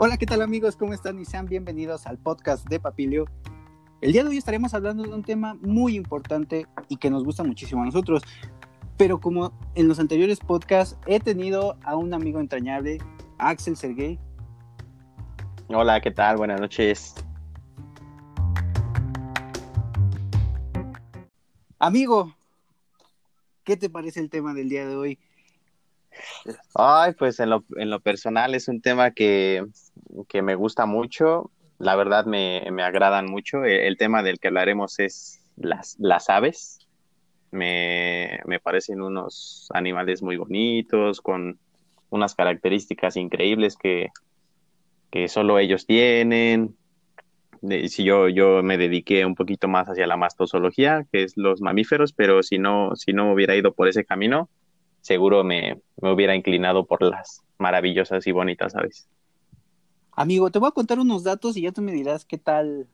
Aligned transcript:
Hola, 0.00 0.16
¿qué 0.16 0.26
tal 0.26 0.42
amigos? 0.42 0.76
¿Cómo 0.76 0.92
están? 0.92 1.18
Y 1.18 1.24
sean 1.24 1.46
bienvenidos 1.46 2.06
al 2.06 2.18
podcast 2.18 2.64
de 2.68 2.78
Papilio. 2.78 3.24
El 4.00 4.12
día 4.12 4.22
de 4.22 4.30
hoy 4.30 4.36
estaremos 4.36 4.72
hablando 4.72 5.02
de 5.02 5.08
un 5.08 5.24
tema 5.24 5.54
muy 5.54 5.96
importante 5.96 6.68
y 6.88 6.98
que 6.98 7.10
nos 7.10 7.24
gusta 7.24 7.42
muchísimo 7.42 7.82
a 7.82 7.86
nosotros. 7.86 8.22
Pero 8.96 9.20
como 9.20 9.52
en 9.74 9.88
los 9.88 9.98
anteriores 9.98 10.38
podcasts, 10.38 10.96
he 11.08 11.18
tenido 11.18 11.76
a 11.82 11.96
un 11.96 12.14
amigo 12.14 12.38
entrañable, 12.38 12.98
Axel 13.38 13.76
Sergey. 13.76 14.20
Hola, 15.66 16.00
¿qué 16.00 16.12
tal? 16.12 16.36
Buenas 16.36 16.60
noches. 16.60 17.16
Amigo, 21.80 22.36
¿qué 23.64 23.76
te 23.76 23.90
parece 23.90 24.20
el 24.20 24.30
tema 24.30 24.54
del 24.54 24.68
día 24.68 24.86
de 24.86 24.94
hoy? 24.94 25.18
Ay, 26.74 27.12
pues 27.18 27.40
en 27.40 27.50
lo, 27.50 27.64
en 27.76 27.90
lo 27.90 28.00
personal 28.00 28.54
es 28.54 28.68
un 28.68 28.80
tema 28.80 29.10
que, 29.10 29.64
que 30.28 30.42
me 30.42 30.54
gusta 30.54 30.86
mucho. 30.86 31.50
La 31.78 31.96
verdad 31.96 32.26
me, 32.26 32.66
me 32.72 32.82
agradan 32.82 33.26
mucho. 33.26 33.64
El, 33.64 33.80
el, 33.80 33.96
tema 33.96 34.22
del 34.22 34.38
que 34.38 34.48
hablaremos 34.48 34.98
es 34.98 35.40
las, 35.56 35.96
las 35.98 36.28
aves. 36.28 36.78
Me, 37.50 38.40
me 38.46 38.60
parecen 38.60 39.00
unos 39.00 39.68
animales 39.72 40.22
muy 40.22 40.36
bonitos, 40.36 41.20
con 41.20 41.58
unas 42.10 42.34
características 42.34 43.16
increíbles 43.16 43.76
que, 43.76 44.08
que 45.10 45.28
solo 45.28 45.58
ellos 45.58 45.86
tienen. 45.86 46.76
Si 47.88 48.04
yo, 48.04 48.28
yo 48.28 48.62
me 48.62 48.78
dediqué 48.78 49.24
un 49.24 49.34
poquito 49.34 49.66
más 49.66 49.88
hacia 49.88 50.06
la 50.06 50.16
mastozoología, 50.16 51.06
que 51.10 51.24
es 51.24 51.36
los 51.36 51.60
mamíferos, 51.60 52.12
pero 52.12 52.42
si 52.42 52.58
no, 52.58 52.94
si 52.94 53.12
no 53.12 53.32
hubiera 53.32 53.56
ido 53.56 53.72
por 53.72 53.88
ese 53.88 54.04
camino, 54.04 54.48
seguro 55.08 55.42
me, 55.42 55.80
me 56.00 56.12
hubiera 56.12 56.36
inclinado 56.36 56.84
por 56.86 57.02
las 57.02 57.42
maravillosas 57.58 58.26
y 58.26 58.32
bonitas 58.32 58.76
aves. 58.76 59.08
Amigo, 60.12 60.50
te 60.50 60.58
voy 60.58 60.68
a 60.68 60.72
contar 60.72 61.00
unos 61.00 61.24
datos 61.24 61.56
y 61.56 61.62
ya 61.62 61.72
tú 61.72 61.80
me 61.80 61.92
dirás 61.92 62.24
qué 62.24 62.38
tal, 62.38 62.86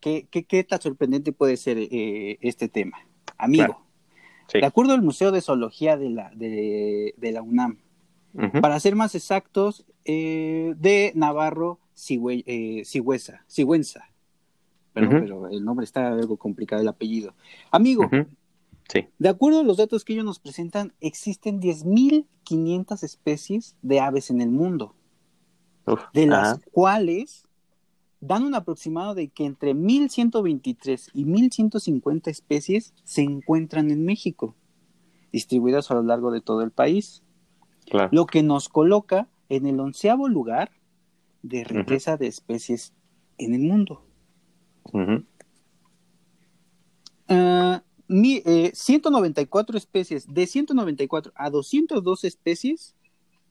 qué, 0.00 0.26
qué, 0.30 0.44
qué 0.44 0.62
tan 0.64 0.80
sorprendente 0.80 1.32
puede 1.32 1.56
ser 1.56 1.78
eh, 1.78 2.38
este 2.42 2.68
tema. 2.68 2.98
Amigo, 3.38 3.64
claro. 3.64 3.80
sí. 4.48 4.60
de 4.60 4.66
acuerdo 4.66 4.92
al 4.92 5.02
Museo 5.02 5.32
de 5.32 5.40
Zoología 5.40 5.96
de 5.96 6.10
la, 6.10 6.30
de, 6.34 7.14
de 7.16 7.32
la 7.32 7.40
UNAM, 7.40 7.78
uh 8.34 8.40
-huh. 8.40 8.60
para 8.60 8.78
ser 8.78 8.94
más 8.94 9.14
exactos, 9.14 9.86
eh, 10.04 10.74
de 10.76 11.12
Navarro 11.14 11.78
Sigüe, 11.94 12.44
eh. 12.46 12.82
Perdón, 14.92 15.14
uh 15.14 15.16
-huh. 15.16 15.20
pero 15.22 15.48
el 15.48 15.64
nombre 15.64 15.84
está 15.84 16.08
algo 16.08 16.36
complicado, 16.36 16.82
el 16.82 16.88
apellido. 16.88 17.32
Amigo, 17.70 18.04
uh 18.04 18.10
-huh. 18.10 18.26
Sí. 18.90 19.06
De 19.20 19.28
acuerdo 19.28 19.60
a 19.60 19.62
los 19.62 19.76
datos 19.76 20.04
que 20.04 20.14
ellos 20.14 20.24
nos 20.24 20.40
presentan, 20.40 20.92
existen 21.00 21.60
10.500 21.60 23.04
especies 23.04 23.76
de 23.82 24.00
aves 24.00 24.30
en 24.30 24.40
el 24.40 24.50
mundo, 24.50 24.96
Uf, 25.86 26.00
de 26.12 26.26
las 26.26 26.54
ajá. 26.54 26.60
cuales 26.72 27.46
dan 28.20 28.42
un 28.42 28.56
aproximado 28.56 29.14
de 29.14 29.28
que 29.28 29.44
entre 29.44 29.74
1.123 29.74 31.10
y 31.14 31.24
1.150 31.24 32.28
especies 32.28 32.92
se 33.04 33.22
encuentran 33.22 33.92
en 33.92 34.04
México, 34.04 34.56
distribuidas 35.30 35.90
a 35.92 35.94
lo 35.94 36.02
largo 36.02 36.32
de 36.32 36.40
todo 36.40 36.62
el 36.62 36.72
país, 36.72 37.22
claro. 37.88 38.08
lo 38.10 38.26
que 38.26 38.42
nos 38.42 38.68
coloca 38.68 39.28
en 39.48 39.66
el 39.66 39.78
onceavo 39.78 40.28
lugar 40.28 40.72
de 41.42 41.62
riqueza 41.62 42.12
uh 42.12 42.14
-huh. 42.16 42.18
de 42.18 42.26
especies 42.26 42.92
en 43.38 43.54
el 43.54 43.62
mundo. 43.62 44.02
Uh 44.92 44.98
-huh. 44.98 45.24
Mi, 48.10 48.42
eh, 48.44 48.72
194 48.74 49.78
especies, 49.78 50.26
de 50.26 50.46
194 50.48 51.32
a 51.36 51.48
202 51.48 52.24
especies 52.24 52.96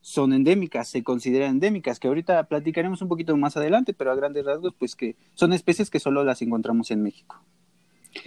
son 0.01 0.33
endémicas, 0.33 0.89
se 0.89 1.01
consideran 1.01 1.51
endémicas, 1.51 1.97
que 1.97 2.09
ahorita 2.09 2.43
platicaremos 2.49 3.01
un 3.01 3.07
poquito 3.07 3.37
más 3.37 3.55
adelante, 3.55 3.93
pero 3.93 4.11
a 4.11 4.15
grandes 4.15 4.43
rasgos, 4.43 4.73
pues 4.77 4.97
que 4.97 5.15
son 5.33 5.53
especies 5.53 5.89
que 5.89 6.01
solo 6.01 6.25
las 6.25 6.41
encontramos 6.41 6.91
en 6.91 7.03
México. 7.03 7.41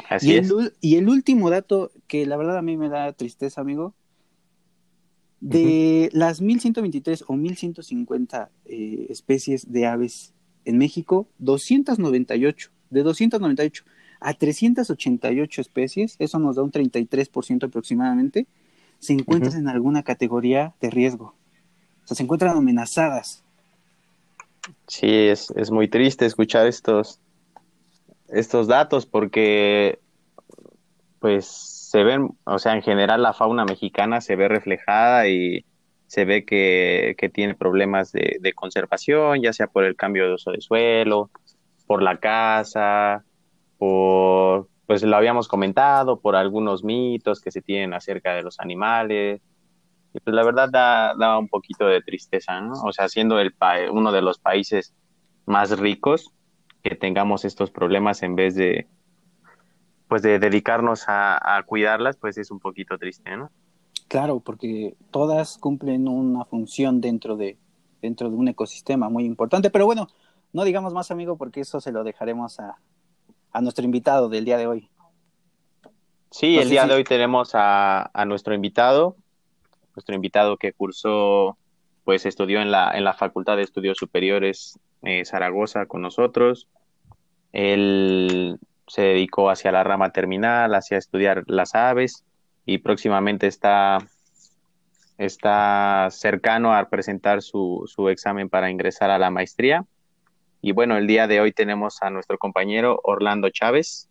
Así 0.09 0.33
y, 0.33 0.37
es. 0.37 0.51
el, 0.51 0.73
y 0.81 0.97
el 0.97 1.11
último 1.11 1.51
dato, 1.51 1.91
que 2.07 2.25
la 2.25 2.39
verdad 2.39 2.57
a 2.57 2.63
mí 2.63 2.79
me 2.79 2.89
da 2.89 3.13
tristeza, 3.13 3.61
amigo, 3.61 3.95
de 5.41 6.09
uh 6.13 6.15
-huh. 6.15 6.19
las 6.19 6.41
1123 6.41 7.25
o 7.27 7.37
1150 7.37 8.51
eh, 8.65 9.07
especies 9.11 9.71
de 9.71 9.85
aves 9.87 10.33
en 10.65 10.79
México, 10.79 11.29
298, 11.41 12.71
de 12.89 13.03
298 13.03 13.85
a 14.25 14.35
388 14.35 15.61
especies, 15.61 16.17
eso 16.19 16.39
nos 16.39 16.57
da 16.57 16.63
un 16.63 16.73
33% 16.73 17.67
aproximadamente, 17.67 18.47
se 18.99 19.13
encuentran 19.13 19.53
uh 19.53 19.57
-huh. 19.57 19.61
en 19.61 19.69
alguna 19.69 20.03
categoría 20.03 20.75
de 20.81 20.91
riesgo. 20.91 21.35
O 22.05 22.07
sea, 22.07 22.17
se 22.17 22.23
encuentran 22.23 22.57
amenazadas. 22.57 23.45
Sí, 24.87 25.11
es, 25.11 25.51
es 25.57 25.71
muy 25.71 25.89
triste 25.89 26.27
escuchar 26.27 26.67
estos, 26.67 27.21
estos 28.29 28.69
datos 28.69 29.07
porque, 29.07 29.99
pues, 31.19 31.47
se 31.47 32.05
ven, 32.05 32.31
o 32.45 32.59
sea, 32.59 32.75
en 32.75 32.83
general 32.83 33.23
la 33.23 33.33
fauna 33.33 33.65
mexicana 33.65 34.21
se 34.21 34.37
ve 34.37 34.49
reflejada 34.49 35.29
y 35.29 35.65
se 36.07 36.25
ve 36.25 36.45
que, 36.45 37.15
que 37.19 37.29
tiene 37.29 37.55
problemas 37.55 38.13
de, 38.13 38.39
de 38.41 38.53
conservación, 38.53 39.43
ya 39.43 39.53
sea 39.53 39.67
por 39.67 39.85
el 39.85 39.97
cambio 39.97 40.27
de 40.27 40.35
uso 40.35 40.53
de 40.53 40.61
suelo, 40.61 41.31
por 41.87 42.03
la 42.03 42.19
caza, 42.19 43.25
por, 43.83 44.69
pues 44.87 45.03
lo 45.03 45.17
habíamos 45.17 45.49
comentado, 45.49 46.21
por 46.21 46.37
algunos 46.37 46.85
mitos 46.85 47.41
que 47.41 47.51
se 47.51 47.63
tienen 47.63 47.95
acerca 47.95 48.33
de 48.33 48.43
los 48.43 48.61
animales. 48.61 49.43
Y 50.15 50.21
pues 50.21 50.37
la 50.37 50.45
verdad 50.45 50.69
da, 51.19 51.37
un 51.37 51.49
poquito 51.49 51.87
de 51.87 52.01
tristeza, 52.01 52.61
¿no? 52.61 52.75
O 52.85 52.93
sea, 52.93 53.09
siendo 53.09 53.41
el 53.41 53.53
uno 53.91 54.13
de 54.13 54.23
los 54.23 54.39
países 54.39 54.95
más 55.47 55.77
ricos, 55.81 56.31
que 56.85 56.95
tengamos 56.95 57.45
estos 57.45 57.73
problemas 57.73 58.23
en 58.23 58.37
vez 58.37 58.55
de, 58.55 58.87
pues 60.07 60.23
de 60.23 60.39
dedicarnos 60.39 61.09
a, 61.09 61.57
a 61.57 61.61
cuidarlas, 61.65 62.17
pues 62.17 62.39
es 62.39 62.53
un 62.53 62.61
poquito 62.61 62.99
triste, 62.99 63.37
¿no? 63.37 63.51
Claro, 64.07 64.39
porque 64.39 64.95
todas 65.11 65.59
cumplen 65.59 66.07
una 66.07 66.45
función 66.45 67.01
dentro 67.01 67.37
de, 67.37 67.59
dentro 68.01 68.31
de 68.31 68.37
un 68.37 68.47
ecosistema 68.47 69.09
muy 69.09 69.25
importante. 69.25 69.71
Pero 69.71 69.87
bueno, 69.87 70.07
no 70.53 70.63
digamos 70.63 70.95
más, 70.95 71.11
amigo, 71.11 71.37
porque 71.37 71.63
eso 71.63 71.81
se 71.81 71.91
lo 71.91 72.05
dejaremos 72.05 72.61
a, 72.61 72.79
a 73.53 73.61
nuestro 73.61 73.85
invitado 73.85 74.29
del 74.29 74.45
día 74.45 74.57
de 74.57 74.67
hoy. 74.67 74.89
Sí, 76.31 76.57
no 76.57 76.63
el 76.63 76.71
día 76.71 76.83
si... 76.83 76.89
de 76.89 76.95
hoy 76.95 77.05
tenemos 77.05 77.55
a, 77.55 78.11
a, 78.13 78.25
nuestro 78.25 78.55
invitado, 78.55 79.17
nuestro 79.95 80.15
invitado 80.15 80.57
que 80.57 80.73
cursó, 80.73 81.59
pues 82.05 82.27
estudió 82.27 82.61
en 82.61 82.71
la, 82.71 82.93
en 82.97 83.05
la 83.05 83.15
Facultad 83.15 83.57
de 83.57 83.63
Estudios 83.63 83.99
Superiores 83.99 84.79
eh, 85.03 85.25
Zaragoza 85.25 85.87
con 85.87 86.01
nosotros. 86.03 86.69
Él 87.53 88.59
se 88.87 89.03
dedicó 89.03 89.51
hacia 89.51 89.73
la 89.73 89.85
rama 89.85 90.11
terminal, 90.11 90.75
hacia 90.75 90.99
estudiar 90.99 91.45
las 91.47 91.75
aves 91.75 92.25
y 92.65 92.79
próximamente 92.79 93.47
está, 93.47 93.99
está 95.19 96.09
cercano 96.11 96.75
a 96.75 96.89
presentar 96.89 97.43
su, 97.43 97.85
su 97.87 98.09
examen 98.09 98.49
para 98.49 98.71
ingresar 98.71 99.11
a 99.11 99.19
la 99.19 99.31
maestría. 99.31 99.85
Y 100.65 100.71
bueno, 100.71 100.97
el 100.97 101.09
día 101.09 101.27
de 101.27 101.41
hoy 101.41 101.51
tenemos 101.51 102.01
a 102.03 102.11
nuestro 102.11 102.39
compañero 102.39 103.01
Orlando 103.03 103.51
Chávez. 103.51 104.09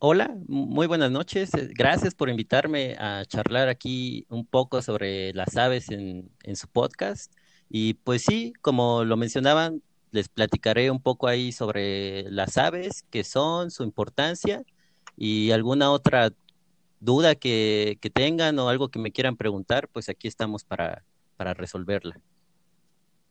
Hola, 0.00 0.36
muy 0.48 0.88
buenas 0.88 1.12
noches. 1.12 1.54
Eh, 1.54 1.70
gracias 1.72 2.16
por 2.16 2.28
invitarme 2.28 2.96
a 2.98 3.24
charlar 3.26 3.68
aquí 3.68 4.26
un 4.28 4.44
poco 4.44 4.82
sobre 4.82 5.32
las 5.34 5.56
aves 5.56 5.88
en, 5.88 6.28
en, 6.42 6.56
su 6.56 6.66
podcast. 6.66 7.32
Y 7.70 7.94
pues 7.94 8.22
sí, 8.22 8.52
como 8.60 9.04
lo 9.04 9.16
mencionaban, 9.16 9.82
les 10.10 10.28
platicaré 10.28 10.90
un 10.90 11.00
poco 11.00 11.28
ahí 11.28 11.52
sobre 11.52 12.24
las 12.28 12.58
aves, 12.58 13.04
qué 13.10 13.22
son, 13.22 13.70
su 13.70 13.84
importancia 13.84 14.64
y 15.16 15.52
alguna 15.52 15.92
otra 15.92 16.32
duda 16.98 17.36
que, 17.36 17.98
que 18.00 18.10
tengan 18.10 18.58
o 18.58 18.68
algo 18.68 18.88
que 18.88 18.98
me 18.98 19.12
quieran 19.12 19.36
preguntar, 19.36 19.86
pues 19.86 20.08
aquí 20.08 20.26
estamos 20.26 20.64
para, 20.64 21.04
para 21.36 21.54
resolverla. 21.54 22.20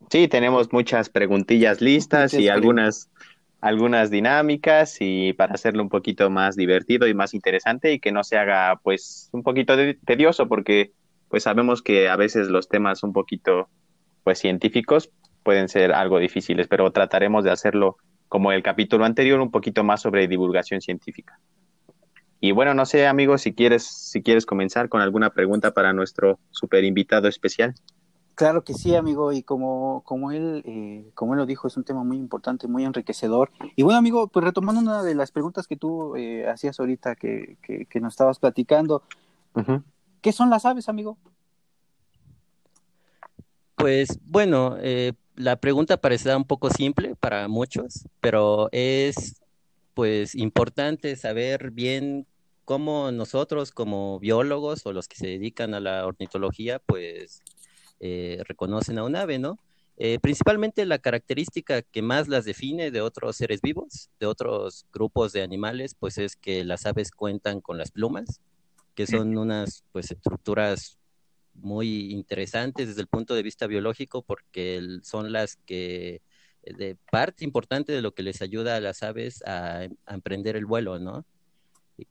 Sí, 0.09 0.27
tenemos 0.27 0.71
muchas 0.71 1.09
preguntillas 1.09 1.81
listas 1.81 2.33
muchas 2.33 2.45
y 2.45 2.50
algunas, 2.50 3.09
algunas 3.61 4.11
dinámicas 4.11 4.97
y 5.00 5.33
para 5.33 5.53
hacerlo 5.53 5.83
un 5.83 5.89
poquito 5.89 6.29
más 6.29 6.55
divertido 6.55 7.07
y 7.07 7.13
más 7.13 7.33
interesante 7.33 7.94
y 7.94 8.00
que 8.00 8.11
no 8.11 8.23
se 8.23 8.38
haga 8.38 8.79
pues 8.83 9.29
un 9.31 9.44
poquito 9.44 9.75
tedioso 10.05 10.47
porque 10.47 10.91
pues 11.29 11.44
sabemos 11.44 11.81
que 11.81 12.09
a 12.09 12.15
veces 12.15 12.50
los 12.50 12.69
temas 12.69 13.03
un 13.03 13.13
poquito 13.13 13.69
pues 14.23 14.39
científicos 14.39 15.09
pueden 15.44 15.67
ser 15.67 15.91
algo 15.94 16.19
difíciles, 16.19 16.67
pero 16.67 16.91
trataremos 16.91 17.44
de 17.44 17.51
hacerlo 17.51 17.97
como 18.29 18.51
el 18.51 18.63
capítulo 18.63 19.06
anterior 19.06 19.39
un 19.39 19.51
poquito 19.51 19.83
más 19.83 20.01
sobre 20.01 20.27
divulgación 20.27 20.81
científica. 20.81 21.39
Y 22.39 22.51
bueno, 22.51 22.73
no 22.73 22.85
sé, 22.85 23.07
amigos, 23.07 23.41
si 23.41 23.53
quieres 23.53 23.85
si 23.85 24.21
quieres 24.21 24.45
comenzar 24.45 24.89
con 24.89 25.01
alguna 25.01 25.29
pregunta 25.29 25.73
para 25.73 25.94
nuestro 25.94 26.39
super 26.51 26.83
invitado 26.83 27.27
especial. 27.27 27.73
Claro 28.35 28.63
que 28.63 28.74
sí, 28.74 28.95
amigo, 28.95 29.31
y 29.31 29.44
como, 29.44 30.01
como, 30.06 30.31
él, 30.31 30.63
eh, 30.65 31.12
como 31.13 31.33
él 31.33 31.39
lo 31.39 31.45
dijo, 31.45 31.68
es 31.68 31.77
un 31.77 31.83
tema 31.83 32.03
muy 32.03 32.18
importante, 32.18 32.68
muy 32.68 32.83
enriquecedor. 32.83 33.51
Y 33.75 33.83
bueno, 33.83 34.00
amigo, 34.00 34.27
pues 34.27 34.44
retomando 34.44 34.81
una 34.81 35.03
de 35.03 35.13
las 35.13 35.31
preguntas 35.31 35.68
que 35.68 35.75
tú 35.75 36.15
eh, 36.15 36.47
hacías 36.47 36.80
ahorita, 36.80 37.15
que, 37.15 37.57
que, 37.62 37.85
que, 37.85 38.00
nos 38.00 38.13
estabas 38.13 38.39
platicando, 38.39 39.03
uh 39.56 39.59
-huh. 39.59 39.83
¿qué 40.21 40.31
son 40.31 40.50
las 40.50 40.65
aves, 40.65 40.89
amigo? 40.89 41.18
Pues 43.75 44.19
bueno, 44.25 44.77
eh, 44.80 45.13
la 45.35 45.57
pregunta 45.57 45.97
parecerá 45.97 46.35
un 46.35 46.45
poco 46.45 46.69
simple 46.71 47.15
para 47.15 47.47
muchos, 47.47 48.07
pero 48.19 48.69
es 48.71 49.41
pues 49.94 50.33
importante 50.33 51.15
saber 51.18 51.69
bien 51.69 52.25
cómo 52.65 53.12
nosotros 53.12 53.71
como 53.71 54.19
biólogos 54.19 54.85
o 54.85 54.94
los 54.94 55.07
que 55.07 55.18
se 55.18 55.27
dedican 55.27 55.74
a 55.74 55.80
la 55.80 56.07
ornitología 56.07 56.80
pues 56.80 57.44
reconocen 58.00 58.98
a 58.98 59.04
un 59.04 59.16
ave, 59.16 59.40
¿no? 59.40 59.60
Eh, 59.98 60.19
principalmente 60.19 60.86
la 60.86 60.98
característica 60.98 61.84
que 61.84 62.01
más 62.01 62.28
las 62.28 62.45
define 62.45 62.90
de 62.90 63.01
otros 63.01 63.38
seres 63.38 63.62
vivos, 63.62 64.10
de 64.19 64.25
otros 64.25 64.88
grupos 64.92 65.34
de 65.34 65.44
animales, 65.44 65.95
pues 66.00 66.18
es 66.18 66.36
que 66.36 66.63
las 66.63 66.86
aves 66.86 67.12
cuentan 67.12 67.62
con 67.62 67.78
las 67.78 67.92
plumas, 67.92 68.42
que 68.95 69.06
son 69.06 69.38
unas 69.38 69.84
pues 69.92 70.12
estructuras 70.12 70.98
muy 71.54 72.12
interesantes 72.12 72.88
desde 72.88 73.01
el 73.01 73.07
punto 73.07 73.36
de 73.36 73.44
vista 73.44 73.68
biológico 73.68 74.24
porque 74.24 74.81
son 75.04 75.31
las 75.31 75.57
que 75.57 76.22
de 76.63 76.98
parte 77.12 77.44
importante 77.44 77.92
de 77.92 78.01
lo 78.01 78.13
que 78.16 78.24
les 78.24 78.42
ayuda 78.42 78.75
a 78.75 78.80
las 78.80 79.04
aves 79.04 79.44
a, 79.45 79.88
emprender 80.07 80.56
el 80.56 80.66
vuelo, 80.66 80.98
¿no? 80.98 81.25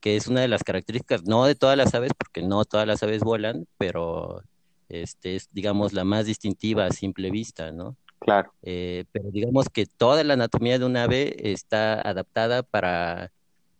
Que 0.00 0.16
es 0.16 0.28
una 0.28 0.42
de 0.42 0.48
las 0.48 0.62
características, 0.62 1.24
no 1.24 1.46
de 1.46 1.56
todas 1.56 1.76
las 1.76 1.94
aves, 1.94 2.12
porque 2.16 2.42
no 2.42 2.64
todas 2.64 2.86
las 2.86 3.02
aves 3.02 3.22
vuelan, 3.22 3.66
pero 3.78 4.44
este 4.92 5.36
es, 5.36 5.48
digamos, 5.52 5.92
la 5.92 6.04
más 6.04 6.26
distintiva 6.26 6.86
a 6.86 6.90
simple 6.90 7.30
vista, 7.30 7.72
¿no? 7.72 7.96
Claro. 8.20 8.52
Eh, 8.62 9.04
pero 9.10 9.30
digamos 9.30 9.68
que 9.68 9.86
toda 9.86 10.22
la 10.22 10.34
anatomía 10.34 10.78
de 10.78 10.84
un 10.84 10.96
ave 10.96 11.52
está 11.52 12.00
adaptada 12.00 12.62
para, 12.62 13.32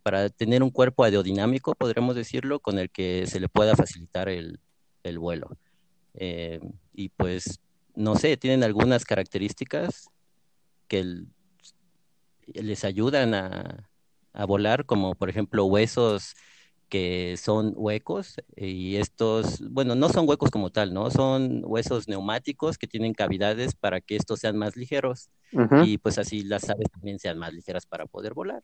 para 0.03 0.29
tener 0.29 0.63
un 0.63 0.69
cuerpo 0.69 1.03
aerodinámico, 1.03 1.75
podríamos 1.75 2.15
decirlo, 2.15 2.59
con 2.59 2.79
el 2.79 2.89
que 2.89 3.25
se 3.27 3.39
le 3.39 3.47
pueda 3.47 3.75
facilitar 3.75 4.27
el, 4.27 4.59
el 5.03 5.19
vuelo. 5.19 5.49
Eh, 6.15 6.59
y 6.93 7.09
pues, 7.09 7.59
no 7.95 8.15
sé, 8.15 8.37
tienen 8.37 8.63
algunas 8.63 9.05
características 9.05 10.09
que 10.87 11.25
les 12.47 12.83
ayudan 12.83 13.33
a, 13.33 13.89
volar, 14.47 14.85
como 14.85 15.13
por 15.13 15.29
ejemplo 15.29 15.65
huesos 15.65 16.33
que 16.93 17.37
son 17.37 17.73
huecos 17.75 18.35
y 18.55 18.97
estos, 18.97 19.67
bueno, 19.71 19.95
no 19.95 20.09
son 20.09 20.29
huecos 20.29 20.51
como 20.51 20.69
tal, 20.71 20.93
¿no? 20.93 21.09
Son 21.09 21.63
huesos 21.65 22.07
neumáticos 22.07 22.77
que 22.77 22.85
tienen 22.85 23.15
cavidades 23.15 23.73
para 23.73 23.99
que 23.99 24.15
estos 24.15 24.41
sean 24.41 24.57
más 24.57 24.75
ligeros 24.75 25.31
y 25.75 25.97
pues 25.97 26.19
así 26.19 26.43
las 26.43 26.69
aves 26.69 26.91
también 26.91 27.17
sean 27.17 27.39
más 27.39 27.51
ligeras 27.51 27.87
para 27.87 28.05
poder 28.05 28.35
volar. 28.35 28.61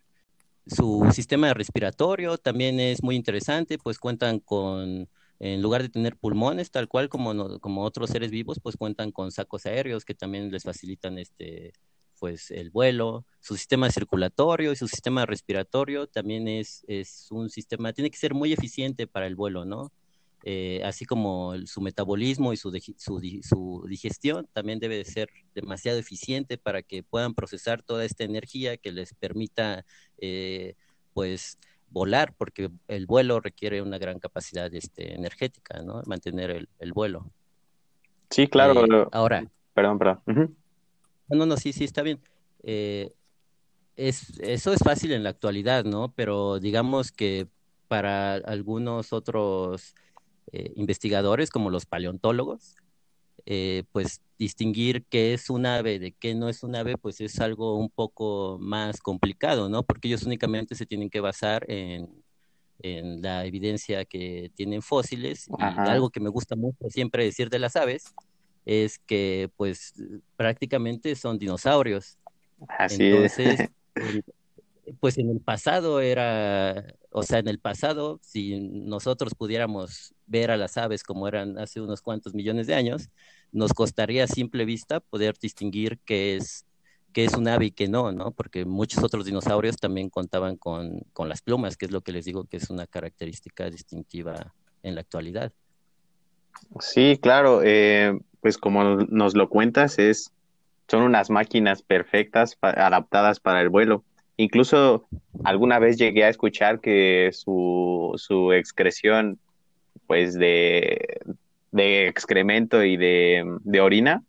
Su 0.68 1.10
sistema 1.12 1.56
respiratorio 1.56 2.38
también 2.38 2.80
es 2.80 3.02
muy 3.02 3.16
interesante, 3.16 3.80
pues 3.80 3.98
cuentan 3.98 4.40
con 4.40 5.10
en 5.40 5.62
lugar 5.64 5.82
de 5.82 5.90
tener 5.90 6.16
pulmones, 6.16 6.70
tal 6.70 6.88
cual 6.88 7.10
como, 7.10 7.60
como 7.60 7.84
otros 7.84 8.12
seres 8.12 8.30
vivos, 8.30 8.60
pues 8.62 8.78
cuentan 8.78 9.12
con 9.12 9.32
sacos 9.32 9.66
aéreos 9.66 10.06
que 10.06 10.14
también 10.14 10.52
les 10.52 10.62
facilitan 10.66 11.18
este, 11.18 11.74
pues 12.20 12.52
el 12.52 12.70
vuelo, 12.70 13.26
su 13.40 13.56
sistema 13.56 13.90
circulatorio 13.90 14.72
y 14.72 14.76
su 14.76 14.88
sistema 14.88 15.26
respiratorio 15.26 16.08
también 16.08 16.48
es, 16.48 16.84
es 16.88 17.28
un 17.32 17.50
sistema, 17.50 17.94
tiene 17.94 18.12
que 18.12 18.18
ser 18.18 18.34
muy 18.34 18.54
eficiente 18.54 19.08
para 19.08 19.28
el 19.28 19.36
vuelo, 19.36 19.66
¿no? 19.66 19.92
Eh, 20.44 20.82
así 20.86 21.04
como 21.06 21.54
su 21.66 21.82
metabolismo 21.82 22.54
y 22.54 22.58
su, 22.58 22.72
su, 22.98 23.86
digestión 23.90 24.48
también 24.54 24.80
debe 24.80 24.96
de 24.96 25.04
ser 25.04 25.30
demasiado 25.54 26.00
eficiente 26.00 26.58
para 26.58 26.82
que 26.82 27.04
puedan 27.04 27.34
procesar 27.34 27.82
toda 27.82 28.06
esta 28.06 28.24
energía 28.24 28.78
que 28.78 28.94
les 28.94 29.14
permita, 29.14 29.86
eh, 30.18 30.76
pues, 31.14 31.60
volar, 31.90 32.34
porque 32.38 32.70
el 32.88 33.06
vuelo 33.06 33.42
requiere 33.42 33.82
una 33.82 33.98
gran 33.98 34.20
capacidad 34.20 34.74
este, 34.74 35.14
energética, 35.14 35.82
¿no? 35.82 36.02
Mantener 36.06 36.68
el, 36.80 36.94
vuelo. 36.94 37.30
Sí, 38.30 38.48
claro. 38.48 38.86
Eh, 38.86 39.08
ahora. 39.12 39.44
Perdón, 39.74 40.00
perdón. 40.00 40.58
No, 41.30 41.46
no, 41.46 41.58
sí, 41.58 41.74
sí, 41.74 41.84
está 41.84 42.02
bien. 42.02 42.20
Eh, 42.64 43.12
es, 43.96 44.40
eso 44.40 44.74
es 44.74 44.80
fácil 44.80 45.12
en 45.12 45.24
la 45.24 45.30
actualidad, 45.30 45.84
¿no? 45.86 46.12
Pero 46.16 46.60
digamos 46.60 47.12
que 47.12 47.48
para 47.88 48.36
algunos 48.36 49.14
otros 49.14 49.96
eh, 50.52 50.72
investigadores, 50.76 51.50
como 51.50 51.70
los 51.70 51.86
paleontólogos, 51.86 52.76
eh, 53.46 53.84
pues 53.92 54.22
distinguir 54.38 55.06
qué 55.06 55.34
es 55.34 55.50
un 55.50 55.66
ave 55.66 56.00
de 56.00 56.12
qué 56.14 56.36
no 56.36 56.50
es 56.50 56.64
un 56.64 56.76
ave, 56.76 56.98
pues 56.98 57.20
es 57.20 57.40
algo 57.40 57.78
un 57.78 57.90
poco 57.90 58.58
más 58.60 59.02
complicado, 59.02 59.70
¿no? 59.70 59.84
Porque 59.84 60.08
ellos 60.08 60.24
únicamente 60.24 60.76
se 60.76 60.86
tienen 60.86 61.10
que 61.10 61.20
basar 61.20 61.66
en, 61.70 62.24
en 62.80 63.22
la 63.22 63.46
evidencia 63.46 64.06
que 64.06 64.52
tienen 64.56 64.82
fósiles. 64.82 65.48
Y 65.48 65.90
algo 65.90 66.10
que 66.10 66.20
me 66.20 66.30
gusta 66.30 66.56
mucho 66.56 66.90
siempre 66.90 67.26
decir 67.26 67.50
de 67.50 67.60
las 67.60 67.76
aves 67.76 68.14
es 68.66 69.00
que 69.00 69.50
pues 69.58 69.94
prácticamente 70.36 71.16
son 71.16 71.38
dinosaurios. 71.38 72.18
Así 72.68 73.06
Entonces, 73.06 73.70
pues 75.00 75.18
en 75.18 75.30
el 75.30 75.40
pasado 75.40 76.02
era, 76.02 76.96
o 77.12 77.24
sea, 77.24 77.40
en 77.40 77.48
el 77.48 77.60
pasado, 77.60 78.20
si 78.22 78.60
nosotros 78.60 79.34
pudiéramos 79.36 80.14
ver 80.28 80.52
a 80.52 80.58
las 80.58 80.78
aves 80.78 81.04
como 81.04 81.28
eran 81.28 81.58
hace 81.58 81.82
unos 81.82 82.02
cuantos 82.02 82.34
millones 82.34 82.68
de 82.68 82.76
años, 82.76 83.10
nos 83.52 83.74
costaría 83.74 84.24
a 84.24 84.28
simple 84.28 84.66
vista 84.66 85.00
poder 85.00 85.36
distinguir 85.40 86.00
qué 86.06 86.36
es, 86.36 86.66
qué 87.14 87.26
es 87.26 87.34
un 87.34 87.48
ave 87.48 87.66
y 87.66 87.72
qué 87.72 87.88
no, 87.88 88.12
¿no? 88.12 88.32
Porque 88.32 88.66
muchos 88.66 89.04
otros 89.04 89.26
dinosaurios 89.26 89.78
también 89.78 90.10
contaban 90.10 90.56
con, 90.56 91.02
con 91.14 91.30
las 91.30 91.42
plumas, 91.42 91.78
que 91.78 91.86
es 91.86 91.92
lo 91.92 92.02
que 92.02 92.12
les 92.12 92.26
digo 92.26 92.46
que 92.46 92.58
es 92.58 92.70
una 92.70 92.86
característica 92.86 93.70
distintiva 93.70 94.54
en 94.84 94.96
la 94.96 95.02
actualidad. 95.02 95.52
Sí, 96.80 97.18
claro. 97.22 97.62
Eh, 97.64 98.20
pues 98.42 98.58
como 98.58 98.84
nos 98.84 99.36
lo 99.36 99.50
cuentas, 99.50 100.00
es, 100.00 100.32
son 100.88 101.04
unas 101.04 101.30
máquinas 101.30 101.82
perfectas 101.82 102.58
adaptadas 102.62 103.40
para 103.40 103.62
el 103.62 103.70
vuelo. 103.70 104.04
Incluso 104.38 105.08
alguna 105.44 105.80
vez 105.80 105.98
llegué 105.98 106.24
a 106.24 106.30
escuchar 106.30 106.80
que 106.80 107.30
su, 107.34 108.14
su 108.16 108.54
excreción, 108.54 109.38
pues 110.08 110.34
de, 110.36 111.20
de 111.72 112.08
excremento 112.08 112.84
y 112.84 112.96
de, 112.96 113.44
de, 113.62 113.82
orina, 113.82 114.24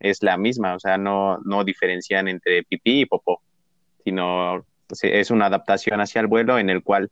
es 0.00 0.22
la 0.22 0.36
misma, 0.36 0.74
o 0.74 0.80
sea, 0.80 0.98
no, 0.98 1.38
no 1.44 1.64
diferencian 1.64 2.28
entre 2.28 2.64
pipí 2.64 3.02
y 3.02 3.06
popó, 3.06 3.40
sino 4.04 4.66
es 5.02 5.30
una 5.30 5.46
adaptación 5.46 6.00
hacia 6.00 6.20
el 6.20 6.26
vuelo 6.26 6.58
en 6.58 6.68
el 6.68 6.82
cual 6.82 7.10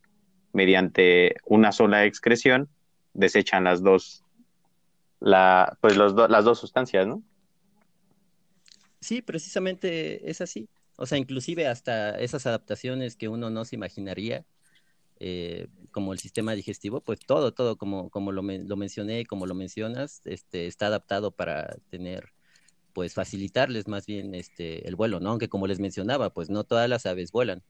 mediante 0.52 1.36
una 1.44 1.72
sola 1.72 2.04
excreción 2.04 2.68
desechan 3.12 3.64
las 3.64 3.82
dos 3.82 4.23
la, 5.24 5.78
pues 5.80 5.96
los 5.96 6.14
las 6.28 6.44
dos 6.44 6.58
sustancias, 6.58 7.06
¿no? 7.06 7.22
Sí, 9.00 9.22
precisamente 9.22 10.30
es 10.30 10.42
así. 10.42 10.68
O 10.96 11.06
sea, 11.06 11.16
inclusive 11.16 11.66
hasta 11.66 12.18
esas 12.18 12.46
adaptaciones 12.46 13.16
que 13.16 13.28
uno 13.28 13.48
no 13.48 13.64
se 13.64 13.74
imaginaría, 13.74 14.44
eh, 15.20 15.68
como 15.92 16.12
el 16.12 16.18
sistema 16.18 16.52
digestivo, 16.52 17.00
pues 17.00 17.20
todo, 17.20 17.52
todo, 17.54 17.76
como, 17.78 18.10
como 18.10 18.32
lo, 18.32 18.42
lo, 18.42 18.76
mencioné, 18.76 19.24
como 19.24 19.46
lo 19.46 19.54
mencionas, 19.54 20.20
este, 20.26 20.66
está 20.66 20.88
adaptado 20.88 21.30
para 21.30 21.74
tener, 21.88 22.32
pues 22.92 23.14
facilitarles 23.14 23.88
más 23.88 24.04
bien 24.04 24.34
este, 24.34 24.86
el 24.86 24.94
vuelo, 24.94 25.20
¿no? 25.20 25.30
Aunque 25.30 25.48
como 25.48 25.66
les 25.66 25.80
mencionaba, 25.80 26.30
pues 26.30 26.50
no 26.50 26.64
todas 26.64 26.88
las 26.88 27.06
aves 27.06 27.32
vuelan. 27.32 27.62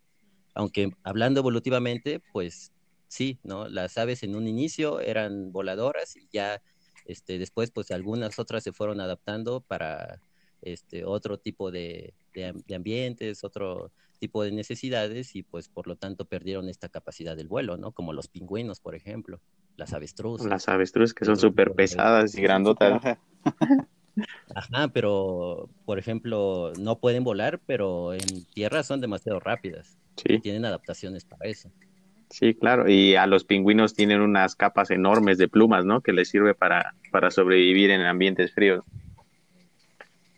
Aunque 0.55 0.91
hablando 1.05 1.41
evolutivamente, 1.41 2.21
pues 2.33 2.73
sí, 3.07 3.39
¿no? 3.45 3.69
Las 3.69 3.97
aves 3.97 4.25
en 4.25 4.35
un 4.35 4.49
inicio 4.49 4.99
eran 5.01 5.53
voladoras 5.53 6.17
y 6.17 6.29
ya 6.33 6.61
este, 7.05 7.39
después, 7.39 7.71
pues 7.71 7.91
algunas 7.91 8.39
otras 8.39 8.63
se 8.65 8.73
fueron 8.73 9.01
adaptando 9.01 9.61
para 9.61 10.21
este, 10.63 11.05
otro 11.05 11.39
tipo 11.39 11.71
de, 11.71 12.15
ambientes, 12.75 13.45
otro 13.45 13.91
tipo 14.19 14.43
de 14.43 14.53
necesidades 14.53 15.37
y 15.37 15.43
pues 15.43 15.69
por 15.69 15.87
lo 15.87 15.97
tanto 15.97 16.25
perdieron 16.25 16.69
esta 16.69 16.89
capacidad 16.89 17.37
del 17.37 17.49
vuelo, 17.49 17.77
¿no? 17.77 17.93
Como 17.93 18.13
los 18.13 18.29
pingüinos, 18.29 18.81
por 18.81 18.95
ejemplo, 18.95 19.41
las 19.77 19.93
avestruz. 19.93 20.45
Las 20.45 20.69
avestruz 20.69 21.13
que 21.13 21.25
son 21.25 21.37
súper 21.37 21.73
pesadas 21.73 22.35
y 22.37 22.43
grandotas. 22.43 23.19
Ajá, 24.55 24.89
pero 24.89 25.69
por 25.85 25.99
ejemplo, 25.99 26.73
no 26.79 26.99
pueden 26.99 27.25
volar, 27.25 27.61
pero 27.67 28.15
en 28.15 28.45
tierra 28.55 28.83
son 28.83 29.01
demasiado 29.01 29.41
rápidas. 29.41 29.99
Sí. 30.17 30.39
tienen 30.39 30.65
adaptaciones 30.65 31.25
para 31.25 31.51
eso. 31.51 31.71
Sí, 32.35 32.53
claro, 32.53 32.91
y 32.91 33.15
a 33.15 33.29
los 33.29 33.45
pingüinos 33.45 33.95
tienen 33.95 34.21
unas 34.21 34.57
capas 34.57 34.91
enormes 34.91 35.39
de 35.39 35.47
plumas, 35.47 35.85
¿no? 35.85 36.01
Que 36.01 36.13
les 36.13 36.29
sirve 36.29 36.53
para, 36.53 36.97
para 37.13 37.31
sobrevivir 37.31 37.93
en 37.93 38.01
ambientes 38.01 38.53
fríos. 38.53 38.83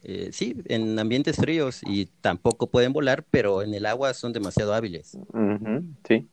Eh, 0.03 0.29
sí, 0.31 0.57
en 0.67 0.99
ambientes 0.99 1.37
fríos 1.37 1.81
y 1.87 2.05
tampoco 2.21 2.67
pueden 2.67 2.93
volar, 2.93 3.25
pero 3.31 3.63
en 3.63 3.73
el 3.73 3.87
agua 3.87 4.13
son 4.13 4.35
demasiado 4.35 4.75
hábiles. 4.75 5.17
sí. 6.07 6.29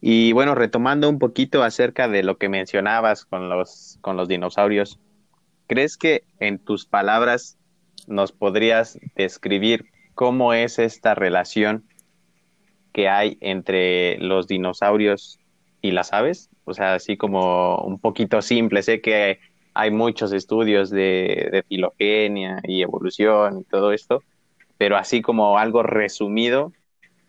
Y 0.00 0.32
bueno, 0.32 0.56
retomando 0.56 1.08
un 1.08 1.20
poquito 1.20 1.62
acerca 1.62 2.08
de 2.08 2.24
lo 2.24 2.36
que 2.36 2.48
mencionabas 2.48 3.24
con 3.24 3.48
los, 3.48 3.98
con 4.00 4.16
los 4.16 4.26
dinosaurios, 4.26 4.98
¿crees 5.68 5.96
que 5.96 6.24
en 6.40 6.58
tus 6.58 6.86
palabras 6.86 7.56
nos 8.08 8.32
podrías 8.32 8.98
describir 9.14 9.86
cómo 10.16 10.54
es 10.54 10.80
esta 10.80 11.14
relación 11.14 11.84
que 12.96 13.10
hay 13.10 13.36
entre 13.42 14.16
los 14.20 14.46
dinosaurios 14.46 15.38
y 15.82 15.90
las 15.90 16.14
aves, 16.14 16.48
o 16.64 16.72
sea, 16.72 16.94
así 16.94 17.18
como 17.18 17.76
un 17.80 18.00
poquito 18.00 18.40
simple. 18.40 18.82
Sé 18.82 19.02
que 19.02 19.38
hay 19.74 19.90
muchos 19.90 20.32
estudios 20.32 20.88
de, 20.88 21.62
filogenia 21.68 22.58
y 22.64 22.80
evolución 22.80 23.58
y 23.60 23.64
todo 23.64 23.92
esto, 23.92 24.22
pero 24.78 24.96
así 24.96 25.20
como 25.20 25.58
algo 25.58 25.82
resumido, 25.82 26.72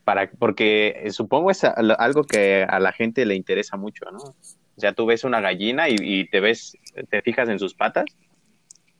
para, 0.05 0.31
porque 0.31 1.05
supongo 1.11 1.51
es 1.51 1.65
algo 1.65 2.23
que 2.23 2.63
a 2.63 2.79
la 2.79 2.93
gente 2.93 3.25
le 3.25 3.35
interesa 3.35 3.75
mucho, 3.75 4.05
¿no? 4.09 4.19
O 4.19 4.79
sea, 4.79 4.93
tú 4.93 5.05
ves 5.05 5.25
una 5.25 5.41
gallina 5.41 5.89
y, 5.89 6.29
te 6.29 6.39
ves, 6.39 6.77
te 7.09 7.21
fijas 7.21 7.49
en 7.49 7.59
sus 7.59 7.73
patas 7.73 8.05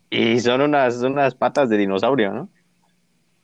y 0.09 0.41
son 0.41 0.59
unas, 0.59 1.01
unas 1.01 1.33
patas 1.33 1.69
de 1.69 1.77
dinosaurio, 1.77 2.33
¿no? 2.33 2.49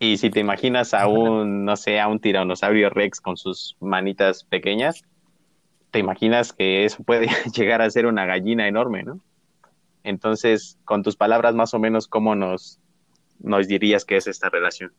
Y 0.03 0.17
si 0.17 0.29
te 0.29 0.41
imaginas 0.41 0.93
a 0.93 1.07
un, 1.07 1.63
no 1.63 1.77
sé, 1.77 2.01
a 2.01 2.10
un 2.10 2.19
tiranosaurio 2.19 2.89
rex 2.89 3.22
con 3.22 3.38
sus 3.38 3.77
manitas 3.79 4.43
pequeñas, 4.43 5.01
te 5.91 6.00
imaginas 6.00 6.51
que 6.51 6.83
eso 6.83 7.01
puede 7.03 7.29
llegar 7.55 7.81
a 7.81 7.89
ser 7.89 8.05
una 8.05 8.25
gallina 8.25 8.67
enorme, 8.67 9.03
¿no? 9.03 9.22
Entonces, 10.03 10.77
con 10.83 11.03
tus 11.03 11.15
palabras 11.15 11.55
más 11.55 11.74
o 11.74 11.79
menos, 11.79 12.10
¿cómo 12.10 12.36
nos, 12.36 12.81
nos 13.39 13.69
dirías 13.69 14.03
que 14.03 14.17
es 14.17 14.27
esta 14.27 14.50
relación? 14.50 14.91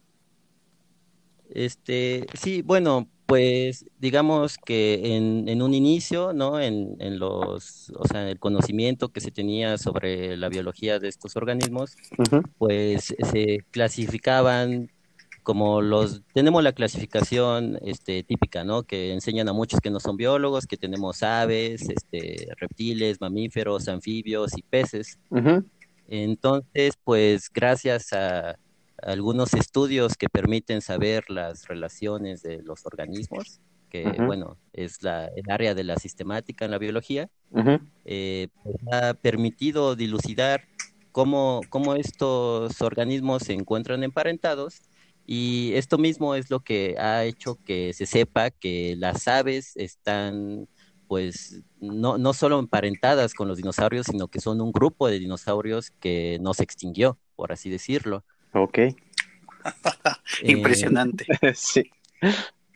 Este, 1.51 2.27
sí, 2.33 2.63
bueno, 2.63 3.07
pues 3.27 3.85
digamos 3.99 4.57
que 4.57 5.17
en, 5.17 5.51
en 5.51 5.61
un 5.61 5.75
inicio, 5.75 6.33
¿no? 6.33 6.59
En, 6.59 6.97
en, 6.99 7.19
los, 7.19 7.93
o 7.95 8.09
sea, 8.09 8.31
el 8.31 8.39
conocimiento 8.39 9.11
que 9.11 9.21
se 9.21 9.31
tenía 9.31 9.77
sobre 9.77 10.39
la 10.39 10.49
biología 10.49 10.99
de 10.99 11.09
estos 11.09 11.37
organismos, 11.37 11.95
pues 12.57 13.15
se 13.19 13.59
clasificaban 13.71 14.91
como 15.45 15.83
los, 15.83 16.23
tenemos 16.33 16.65
la 16.65 16.73
clasificación 16.73 17.79
este, 17.83 18.25
típica, 18.25 18.65
¿no? 18.65 18.83
Que 18.83 19.13
enseñan 19.13 19.49
a 19.49 19.53
muchos 19.53 19.79
que 19.81 19.91
no 19.91 20.01
son 20.01 20.17
biólogos, 20.17 20.67
que 20.67 20.79
tenemos 20.79 21.23
aves, 21.23 21.89
este, 21.89 22.49
reptiles, 22.57 23.21
mamíferos, 23.21 23.87
anfibios 23.87 24.57
y 24.57 24.63
peces. 24.63 25.19
Entonces, 26.09 26.95
pues 27.05 27.51
gracias 27.53 28.13
a, 28.15 28.57
algunos 29.03 29.53
estudios 29.53 30.17
que 30.17 30.31
permiten 30.31 30.81
saber 30.81 31.25
las 31.29 31.69
relaciones 31.69 32.43
de 32.43 32.63
los 32.63 32.87
organismos, 32.87 33.61
que 33.91 34.05
bueno, 34.25 34.57
es 34.73 35.03
la, 35.03 35.27
el 35.27 35.51
área 35.51 35.75
de 35.75 35.85
la 35.85 35.97
sistemática 35.97 36.65
en 36.65 36.71
la 36.71 36.79
biología, 36.79 37.29
eh, 38.07 38.49
pues, 38.63 38.77
ha 38.91 39.13
permitido 39.13 39.95
dilucidar 39.95 40.63
cómo, 41.13 41.61
cómo 41.69 41.97
estos 41.97 42.81
organismos 42.81 43.43
se 43.43 43.53
encuentran 43.53 44.03
emparentados 44.03 44.81
y 45.27 45.73
esto 45.75 45.99
mismo 45.99 46.35
es 46.35 46.51
lo 46.51 46.61
que 46.61 46.97
ha 46.99 47.25
hecho 47.25 47.59
que 47.65 47.93
se 47.93 48.07
sepa 48.07 48.51
que 48.51 48.95
las 48.99 49.27
aves 49.27 49.77
están, 49.77 50.69
pues, 51.09 51.63
no, 51.81 52.19
no 52.19 52.33
solo 52.35 52.59
emparentadas 52.59 53.33
con 53.33 53.49
los 53.49 53.57
dinosaurios, 53.57 54.07
sino 54.07 54.29
que 54.29 54.41
son 54.41 54.61
un 54.61 54.73
grupo 54.73 55.09
de 55.09 55.19
dinosaurios 55.19 55.91
que 55.91 56.39
no 56.41 56.53
se 56.53 56.65
extinguió, 56.65 57.19
por 57.37 57.53
así 57.53 57.71
decirlo. 57.71 58.25
Ok. 58.53 58.79
Impresionante. 60.43 61.27
sí. 61.55 61.91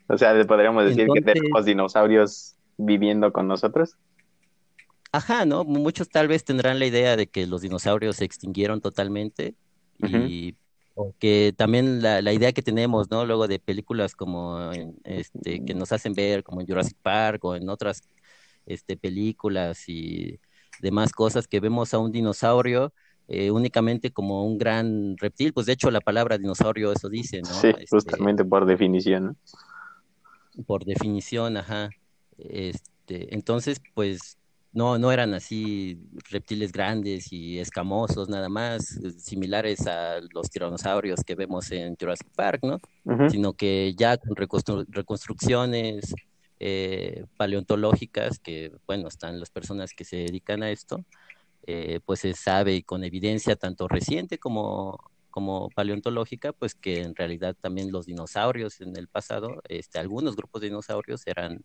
O 0.09 0.17
sea, 0.17 0.35
podríamos 0.47 0.85
decir 0.87 1.07
que 1.13 1.21
tenemos 1.21 1.67
dinosaurios 1.67 2.57
viviendo 2.79 3.31
con 3.33 3.47
nosotros. 3.47 3.97
Ajá, 5.13 5.45
¿no? 5.45 5.65
Muchos 5.65 6.09
tal 6.09 6.29
vez 6.29 6.45
tendrán 6.45 6.79
la 6.79 6.87
idea 6.87 7.17
de 7.17 7.27
que 7.27 7.47
los 7.47 7.61
dinosaurios 7.61 8.17
se 8.17 8.25
extinguieron 8.25 8.81
totalmente 8.81 9.55
y 9.99 10.55
que 11.19 11.55
también 11.57 12.03
la, 12.03 12.23
la, 12.23 12.33
idea 12.33 12.53
que 12.53 12.63
tenemos, 12.63 13.11
¿no? 13.11 13.25
Luego 13.25 13.49
de 13.49 13.59
películas 13.59 14.15
como 14.15 14.71
este 15.05 15.65
que 15.65 15.75
nos 15.75 15.93
hacen 15.93 16.15
ver 16.15 16.43
como 16.43 16.61
en 16.61 16.67
Jurassic 16.67 16.97
Park 17.03 17.45
o 17.45 17.55
en 17.55 17.69
otras 17.69 18.03
este 18.67 18.97
películas 18.97 19.89
y 19.89 20.41
demás 20.81 21.13
cosas 21.13 21.47
que 21.49 21.61
vemos 21.61 21.95
a 21.95 21.99
un 21.99 22.13
dinosaurio 22.13 22.93
eh, 23.31 23.51
únicamente 23.51 24.11
como 24.11 24.47
un 24.47 24.57
gran 24.57 25.17
reptil, 25.19 25.53
pues 25.53 25.67
de 25.67 25.75
hecho 25.75 25.91
la 25.91 26.01
palabra 26.01 26.39
dinosaurio 26.39 26.93
eso 26.93 27.11
dice, 27.11 27.43
¿no? 27.43 27.49
Sí, 27.49 27.69
este 27.69 27.87
justamente 27.91 28.43
por 28.43 28.65
definición. 28.65 29.37
Por 30.67 30.87
definición, 30.87 31.59
ajá. 31.59 31.91
Este, 32.39 33.35
entonces, 33.35 33.83
pues 33.93 34.38
no, 34.73 34.99
no 34.99 35.11
eran 35.13 35.35
así 35.35 35.99
reptiles 36.31 36.73
grandes 36.73 37.33
y 37.33 37.59
escamosos 37.59 38.29
nada 38.29 38.49
más, 38.49 38.97
eh, 38.99 39.11
similares 39.13 39.87
a 39.87 40.21
los 40.33 40.51
tiranosaurios 40.51 41.25
que 41.25 41.35
vemos 41.35 41.71
en 41.71 41.97
Jurassic 41.97 42.29
Park, 42.35 42.63
¿no? 42.63 42.79
Sino 43.31 43.55
que 43.55 43.95
ya 43.97 44.19
con 44.19 44.37
reconstrucciones 44.37 46.15
eh, 46.61 47.25
paleontológicas, 47.37 48.39
que 48.39 48.73
bueno, 48.87 49.09
están 49.09 49.41
las 49.41 49.51
personas 49.51 49.93
que 49.95 50.05
se 50.05 50.17
dedican 50.17 50.63
a 50.63 50.71
esto, 50.71 51.05
eh, 51.67 52.01
pues 52.05 52.21
se 52.21 52.35
sabe 52.35 52.75
y 52.75 52.83
con 52.83 53.05
evidencia 53.05 53.57
tanto 53.57 53.89
reciente 53.89 54.39
como, 54.39 54.99
como 55.31 55.71
paleontológica, 55.71 56.53
pues 56.53 56.75
que 56.75 57.01
en 57.01 57.15
realidad 57.15 57.57
también 57.59 57.91
los 57.91 58.07
dinosaurios 58.07 58.81
en 58.83 58.97
el 58.97 59.09
pasado, 59.09 59.63
este, 59.69 59.99
algunos 59.99 60.37
grupos 60.37 60.61
de 60.61 60.69
dinosaurios 60.69 61.27
eran 61.27 61.65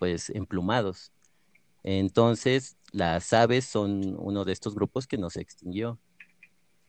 pues 0.00 0.30
emplumados 0.30 1.12
entonces, 1.84 2.78
las 2.92 3.32
aves 3.34 3.66
son 3.66 4.16
uno 4.18 4.44
de 4.44 4.52
estos 4.52 4.74
grupos 4.74 5.06
que 5.06 5.18
no 5.18 5.28
se 5.28 5.42
extinguió. 5.42 5.98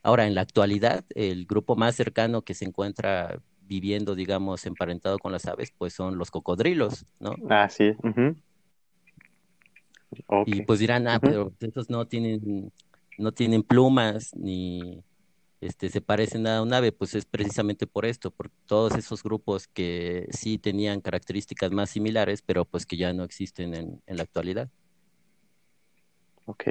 Ahora, 0.02 0.26
en 0.26 0.36
la 0.36 0.42
actualidad, 0.42 1.04
el 1.10 1.46
grupo 1.46 1.76
más 1.76 1.96
cercano 1.96 2.44
que 2.44 2.54
se 2.54 2.64
encuentra 2.64 3.42
viviendo, 3.62 4.16
digamos, 4.16 4.66
emparentado 4.66 5.20
con 5.20 5.34
las 5.34 5.46
aves, 5.48 5.74
pues 5.78 5.94
son 5.94 6.18
los 6.18 6.32
cocodrilos, 6.32 7.06
¿no? 7.20 7.36
Ah, 7.50 7.68
sí. 7.70 7.92
Y 10.46 10.62
pues 10.62 10.80
dirán, 10.80 11.08
ah, 11.10 11.20
pero 11.20 11.52
estos 11.60 11.90
no 11.90 12.06
tienen, 12.08 12.72
no 13.18 13.34
tienen 13.34 13.64
plumas 13.64 14.34
ni 14.34 15.04
este, 15.60 15.90
se 15.90 16.00
parecen 16.00 16.48
a 16.48 16.62
un 16.62 16.74
ave, 16.74 16.92
pues 16.92 17.16
es 17.16 17.26
precisamente 17.26 17.88
por 17.88 18.06
esto, 18.06 18.32
por 18.32 18.50
todos 18.66 18.94
esos 18.96 19.24
grupos 19.24 19.68
que 19.68 20.28
sí 20.32 20.58
tenían 20.58 21.02
características 21.02 21.72
más 21.72 21.90
similares, 21.90 22.42
pero 22.44 22.64
pues 22.64 22.86
que 22.86 22.96
ya 22.96 23.12
no 23.12 23.24
existen 23.24 23.74
en 23.74 24.18
la 24.18 24.24
actualidad. 24.24 24.70
Ok. 26.46 26.64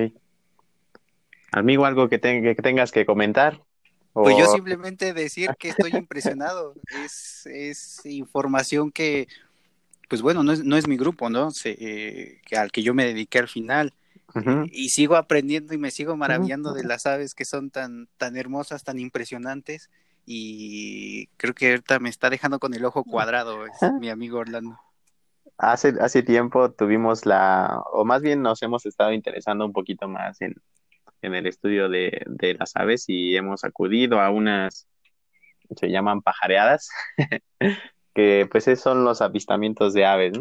Amigo, 1.53 1.85
algo 1.85 2.09
que, 2.09 2.21
que 2.21 2.55
tengas 2.63 2.91
que 2.91 3.07
comentar. 3.07 3.61
Pues 4.13 4.39
yo 4.39 4.47
simplemente 4.47 5.13
decir 5.13 5.51
que 5.59 5.71
estoy 5.71 5.93
impresionado. 5.95 6.75
Es, 7.05 7.47
es 7.47 8.07
información 8.07 8.93
que, 8.93 9.27
pues 10.09 10.23
bueno, 10.23 10.43
no 10.45 10.53
es, 10.53 10.65
no 10.65 10.77
es 10.77 10.87
mi 10.87 10.97
grupo, 10.97 11.29
¿no? 11.31 11.51
Eh, 11.65 12.41
al 12.57 12.71
que 12.71 12.83
yo 12.83 12.95
me 12.95 13.05
dediqué 13.05 13.41
al 13.41 13.49
final. 13.49 13.93
Y 14.73 14.89
sigo 14.89 15.15
aprendiendo 15.15 15.75
y 15.75 15.79
me 15.79 15.93
sigo 15.93 16.17
maravillando 16.17 16.73
de 16.73 16.83
las 16.83 17.07
aves 17.07 17.37
que 17.37 17.45
son 17.45 17.71
tan, 17.71 18.09
tan 18.17 18.37
hermosas, 18.37 18.83
tan 18.83 18.99
impresionantes. 18.99 19.91
Y 20.27 21.29
creo 21.37 21.55
que 21.55 21.71
ahorita 21.71 22.01
me 22.01 22.09
está 22.09 22.31
dejando 22.31 22.59
con 22.59 22.75
el 22.75 22.85
ojo 22.85 23.05
cuadrado, 23.05 23.65
es 23.67 23.73
mi 24.01 24.11
amigo 24.11 24.39
Orlando 24.39 24.77
hace, 25.73 25.95
hace 26.01 26.23
tiempo 26.23 26.73
tuvimos 26.73 27.27
la, 27.27 27.81
o 27.93 28.05
más 28.05 28.23
bien 28.23 28.43
nos 28.43 28.63
hemos 28.63 28.87
estado 28.87 29.13
interesando 29.13 29.65
un 29.67 29.73
poquito 29.73 30.09
más 30.09 30.41
en, 30.41 30.55
en 31.23 31.35
el 31.35 31.47
estudio 31.47 31.89
de, 31.89 32.23
de 32.27 32.55
las 32.55 32.77
aves 32.77 33.05
y 33.09 33.37
hemos 33.37 33.65
acudido 33.65 34.21
a 34.21 34.31
unas, 34.31 34.87
se 35.77 35.91
llaman 35.91 36.23
pajareadas, 36.23 36.89
que 38.15 38.49
pues 38.51 38.65
son 38.81 39.05
los 39.05 39.23
avistamientos 39.23 39.95
de 39.95 40.07
aves, 40.07 40.39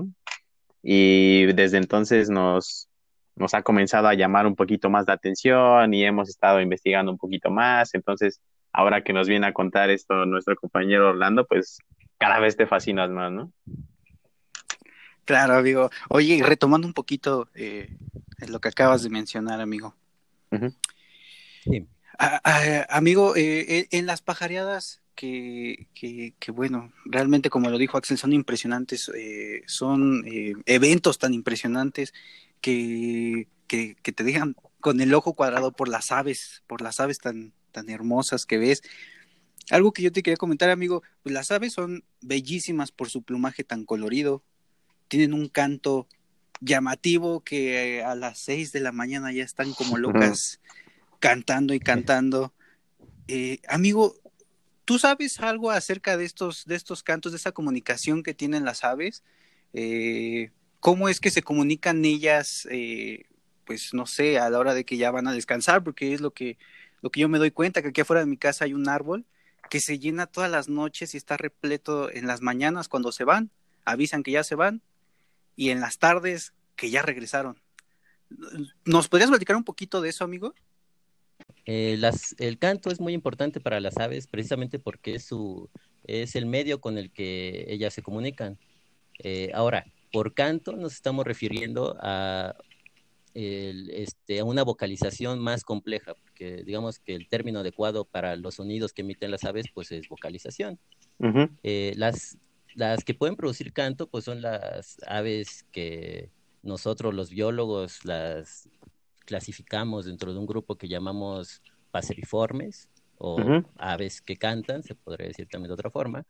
Y 0.81 1.45
desde 1.53 1.77
entonces 1.77 2.29
nos, 2.29 2.89
nos 3.35 3.53
ha 3.53 3.63
comenzado 3.63 4.07
a 4.07 4.13
llamar 4.13 4.45
un 4.45 4.55
poquito 4.55 4.89
más 4.89 5.05
la 5.07 5.13
atención 5.13 5.93
y 5.93 6.03
hemos 6.05 6.29
estado 6.29 6.61
investigando 6.61 7.11
un 7.11 7.17
poquito 7.17 7.49
más. 7.49 7.93
Entonces, 7.95 8.41
ahora 8.71 9.03
que 9.03 9.13
nos 9.13 9.27
viene 9.27 9.47
a 9.47 9.53
contar 9.53 9.89
esto 9.89 10.25
nuestro 10.25 10.55
compañero 10.55 11.09
Orlando, 11.09 11.45
pues 11.45 11.79
cada 12.17 12.39
vez 12.39 12.57
te 12.57 12.67
fascinas 12.67 13.09
más, 13.09 13.31
¿no? 13.31 13.51
Claro, 15.25 15.55
amigo. 15.55 15.89
Oye, 16.09 16.41
retomando 16.43 16.87
un 16.87 16.93
poquito 16.93 17.49
eh, 17.55 17.95
lo 18.47 18.59
que 18.59 18.69
acabas 18.69 19.03
de 19.03 19.09
mencionar, 19.09 19.61
amigo. 19.61 19.95
sí. 21.63 21.87
amigo, 22.89 23.35
eh, 23.35 23.65
eh, 23.67 23.87
en 23.91 24.05
las 24.05 24.21
pajareadas 24.21 25.01
que, 25.15 25.87
que, 25.93 26.33
que, 26.39 26.51
bueno, 26.51 26.91
realmente 27.05 27.49
como 27.49 27.69
lo 27.69 27.77
dijo 27.77 27.97
Axel, 27.97 28.17
son 28.17 28.33
impresionantes, 28.33 29.09
eh, 29.15 29.63
son 29.67 30.23
eventos 30.65 31.19
tan 31.19 31.33
impresionantes 31.33 32.13
que, 32.61 33.47
que, 33.67 33.95
que, 34.01 34.11
te 34.11 34.23
dejan 34.23 34.55
con 34.79 35.01
el 35.01 35.13
ojo 35.13 35.33
cuadrado 35.33 35.71
por 35.71 35.87
las 35.87 36.11
aves, 36.11 36.63
por 36.67 36.81
las 36.81 36.99
aves 36.99 37.19
tan, 37.19 37.53
tan 37.71 37.89
hermosas 37.89 38.45
que 38.45 38.57
ves. 38.57 38.81
Algo 39.69 39.93
que 39.93 40.01
yo 40.01 40.11
te 40.11 40.23
quería 40.23 40.37
comentar, 40.37 40.69
amigo, 40.69 41.03
pues 41.21 41.33
las 41.33 41.51
aves 41.51 41.73
son 41.73 42.03
bellísimas 42.21 42.91
por 42.91 43.09
su 43.09 43.23
plumaje 43.23 43.63
tan 43.63 43.85
colorido, 43.85 44.43
tienen 45.13 45.35
un 45.35 45.47
canto 45.47 46.07
llamativo 46.59 47.41
que 47.41 48.01
a 48.03 48.15
las 48.15 48.39
seis 48.39 48.71
de 48.71 48.79
la 48.79 48.91
mañana 48.91 49.31
ya 49.31 49.43
están 49.43 49.71
como 49.73 49.95
locas 49.99 50.59
cantando 51.19 51.75
y 51.75 51.79
cantando. 51.79 52.51
Eh, 53.27 53.59
amigo, 53.67 54.15
¿tú 54.85 54.97
sabes 54.97 55.39
algo 55.39 55.69
acerca 55.69 56.17
de 56.17 56.25
estos, 56.25 56.65
de 56.65 56.73
estos 56.73 57.03
cantos, 57.03 57.31
de 57.31 57.35
esa 57.35 57.51
comunicación 57.51 58.23
que 58.23 58.33
tienen 58.33 58.65
las 58.65 58.83
aves? 58.83 59.21
Eh, 59.73 60.49
¿Cómo 60.79 61.09
es 61.09 61.19
que 61.19 61.29
se 61.29 61.43
comunican 61.43 62.03
ellas? 62.05 62.67
Eh, 62.71 63.25
pues 63.65 63.93
no 63.93 64.07
sé, 64.07 64.39
a 64.39 64.49
la 64.49 64.57
hora 64.57 64.73
de 64.73 64.83
que 64.83 64.97
ya 64.97 65.11
van 65.11 65.27
a 65.27 65.33
descansar, 65.33 65.83
porque 65.83 66.15
es 66.15 66.21
lo 66.21 66.31
que, 66.31 66.57
lo 67.03 67.11
que 67.11 67.19
yo 67.19 67.29
me 67.29 67.37
doy 67.37 67.51
cuenta, 67.51 67.83
que 67.83 67.89
aquí 67.89 68.01
afuera 68.01 68.21
de 68.21 68.31
mi 68.31 68.37
casa 68.37 68.65
hay 68.65 68.73
un 68.73 68.89
árbol 68.89 69.25
que 69.69 69.79
se 69.79 69.99
llena 69.99 70.25
todas 70.25 70.49
las 70.49 70.69
noches 70.69 71.13
y 71.13 71.17
está 71.17 71.37
repleto 71.37 72.09
en 72.09 72.25
las 72.25 72.41
mañanas 72.41 72.87
cuando 72.87 73.11
se 73.11 73.25
van, 73.25 73.51
avisan 73.85 74.23
que 74.23 74.31
ya 74.31 74.43
se 74.43 74.55
van, 74.55 74.81
y 75.55 75.69
en 75.69 75.79
las 75.79 75.97
tardes 75.97 76.53
que 76.75 76.89
ya 76.89 77.01
regresaron. 77.01 77.59
¿Nos 78.85 79.07
podrías 79.07 79.29
platicar 79.29 79.55
un 79.55 79.63
poquito 79.63 80.01
de 80.01 80.09
eso, 80.09 80.23
amigo? 80.23 80.53
Eh, 81.65 81.95
las, 81.99 82.35
el 82.39 82.57
canto 82.57 82.89
es 82.89 82.99
muy 82.99 83.13
importante 83.13 83.59
para 83.59 83.79
las 83.79 83.97
aves 83.97 84.27
precisamente 84.27 84.79
porque 84.79 85.15
es, 85.15 85.25
su, 85.25 85.69
es 86.03 86.35
el 86.35 86.45
medio 86.45 86.81
con 86.81 86.97
el 86.97 87.11
que 87.11 87.65
ellas 87.69 87.93
se 87.93 88.01
comunican. 88.01 88.57
Eh, 89.19 89.51
ahora, 89.53 89.85
por 90.11 90.33
canto 90.33 90.73
nos 90.73 90.93
estamos 90.93 91.25
refiriendo 91.25 91.95
a, 91.99 92.55
este, 93.33 94.39
a 94.39 94.45
una 94.45 94.63
vocalización 94.63 95.39
más 95.39 95.63
compleja, 95.63 96.15
porque 96.15 96.63
digamos 96.63 96.99
que 96.99 97.15
el 97.15 97.27
término 97.27 97.59
adecuado 97.59 98.05
para 98.05 98.35
los 98.35 98.55
sonidos 98.55 98.93
que 98.93 99.01
emiten 99.01 99.31
las 99.31 99.43
aves 99.43 99.67
pues 99.73 99.91
es 99.91 100.07
vocalización. 100.09 100.79
Eh, 101.63 101.93
las, 101.95 102.37
las 102.75 103.03
que 103.03 103.13
pueden 103.13 103.35
producir 103.35 103.73
canto 103.73 104.07
pues 104.07 104.25
son 104.25 104.41
las 104.41 104.97
aves 105.07 105.65
que 105.71 106.29
nosotros 106.61 107.13
los 107.13 107.29
biólogos 107.29 108.05
las 108.05 108.69
clasificamos 109.25 110.05
dentro 110.05 110.33
de 110.33 110.39
un 110.39 110.45
grupo 110.45 110.77
que 110.77 110.87
llamamos 110.87 111.61
paseriformes 111.91 112.89
o 113.17 113.37
aves 113.77 114.21
que 114.21 114.35
cantan, 114.35 114.83
se 114.83 114.95
podría 114.95 115.27
decir 115.27 115.47
también 115.47 115.69
de 115.69 115.73
otra 115.75 115.89
forma. 115.89 116.25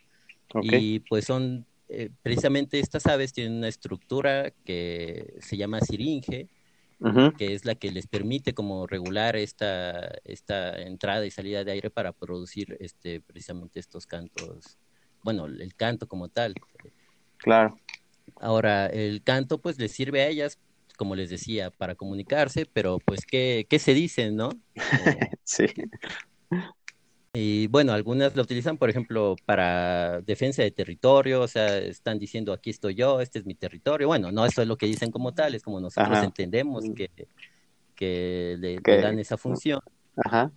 Y 0.62 1.00
pues 1.00 1.26
son, 1.26 1.66
eh, 1.90 2.10
precisamente 2.22 2.80
estas 2.80 3.08
aves 3.08 3.34
tienen 3.34 3.58
una 3.58 3.68
estructura 3.68 4.52
que 4.64 5.36
se 5.40 5.58
llama 5.58 5.82
siringe, 5.82 6.50
que 7.38 7.54
es 7.54 7.66
la 7.66 7.76
que 7.76 7.92
les 7.92 8.08
permite 8.08 8.54
como 8.54 8.88
regular 8.88 9.36
esta, 9.36 10.20
esta 10.24 10.82
entrada 10.82 11.26
y 11.26 11.32
salida 11.32 11.64
de 11.64 11.72
aire 11.72 11.90
para 11.90 12.14
producir 12.14 12.78
este, 12.80 13.20
precisamente 13.22 13.80
estos 13.80 14.06
cantos, 14.06 14.78
bueno, 15.24 15.46
el 15.46 15.74
canto 15.76 16.08
como 16.08 16.30
tal. 16.30 16.54
Claro. 17.38 17.78
Ahora, 18.40 18.88
el 18.88 19.24
canto 19.24 19.60
pues 19.60 19.80
les 19.80 19.92
sirve 19.92 20.22
a 20.22 20.28
ellas 20.28 20.60
como 20.98 21.16
les 21.16 21.30
decía, 21.30 21.72
para 21.72 21.96
comunicarse, 21.96 22.66
pero 22.72 23.00
pues, 23.00 23.26
¿qué, 23.26 23.66
qué 23.70 23.80
se 23.80 23.94
dicen, 23.94 24.36
no? 24.36 24.50
sí. 25.44 25.66
Y 27.34 27.68
bueno, 27.68 27.94
algunas 27.94 28.36
lo 28.36 28.44
utilizan, 28.44 28.78
por 28.78 28.90
ejemplo, 28.90 29.36
para 29.46 30.22
defensa 30.22 30.62
de 30.62 30.72
territorio, 30.72 31.42
o 31.42 31.48
sea, 31.48 31.80
están 31.80 32.20
diciendo, 32.20 32.54
aquí 32.54 32.70
estoy 32.70 32.94
yo, 32.94 33.22
este 33.22 33.40
es 33.40 33.46
mi 33.46 33.56
territorio. 33.56 34.08
Bueno, 34.08 34.32
no 34.32 34.46
eso 34.46 34.62
es 34.62 34.68
lo 34.68 34.78
que 34.78 34.86
dicen 34.86 35.10
como 35.10 35.34
tal, 35.34 35.56
es 35.56 35.64
como 35.64 35.80
nosotros 35.80 36.24
entendemos 36.24 36.86
que, 36.96 37.10
que 37.96 38.56
le, 38.60 39.02
dan 39.02 39.18
esa 39.18 39.38
función. 39.38 39.80
Ajá. 40.16 40.52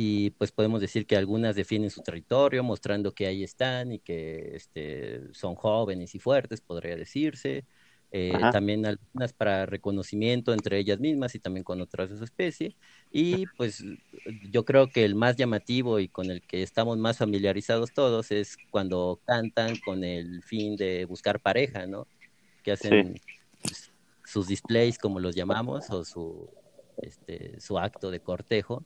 Y 0.00 0.30
pues 0.30 0.52
podemos 0.52 0.80
decir 0.80 1.06
que 1.08 1.16
algunas 1.16 1.56
defienden 1.56 1.90
su 1.90 2.02
territorio, 2.02 2.62
mostrando 2.62 3.12
que 3.12 3.26
ahí 3.26 3.42
están 3.42 3.90
y 3.90 3.98
que 3.98 4.52
este, 4.54 5.22
son 5.34 5.56
jóvenes 5.56 6.14
y 6.14 6.20
fuertes, 6.20 6.60
podría 6.60 6.94
decirse. 6.94 7.64
Eh, 8.12 8.30
también 8.52 8.86
algunas 8.86 9.32
para 9.32 9.66
reconocimiento 9.66 10.52
entre 10.52 10.78
ellas 10.78 11.00
mismas 11.00 11.34
y 11.34 11.40
también 11.40 11.64
con 11.64 11.80
otras 11.80 12.10
de 12.10 12.16
su 12.16 12.22
especie. 12.22 12.76
Y 13.10 13.46
pues 13.56 13.82
yo 14.48 14.64
creo 14.64 14.88
que 14.88 15.04
el 15.04 15.16
más 15.16 15.34
llamativo 15.34 15.98
y 15.98 16.06
con 16.06 16.30
el 16.30 16.42
que 16.42 16.62
estamos 16.62 16.96
más 16.96 17.18
familiarizados 17.18 17.92
todos 17.92 18.30
es 18.30 18.56
cuando 18.70 19.20
cantan 19.24 19.78
con 19.84 20.04
el 20.04 20.44
fin 20.44 20.76
de 20.76 21.06
buscar 21.06 21.40
pareja, 21.40 21.88
¿no? 21.88 22.06
Que 22.62 22.70
hacen 22.70 23.20
pues, 23.62 23.90
sus 24.24 24.46
displays, 24.46 24.96
como 24.96 25.18
los 25.18 25.34
llamamos, 25.34 25.90
o 25.90 26.04
su, 26.04 26.48
este, 27.02 27.60
su 27.60 27.80
acto 27.80 28.12
de 28.12 28.20
cortejo. 28.20 28.84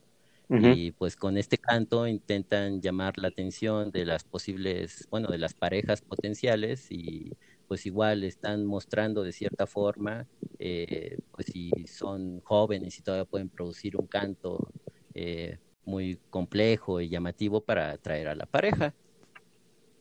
Y 0.49 0.91
pues 0.91 1.15
con 1.15 1.37
este 1.37 1.57
canto 1.57 2.05
intentan 2.05 2.79
llamar 2.79 3.17
la 3.17 3.29
atención 3.29 3.91
de 3.91 4.05
las 4.05 4.23
posibles, 4.23 5.07
bueno, 5.09 5.29
de 5.29 5.39
las 5.39 5.55
parejas 5.55 6.01
potenciales 6.01 6.91
y 6.91 7.35
pues 7.67 7.85
igual 7.87 8.23
están 8.23 8.65
mostrando 8.65 9.23
de 9.23 9.31
cierta 9.31 9.65
forma, 9.65 10.27
eh, 10.59 11.17
pues 11.31 11.47
si 11.47 11.71
son 11.87 12.41
jóvenes 12.41 12.99
y 12.99 13.01
todavía 13.01 13.25
pueden 13.25 13.49
producir 13.49 13.97
un 13.97 14.05
canto 14.05 14.69
eh, 15.15 15.57
muy 15.85 16.19
complejo 16.29 17.01
y 17.01 17.09
llamativo 17.09 17.61
para 17.61 17.91
atraer 17.91 18.27
a 18.27 18.35
la 18.35 18.45
pareja. 18.45 18.93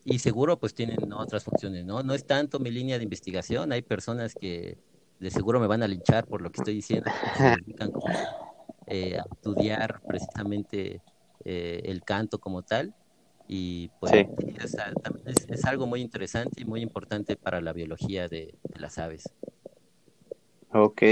Y 0.04 0.18
seguro 0.18 0.58
pues 0.58 0.74
tienen 0.74 1.12
otras 1.12 1.44
funciones, 1.44 1.84
¿no? 1.84 2.02
No 2.02 2.12
es 2.12 2.26
tanto 2.26 2.58
mi 2.58 2.70
línea 2.70 2.98
de 2.98 3.04
investigación, 3.04 3.72
hay 3.72 3.82
personas 3.82 4.34
que 4.34 4.76
de 5.20 5.30
seguro 5.30 5.60
me 5.60 5.68
van 5.68 5.82
a 5.82 5.88
linchar 5.88 6.26
por 6.26 6.42
lo 6.42 6.50
que 6.50 6.60
estoy 6.60 6.74
diciendo, 6.74 7.10
se 7.36 7.42
dedican 7.64 7.92
eh, 8.92 9.18
a 9.18 9.24
estudiar 9.32 10.00
precisamente 10.06 11.00
el 11.44 12.02
canto 12.04 12.38
como 12.38 12.62
tal. 12.62 12.94
Y 13.48 13.90
pues 13.98 14.12
también 15.02 15.26
es, 15.48 15.64
algo 15.64 15.86
muy 15.86 16.00
interesante 16.00 16.62
y 16.62 16.64
muy 16.64 16.80
importante 16.80 17.36
para 17.36 17.60
la 17.60 17.72
biología 17.72 18.28
de, 18.28 18.54
las 18.76 18.98
aves. 18.98 19.28
Ok, 20.72 21.02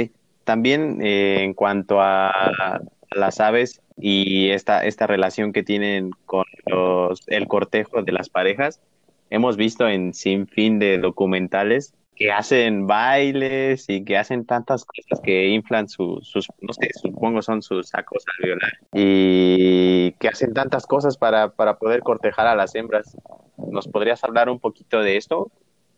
también 0.45 1.03
eh, 1.03 1.43
en 1.43 1.55
cuanto 1.55 2.01
a 2.01 2.81
las 3.11 3.41
aves 3.41 3.81
y 4.01 4.51
esta, 4.51 4.85
esta 4.85 5.07
relación 5.07 5.53
que 5.53 5.63
tienen 5.63 6.11
con 6.27 6.45
los, 6.67 7.23
el 7.27 7.47
cortejo 7.49 8.03
de 8.03 8.13
las 8.13 8.29
parejas, 8.29 8.81
hemos 9.29 9.57
visto 9.57 9.89
en 9.89 10.15
sin 10.15 10.47
fin 10.47 10.79
de 10.79 10.99
documentales 10.99 11.95
que 12.21 12.31
hacen 12.31 12.87
bailes 12.87 13.87
y 13.89 14.05
que 14.05 14.19
hacen 14.19 14.45
tantas 14.45 14.85
cosas 14.85 15.23
que 15.25 15.49
inflan 15.49 15.89
sus, 15.89 16.31
no 16.61 16.75
sé, 16.75 16.91
supongo 17.01 17.41
son 17.41 17.63
sus 17.63 17.89
sacos 17.89 18.23
alveolares 18.39 18.79
y 18.93 20.13
que 20.19 20.29
hacen 20.29 20.53
tantas 20.53 20.87
cosas 20.87 21.17
para, 21.17 21.53
para 21.55 21.79
poder 21.79 22.01
cortejar 22.01 22.47
a 22.47 22.55
las 22.55 22.75
hembras. 22.75 23.17
¿Nos 23.57 23.89
podrías 23.89 24.23
hablar 24.23 24.51
un 24.51 24.61
poquito 24.61 25.01
de 25.01 25.17
esto? 25.17 25.51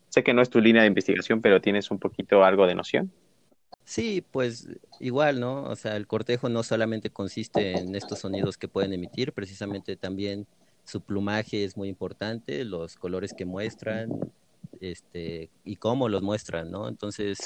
Sé 0.07 0.23
que 0.23 0.33
no 0.33 0.41
es 0.41 0.49
tu 0.49 0.61
línea 0.61 0.83
de 0.83 0.87
investigación, 0.87 1.41
pero 1.41 1.59
tienes 1.59 1.91
un 1.91 1.99
poquito 1.99 2.45
algo 2.45 2.67
de 2.67 2.75
noción. 2.75 3.11
Sí, 3.83 4.25
pues 4.31 4.69
igual, 5.01 5.41
¿no? 5.41 5.65
O 5.65 5.75
sea, 5.75 5.97
el 5.97 6.07
cortejo 6.07 6.47
no 6.47 6.63
solamente 6.63 7.09
consiste 7.09 7.77
en 7.77 7.95
estos 7.95 8.19
sonidos 8.19 8.57
que 8.57 8.69
pueden 8.69 8.93
emitir, 8.93 9.33
precisamente 9.33 9.97
también 9.97 10.47
su 10.85 11.01
plumaje 11.01 11.65
es 11.65 11.75
muy 11.75 11.89
importante, 11.89 12.63
los 12.63 12.95
colores 12.95 13.33
que 13.33 13.43
muestran, 13.43 14.09
este, 14.81 15.49
y 15.63 15.75
cómo 15.77 16.09
los 16.09 16.21
muestran, 16.21 16.71
¿no? 16.71 16.87
Entonces, 16.87 17.37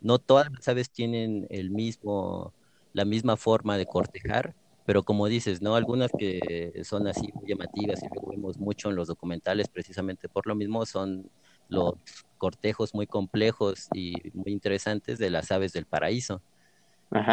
no 0.00 0.18
todas 0.18 0.50
las 0.52 0.68
aves 0.68 0.90
tienen 0.90 1.46
el 1.50 1.70
mismo, 1.70 2.52
la 2.92 3.04
misma 3.04 3.36
forma 3.36 3.76
de 3.76 3.86
cortejar, 3.86 4.54
pero 4.86 5.02
como 5.02 5.26
dices, 5.26 5.60
¿no? 5.60 5.74
Algunas 5.74 6.10
que 6.18 6.72
son 6.84 7.06
así 7.06 7.30
muy 7.34 7.48
llamativas 7.48 8.02
y 8.02 8.06
lo 8.14 8.26
vemos 8.28 8.58
mucho 8.58 8.88
en 8.90 8.96
los 8.96 9.08
documentales 9.08 9.68
precisamente 9.68 10.28
por 10.28 10.46
lo 10.46 10.54
mismo 10.54 10.86
son 10.86 11.30
los 11.68 11.94
cortejos 12.38 12.94
muy 12.94 13.06
complejos 13.06 13.88
y 13.92 14.14
muy 14.32 14.52
interesantes 14.52 15.18
de 15.18 15.30
las 15.30 15.52
aves 15.52 15.72
del 15.72 15.84
paraíso. 15.84 16.40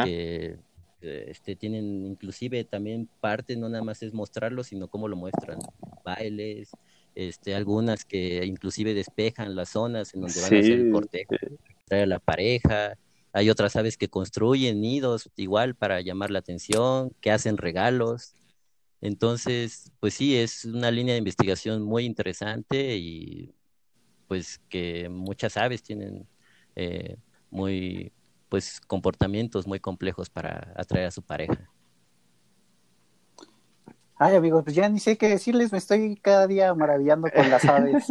Que 0.04 0.58
este, 1.02 1.56
tienen 1.56 2.06
inclusive 2.06 2.64
también 2.64 3.08
parte, 3.22 3.56
no 3.56 3.70
nada 3.70 3.84
más 3.84 4.02
es 4.02 4.14
mostrarlo, 4.14 4.64
sino 4.64 4.88
cómo 4.88 5.08
lo 5.08 5.16
muestran, 5.16 5.60
bailes, 6.04 6.72
este, 7.16 7.56
algunas 7.56 8.06
que 8.06 8.46
inclusive 8.46 8.94
despejan 8.94 9.56
las 9.56 9.70
zonas 9.70 10.14
en 10.14 10.22
donde 10.22 10.42
van 10.42 10.54
a 10.54 10.60
hacer 10.60 10.72
el 10.72 10.92
cortejo, 10.92 11.36
traer 11.88 12.04
a 12.04 12.08
la 12.08 12.20
pareja, 12.20 12.98
hay 13.34 13.50
otras 13.50 13.76
aves 13.76 13.98
que 13.98 14.08
construyen 14.08 14.80
nidos 14.80 15.30
igual 15.36 15.76
para 15.76 16.00
llamar 16.00 16.32
la 16.32 16.40
atención, 16.40 17.12
que 17.20 17.32
hacen 17.32 17.58
regalos. 17.58 18.34
Entonces, 19.02 19.92
pues 20.00 20.14
sí, 20.14 20.38
es 20.38 20.64
una 20.64 20.90
línea 20.90 21.16
de 21.16 21.20
investigación 21.20 21.82
muy 21.82 22.06
interesante 22.06 22.96
y 22.96 23.54
pues 24.30 24.62
que 24.70 25.10
muchas 25.10 25.58
aves 25.58 25.84
tienen 25.84 26.26
eh, 26.78 27.18
muy 27.50 28.14
pues 28.48 28.80
comportamientos 28.80 29.68
muy 29.68 29.82
complejos 29.82 30.30
para 30.30 30.72
atraer 30.78 31.08
a 31.08 31.12
su 31.12 31.22
pareja. 31.22 31.70
Ay, 34.18 34.36
amigos, 34.36 34.64
pues 34.64 34.76
ya 34.76 34.88
ni 34.88 35.00
sé 35.00 35.18
qué 35.18 35.28
decirles, 35.28 35.72
me 35.72 35.78
estoy 35.78 36.16
cada 36.16 36.48
día 36.48 36.74
maravillando 36.74 37.30
con 37.36 37.50
las 37.50 37.66
aves. 37.66 38.08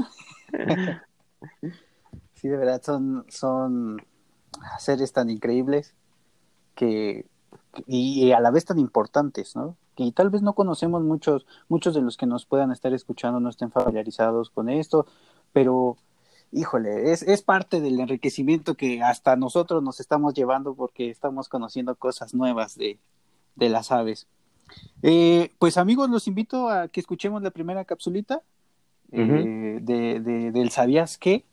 sí, 2.34 2.48
de 2.48 2.56
verdad, 2.56 2.82
son, 2.82 3.24
son 3.28 4.02
seres 4.78 5.12
tan 5.12 5.30
increíbles 5.30 5.94
que 6.74 7.26
y, 7.86 8.32
a 8.32 8.40
la 8.40 8.50
vez 8.50 8.64
tan 8.64 8.78
importantes, 8.78 9.56
¿no? 9.56 9.76
Y 9.96 10.12
tal 10.12 10.30
vez 10.30 10.42
no 10.42 10.54
conocemos 10.54 11.02
muchos, 11.02 11.46
muchos 11.68 11.94
de 11.94 12.02
los 12.02 12.16
que 12.16 12.26
nos 12.26 12.46
puedan 12.46 12.72
estar 12.72 12.92
escuchando 12.92 13.40
no 13.40 13.48
estén 13.48 13.70
familiarizados 13.70 14.50
con 14.50 14.68
esto, 14.68 15.06
pero 15.52 15.96
híjole, 16.52 17.12
es, 17.12 17.22
es 17.22 17.42
parte 17.42 17.80
del 17.80 18.00
enriquecimiento 18.00 18.74
que 18.74 19.02
hasta 19.02 19.36
nosotros 19.36 19.82
nos 19.82 20.00
estamos 20.00 20.34
llevando 20.34 20.74
porque 20.74 21.10
estamos 21.10 21.48
conociendo 21.48 21.94
cosas 21.96 22.34
nuevas 22.34 22.76
de, 22.76 22.98
de 23.56 23.68
las 23.68 23.92
aves. 23.92 24.26
Eh, 25.02 25.50
pues 25.58 25.76
amigos, 25.76 26.08
los 26.10 26.26
invito 26.26 26.68
a 26.68 26.88
que 26.88 27.00
escuchemos 27.00 27.42
la 27.42 27.50
primera 27.50 27.84
capsulita 27.84 28.42
eh, 29.12 29.78
de, 29.82 30.50
del 30.50 30.70
¿Sabías 30.70 31.18
qué? 31.18 31.44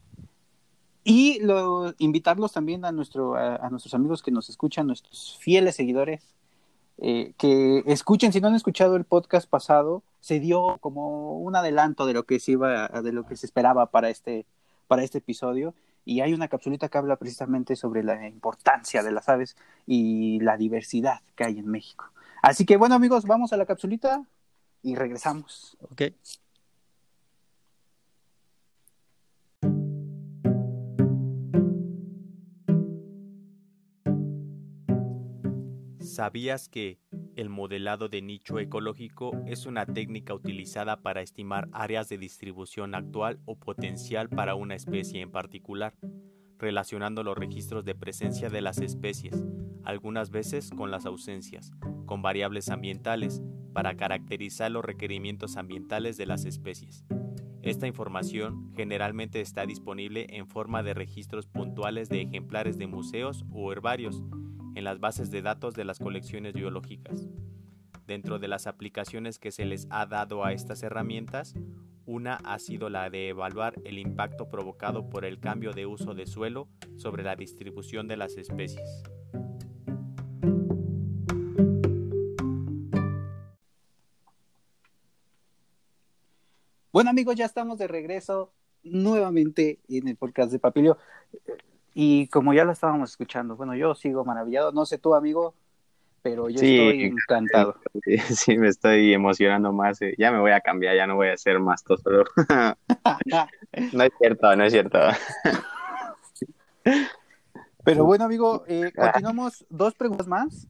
Y 1.03 1.39
lo, 1.41 1.93
invitarlos 1.97 2.53
también 2.53 2.85
a, 2.85 2.91
nuestro, 2.91 3.35
a, 3.35 3.69
nuestros 3.69 3.93
amigos 3.93 4.21
que 4.21 4.31
nos 4.31 4.49
escuchan, 4.49 4.87
nuestros 4.87 5.37
fieles 5.39 5.75
seguidores, 5.75 6.35
eh, 6.99 7.33
que 7.37 7.83
escuchen, 7.87 8.31
si 8.31 8.39
no 8.39 8.47
han 8.47 8.55
escuchado 8.55 8.95
el 8.95 9.03
podcast 9.03 9.49
pasado, 9.49 10.03
se 10.19 10.39
dio 10.39 10.77
como 10.79 11.39
un 11.39 11.55
adelanto 11.55 12.05
de 12.05 12.13
lo 12.13 12.23
que 12.23 12.39
se 12.39 12.51
iba, 12.51 12.87
de 12.87 13.11
lo 13.11 13.25
que 13.25 13.35
se 13.35 13.47
esperaba 13.47 13.87
para 13.87 14.09
este, 14.09 14.45
para 14.87 15.03
este 15.03 15.17
episodio. 15.17 15.73
Y 16.05 16.21
hay 16.21 16.33
una 16.33 16.47
capsulita 16.47 16.89
que 16.89 16.97
habla 16.97 17.15
precisamente 17.15 17.75
sobre 17.75 18.03
la 18.03 18.27
importancia 18.27 19.03
de 19.03 19.11
las 19.11 19.29
aves 19.29 19.55
y 19.85 20.39
la 20.39 20.57
diversidad 20.57 21.21
que 21.35 21.43
hay 21.43 21.59
en 21.59 21.67
México. 21.67 22.11
Así 22.41 22.65
que 22.65 22.77
bueno 22.77 22.95
amigos, 22.95 23.25
vamos 23.25 23.53
a 23.53 23.57
la 23.57 23.65
capsulita 23.65 24.25
y 24.81 24.95
regresamos. 24.95 25.77
Ok. 25.81 26.03
¿Sabías 35.99 36.67
que 36.67 36.99
el 37.35 37.49
modelado 37.49 38.09
de 38.09 38.21
nicho 38.21 38.59
ecológico 38.59 39.31
es 39.45 39.65
una 39.65 39.85
técnica 39.85 40.33
utilizada 40.33 40.97
para 40.97 41.21
estimar 41.21 41.69
áreas 41.71 42.09
de 42.09 42.17
distribución 42.17 42.95
actual 42.95 43.39
o 43.45 43.55
potencial 43.55 44.27
para 44.29 44.55
una 44.55 44.75
especie 44.75 45.21
en 45.21 45.31
particular, 45.31 45.93
relacionando 46.61 47.23
los 47.23 47.37
registros 47.37 47.83
de 47.83 47.95
presencia 47.95 48.49
de 48.49 48.61
las 48.61 48.77
especies, 48.77 49.43
algunas 49.83 50.29
veces 50.29 50.69
con 50.69 50.91
las 50.91 51.05
ausencias, 51.05 51.71
con 52.05 52.21
variables 52.21 52.69
ambientales, 52.69 53.41
para 53.73 53.95
caracterizar 53.95 54.71
los 54.71 54.85
requerimientos 54.85 55.57
ambientales 55.57 56.17
de 56.17 56.27
las 56.27 56.45
especies? 56.45 57.03
Esta 57.63 57.87
información 57.87 58.71
generalmente 58.75 59.41
está 59.41 59.65
disponible 59.65 60.27
en 60.29 60.47
forma 60.47 60.83
de 60.83 60.93
registros 60.93 61.47
puntuales 61.47 62.09
de 62.09 62.21
ejemplares 62.21 62.77
de 62.77 62.87
museos 62.87 63.43
o 63.51 63.71
herbarios, 63.71 64.23
en 64.75 64.83
las 64.83 64.99
bases 64.99 65.31
de 65.31 65.41
datos 65.41 65.73
de 65.73 65.85
las 65.85 65.99
colecciones 65.99 66.53
biológicas. 66.53 67.27
Dentro 68.07 68.39
de 68.39 68.47
las 68.47 68.67
aplicaciones 68.67 69.37
que 69.37 69.51
se 69.51 69.65
les 69.65 69.87
ha 69.89 70.05
dado 70.05 70.43
a 70.43 70.53
estas 70.53 70.81
herramientas, 70.83 71.55
una 72.05 72.35
ha 72.43 72.59
sido 72.59 72.89
la 72.89 73.09
de 73.09 73.29
evaluar 73.29 73.75
el 73.83 73.97
impacto 73.97 74.49
provocado 74.49 75.09
por 75.09 75.25
el 75.25 75.39
cambio 75.39 75.71
de 75.73 75.85
uso 75.85 76.13
de 76.13 76.25
suelo 76.25 76.67
sobre 76.97 77.23
la 77.23 77.35
distribución 77.35 78.07
de 78.07 78.17
las 78.17 78.37
especies. 78.37 79.03
Bueno 86.91 87.09
amigos, 87.09 87.35
ya 87.35 87.45
estamos 87.45 87.77
de 87.77 87.87
regreso 87.87 88.51
nuevamente 88.83 89.79
en 89.87 90.07
el 90.07 90.17
podcast 90.17 90.51
de 90.51 90.59
Papilio. 90.59 90.97
Y 91.93 92.27
como 92.27 92.53
ya 92.53 92.63
lo 92.63 92.71
estábamos 92.71 93.11
escuchando, 93.11 93.55
bueno, 93.55 93.75
yo 93.75 93.95
sigo 93.95 94.23
maravillado, 94.23 94.71
no 94.71 94.85
sé 94.85 94.97
tú, 94.97 95.13
amigo, 95.13 95.55
pero 96.21 96.49
yo 96.49 96.55
estoy 96.55 97.03
encantado. 97.27 97.75
Sí, 98.29 98.57
me 98.57 98.67
estoy 98.67 99.13
emocionando 99.13 99.71
más. 99.71 100.01
Eh, 100.01 100.15
ya 100.17 100.31
me 100.31 100.39
voy 100.39 100.51
a 100.51 100.61
cambiar, 100.61 100.95
ya 100.95 101.07
no 101.07 101.15
voy 101.15 101.29
a 101.29 101.33
hacer 101.33 101.59
más 101.59 101.83
tosero. 101.83 102.23
no 103.93 104.03
es 104.03 104.11
cierto, 104.17 104.55
no 104.55 104.63
es 104.63 104.73
cierto. 104.73 104.99
pero 107.83 108.05
bueno, 108.05 108.25
amigo, 108.25 108.63
eh, 108.67 108.91
continuamos 108.95 109.65
dos 109.69 109.95
preguntas 109.95 110.27
más. 110.27 110.67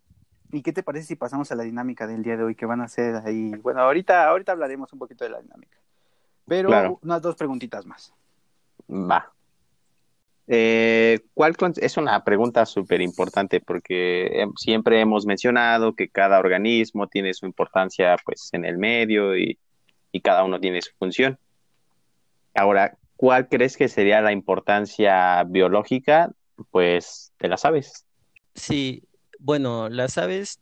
¿Y 0.54 0.62
qué 0.62 0.74
te 0.74 0.84
parece 0.84 1.08
si 1.08 1.16
pasamos 1.16 1.50
a 1.52 1.56
la 1.56 1.64
dinámica 1.64 2.08
del 2.08 2.24
día 2.24 2.36
de 2.36 2.44
hoy 2.44 2.56
que 2.56 2.66
van 2.66 2.82
a 2.82 2.88
ser 2.90 3.16
ahí? 3.26 3.52
Bueno, 3.62 3.82
ahorita, 3.82 4.28
ahorita 4.28 4.52
hablaremos 4.52 4.92
un 4.92 5.00
poquito 5.00 5.24
de 5.24 5.30
la 5.30 5.42
dinámica. 5.42 5.78
Pero 6.46 7.00
unas 7.02 7.22
dos 7.22 7.36
preguntitas 7.36 7.86
más. 7.86 8.14
Va. 8.90 9.32
Eh, 10.48 11.20
¿cuál 11.34 11.56
es 11.78 11.98
una 11.98 12.24
pregunta 12.24 12.66
súper 12.66 13.02
importante 13.02 13.62
porque 13.62 14.46
siempre 14.58 15.00
hemos 15.00 15.26
mencionado 15.26 15.96
que 15.96 16.10
cada 16.10 16.40
organismo 16.40 17.08
tiene 17.08 17.34
su 17.34 17.46
importancia 17.46 18.16
pues 18.26 18.50
en 18.52 18.66
el 18.66 18.78
medio 18.78 19.38
y, 19.38 19.58
cada 20.24 20.44
uno 20.44 20.60
tiene 20.60 20.82
su 20.82 20.92
función. 21.00 21.40
Ahora, 22.54 22.98
¿cuál 23.16 23.48
crees 23.48 23.78
que 23.78 23.88
sería 23.88 24.20
la 24.20 24.34
importancia 24.34 25.42
biológica 25.46 26.32
pues 26.70 27.32
de 27.40 27.48
las 27.48 27.64
aves? 27.64 28.06
Sí, 28.54 29.04
bueno, 29.40 29.88
las 29.88 30.18
aves 30.18 30.60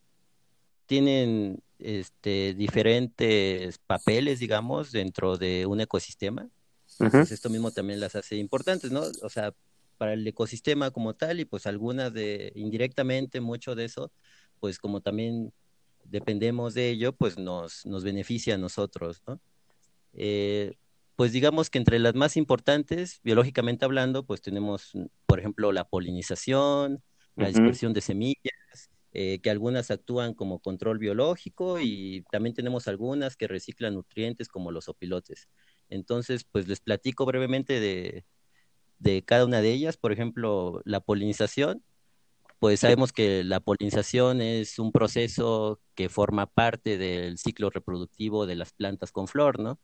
tienen 0.85 1.63
este, 1.79 2.53
diferentes 2.53 3.79
papeles, 3.79 4.39
digamos, 4.39 4.91
dentro 4.91 5.37
de 5.37 5.65
un 5.65 5.81
ecosistema. 5.81 6.47
esto 6.99 7.49
mismo 7.49 7.71
también 7.71 7.99
las 7.99 8.15
hace 8.15 8.35
importantes, 8.35 8.91
¿no? 8.91 9.01
O 9.23 9.29
sea, 9.29 9.53
para 9.99 10.13
el 10.13 10.25
ecosistema 10.25 10.91
como 10.91 11.13
tal 11.13 11.41
y 11.41 11.45
pues 11.45 11.67
algunas 11.67 12.13
de 12.13 12.53
indirectamente 12.55 13.41
mucho 13.41 13.75
de 13.75 13.83
eso, 13.83 14.11
pues 14.61 14.79
como 14.79 15.01
también 15.01 15.51
dependemos 16.05 16.73
de 16.73 16.89
ello, 16.89 17.11
pues 17.11 17.37
nos, 17.37 17.85
nos 17.85 18.05
beneficia 18.05 18.55
a 18.55 18.57
nosotros, 18.57 19.21
¿no? 19.27 19.41
Eh, 20.13 20.77
pues 21.17 21.33
digamos 21.33 21.69
que 21.69 21.79
entre 21.79 21.99
las 21.99 22.15
más 22.15 22.37
importantes, 22.37 23.19
biológicamente 23.25 23.83
hablando, 23.83 24.25
pues 24.25 24.41
tenemos, 24.41 24.93
por 25.25 25.37
ejemplo, 25.37 25.73
la 25.73 25.83
polinización, 25.83 27.03
la 27.35 27.49
dispersión 27.49 27.91
de 27.91 27.99
semillas, 27.99 28.89
eh, 29.11 29.39
que 29.41 29.49
algunas 29.49 29.91
actúan 29.91 30.33
como 30.33 30.59
control 30.59 30.97
biológico 30.97 31.77
y 31.81 32.23
también 32.31 32.55
tenemos 32.55 32.87
algunas 32.87 33.35
que 33.35 33.47
reciclan 33.49 33.95
nutrientes 33.95 34.47
como 34.47 34.71
los 34.71 34.87
opilotes. 34.87 35.49
Entonces, 35.89 36.45
pues 36.45 36.69
les 36.69 36.79
platico 36.79 37.25
brevemente 37.25 37.81
de, 37.81 38.23
de 38.99 39.23
cada 39.23 39.45
una 39.45 39.61
de 39.61 39.71
ellas. 39.71 39.97
Por 39.97 40.11
ejemplo, 40.11 40.81
la 40.85 40.99
polinización, 40.99 41.83
pues 42.59 42.81
sabemos 42.81 43.13
que 43.13 43.43
la 43.43 43.61
polinización 43.61 44.41
es 44.41 44.79
un 44.79 44.91
proceso 44.91 45.79
que 45.95 46.09
forma 46.09 46.45
parte 46.45 46.97
del 46.97 47.37
ciclo 47.37 47.69
reproductivo 47.69 48.45
de 48.45 48.55
las 48.55 48.73
plantas 48.73 49.11
con 49.11 49.27
flor, 49.27 49.59
¿no? 49.59 49.79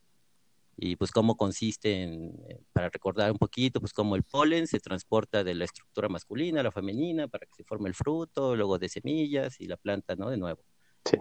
Y 0.78 0.98
pues 0.98 1.12
cómo 1.12 1.38
consiste 1.38 2.04
en, 2.04 2.36
eh, 2.50 2.60
para 2.74 2.90
recordar 2.90 3.32
un 3.32 3.38
poquito, 3.38 3.80
pues 3.80 3.94
cómo 3.94 4.18
el 4.18 4.24
polen 4.24 4.68
se 4.68 4.82
transporta 4.82 5.46
de 5.46 5.56
la 5.56 5.64
estructura 5.64 6.10
masculina 6.10 6.60
a 6.60 6.64
la 6.64 6.72
femenina 6.72 7.30
para 7.30 7.46
que 7.46 7.56
se 7.56 7.64
forme 7.64 7.88
el 7.88 7.96
fruto, 7.96 8.58
luego 8.58 8.78
de 8.78 8.90
semillas 8.90 9.62
y 9.62 9.68
la 9.68 9.78
planta, 9.78 10.18
¿no? 10.18 10.30
De 10.30 10.36
nuevo. 10.36 10.62
Sí. 11.06 11.18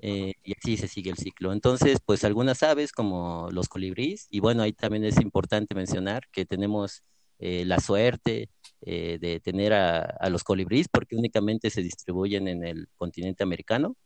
Eh, 0.00 0.34
y 0.44 0.52
así 0.56 0.76
se 0.76 0.88
sigue 0.88 1.10
el 1.10 1.16
ciclo. 1.16 1.54
Entonces, 1.54 2.00
pues 2.04 2.22
algunas 2.22 2.62
aves 2.62 2.92
como 2.92 3.48
los 3.50 3.68
colibríes, 3.68 4.26
y 4.30 4.40
bueno, 4.40 4.62
ahí 4.62 4.74
también 4.74 5.04
es 5.04 5.18
importante 5.18 5.74
mencionar 5.74 6.28
que 6.30 6.44
tenemos 6.44 7.02
eh, 7.38 7.64
la 7.64 7.78
suerte 7.78 8.50
eh, 8.80 9.18
de 9.20 9.38
tener 9.40 9.72
a, 9.72 10.28
los 10.28 10.42
colibríes, 10.42 10.88
porque 10.88 11.16
únicamente 11.16 11.70
se 11.70 11.82
distribuyen 11.82 12.48
en 12.48 12.64
el 12.64 12.88
continente 12.96 13.42
americano. 13.44 13.96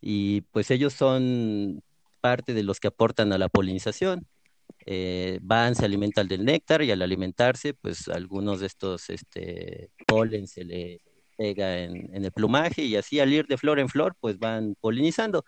Y 0.00 0.42
pues 0.52 0.70
ellos 0.70 0.92
son 0.92 1.82
parte 2.20 2.54
de 2.54 2.62
los 2.62 2.80
que 2.80 2.88
aportan 2.88 3.32
a 3.32 3.38
la 3.38 3.48
polinización. 3.48 4.26
Eh, 4.84 5.40
van, 5.42 5.74
se 5.74 5.84
alimentan 5.84 6.28
del 6.28 6.44
néctar 6.44 6.82
y 6.82 6.90
al 6.92 7.02
alimentarse, 7.02 7.74
pues 7.74 8.08
algunos 8.08 8.60
de 8.60 8.66
estos 8.66 9.10
este, 9.10 9.90
polen 10.06 10.46
se 10.46 10.64
le 10.64 11.00
pega 11.36 11.78
en, 11.78 12.24
el 12.24 12.32
plumaje 12.32 12.82
y 12.82 12.96
así 12.96 13.18
al 13.20 13.32
ir 13.32 13.46
de 13.46 13.58
flor 13.58 13.80
en 13.80 13.88
flor, 13.88 14.16
pues 14.20 14.38
van 14.38 14.76
polinizando. 14.80 15.44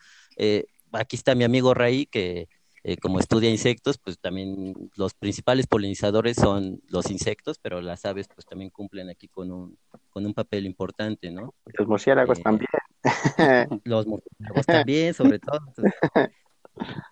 aquí 0.92 1.16
está 1.16 1.35
mi 1.35 1.44
amigo 1.44 1.75
Raí 1.75 2.07
que 2.07 2.49
eh, 2.88 2.96
como 2.96 3.20
estudia 3.20 3.51
insectos, 3.51 3.98
pues 3.98 4.18
también 4.18 4.72
los 4.96 5.12
principales 5.12 5.66
polinizadores 5.66 6.37
son 6.37 6.81
los 6.88 7.11
insectos, 7.11 7.59
pero 7.59 7.83
las 7.83 8.07
aves 8.07 8.29
pues 8.35 8.46
también 8.46 8.70
cumplen 8.70 9.11
aquí 9.11 9.29
con 9.29 9.53
un, 9.53 9.79
con 10.09 10.24
un 10.24 10.33
papel 10.33 10.64
importante, 10.64 11.31
¿no? 11.31 11.53
Los 11.66 11.87
murciélagos 11.87 12.38
eh, 12.38 12.42
también. 12.42 12.70
Los 13.85 14.07
murciélagos 14.07 14.64
también, 14.64 15.12
sobre 15.12 15.38
todo, 15.38 15.61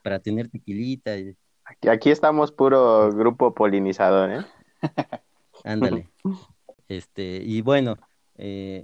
para 0.03 0.19
tener 0.19 0.49
tequilita. 0.49 1.11
Aquí, 1.67 1.89
aquí 1.91 2.11
estamos 2.11 2.53
puro 2.53 3.13
grupo 3.13 3.53
polinizador, 3.53 4.31
¿eh? 4.31 4.47
Ándale. 5.65 6.09
Este, 6.89 7.43
y 7.45 7.61
bueno, 7.61 7.99
eh, 8.37 8.83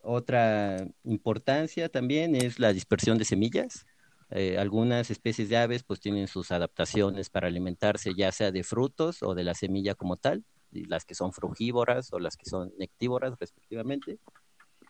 otra 0.00 0.88
importancia 1.04 1.88
también 1.88 2.34
es 2.34 2.58
la 2.58 2.72
dispersión 2.72 3.16
de 3.16 3.26
semillas. 3.26 3.86
Eh, 4.34 4.56
algunas 4.56 5.10
especies 5.10 5.50
de 5.50 5.58
aves 5.58 5.82
pues 5.82 6.00
tienen 6.00 6.26
sus 6.26 6.52
adaptaciones 6.52 7.28
para 7.28 7.48
alimentarse 7.48 8.14
ya 8.14 8.32
sea 8.32 8.50
de 8.50 8.64
frutos 8.64 9.22
o 9.22 9.34
de 9.34 9.44
la 9.44 9.54
semilla 9.54 9.94
como 9.94 10.16
tal, 10.16 10.42
las 10.70 11.04
que 11.04 11.14
son 11.14 11.34
frugívoras 11.34 12.12
o 12.14 12.18
las 12.18 12.36
que 12.36 12.48
son 12.48 12.72
nectívoras 12.78 13.34
respectivamente. 13.38 14.18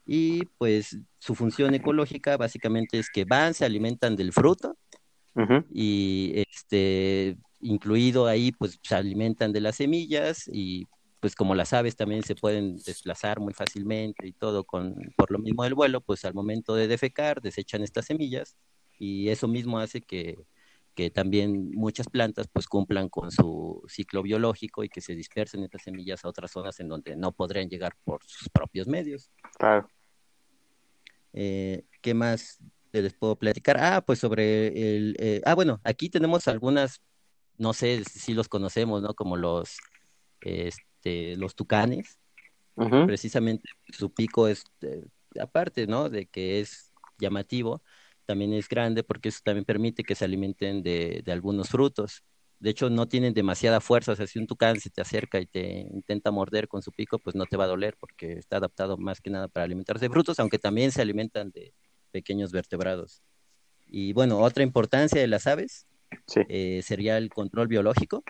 Y 0.06 0.44
pues 0.58 0.96
su 1.18 1.34
función 1.34 1.74
ecológica 1.74 2.36
básicamente 2.36 2.98
es 2.98 3.10
que 3.10 3.24
van, 3.24 3.54
se 3.54 3.64
alimentan 3.64 4.14
del 4.16 4.32
fruto 4.32 4.76
y 5.70 6.32
este 6.36 7.36
incluido 7.60 8.26
ahí 8.26 8.52
pues 8.52 8.78
se 8.82 8.94
alimentan 8.94 9.52
de 9.52 9.60
las 9.60 9.76
semillas 9.76 10.48
y 10.52 10.86
pues 11.20 11.34
como 11.34 11.54
las 11.54 11.72
aves 11.72 11.96
también 11.96 12.22
se 12.22 12.34
pueden 12.34 12.76
desplazar 12.76 13.40
muy 13.40 13.54
fácilmente 13.54 14.26
y 14.26 14.32
todo 14.32 14.64
con 14.64 14.94
por 15.16 15.30
lo 15.30 15.38
mismo 15.38 15.64
del 15.64 15.74
vuelo, 15.74 16.00
pues 16.00 16.24
al 16.24 16.34
momento 16.34 16.74
de 16.74 16.86
defecar 16.86 17.40
desechan 17.40 17.82
estas 17.82 18.06
semillas 18.06 18.56
y 19.02 19.30
eso 19.30 19.48
mismo 19.48 19.80
hace 19.80 20.00
que 20.00 20.46
que 20.94 21.10
también 21.10 21.70
muchas 21.70 22.06
plantas 22.08 22.48
pues 22.52 22.66
cumplan 22.66 23.08
con 23.08 23.30
su 23.30 23.82
ciclo 23.88 24.22
biológico 24.22 24.84
y 24.84 24.88
que 24.88 25.00
se 25.00 25.14
dispersen 25.14 25.62
estas 25.62 25.82
semillas 25.82 26.24
a 26.24 26.28
otras 26.28 26.50
zonas 26.50 26.78
en 26.80 26.88
donde 26.88 27.16
no 27.16 27.32
podrían 27.32 27.68
llegar 27.68 27.96
por 28.04 28.22
sus 28.24 28.48
propios 28.50 28.86
medios. 28.86 29.30
Claro. 29.58 29.88
Eh, 31.32 31.84
¿Qué 32.02 32.12
más 32.12 32.58
les 32.92 33.14
puedo 33.14 33.36
platicar? 33.36 33.78
Ah, 33.80 34.02
pues 34.04 34.18
sobre 34.18 34.96
el... 34.96 35.16
Eh, 35.18 35.40
ah, 35.46 35.54
bueno, 35.54 35.80
aquí 35.82 36.10
tenemos 36.10 36.46
algunas, 36.46 37.00
no 37.56 37.72
sé 37.72 38.04
si 38.04 38.34
los 38.34 38.48
conocemos, 38.48 39.00
¿no? 39.00 39.14
Como 39.14 39.36
los, 39.38 39.78
este, 40.42 41.36
los 41.36 41.54
tucanes. 41.54 42.18
Precisamente 43.06 43.68
su 43.92 44.12
pico 44.12 44.48
es, 44.48 44.64
eh, 44.80 45.04
aparte, 45.40 45.86
¿no? 45.86 46.08
De 46.10 46.26
que 46.26 46.60
es 46.60 46.92
llamativo, 47.18 47.82
también 48.26 48.52
es 48.52 48.68
grande 48.68 49.02
porque 49.02 49.28
eso 49.28 49.40
también 49.44 49.64
permite 49.64 50.04
que 50.04 50.14
se 50.14 50.24
alimenten 50.24 50.82
de, 50.82 51.22
algunos 51.28 51.68
frutos. 51.68 52.22
De 52.58 52.70
hecho, 52.70 52.90
no 52.90 53.08
tienen 53.08 53.34
demasiada 53.34 53.80
fuerza. 53.80 54.12
O 54.12 54.16
sea, 54.16 54.26
si 54.26 54.38
un 54.38 54.46
tucán 54.46 54.78
se 54.80 54.90
te 54.90 55.00
acerca 55.00 55.40
y 55.40 55.46
te 55.46 55.80
intenta 55.92 56.30
morder 56.30 56.68
con 56.68 56.82
su 56.82 56.92
pico, 56.92 57.18
pues 57.18 57.34
no 57.34 57.46
te 57.46 57.56
va 57.56 57.64
a 57.64 57.68
doler 57.68 57.96
porque 57.98 58.34
está 58.34 58.58
adaptado 58.58 58.96
más 58.96 59.20
que 59.20 59.30
nada 59.30 59.48
para 59.48 59.64
alimentarse 59.64 60.06
de 60.06 60.10
frutos, 60.10 60.38
aunque 60.38 60.58
también 60.58 60.92
se 60.92 61.02
alimentan 61.02 61.50
de 61.50 61.74
pequeños 62.12 62.52
vertebrados. 62.52 63.22
Y 63.88 64.12
bueno, 64.12 64.38
otra 64.40 64.62
importancia 64.62 65.20
de 65.20 65.26
las 65.26 65.46
aves 65.46 65.86
eh, 66.48 66.82
sería 66.82 67.18
el 67.18 67.30
control 67.30 67.68
biológico. 67.68 68.22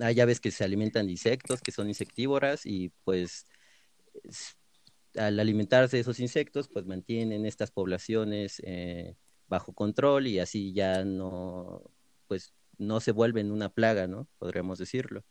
Hay 0.00 0.20
aves 0.20 0.40
que 0.40 0.50
se 0.50 0.64
alimentan 0.64 1.06
de 1.06 1.12
insectos, 1.12 1.60
que 1.60 1.70
son 1.70 1.88
insectívoras 1.88 2.66
y 2.66 2.90
pues 3.04 3.46
al 5.16 5.40
alimentarse 5.40 5.96
de 5.96 6.02
esos 6.02 6.20
insectos, 6.20 6.68
pues 6.68 6.86
mantienen 6.86 7.46
estas 7.46 7.70
poblaciones 7.70 8.60
eh, 8.64 9.16
bajo 9.46 9.72
control 9.74 10.26
y 10.26 10.38
así 10.38 10.72
ya 10.72 11.04
no, 11.04 11.82
pues 12.26 12.54
no 12.78 13.00
se 13.00 13.12
vuelven 13.12 13.52
una 13.52 13.68
plaga, 13.68 14.06
¿no? 14.06 14.28
Podríamos 14.38 14.78
decirlo. 14.78 15.24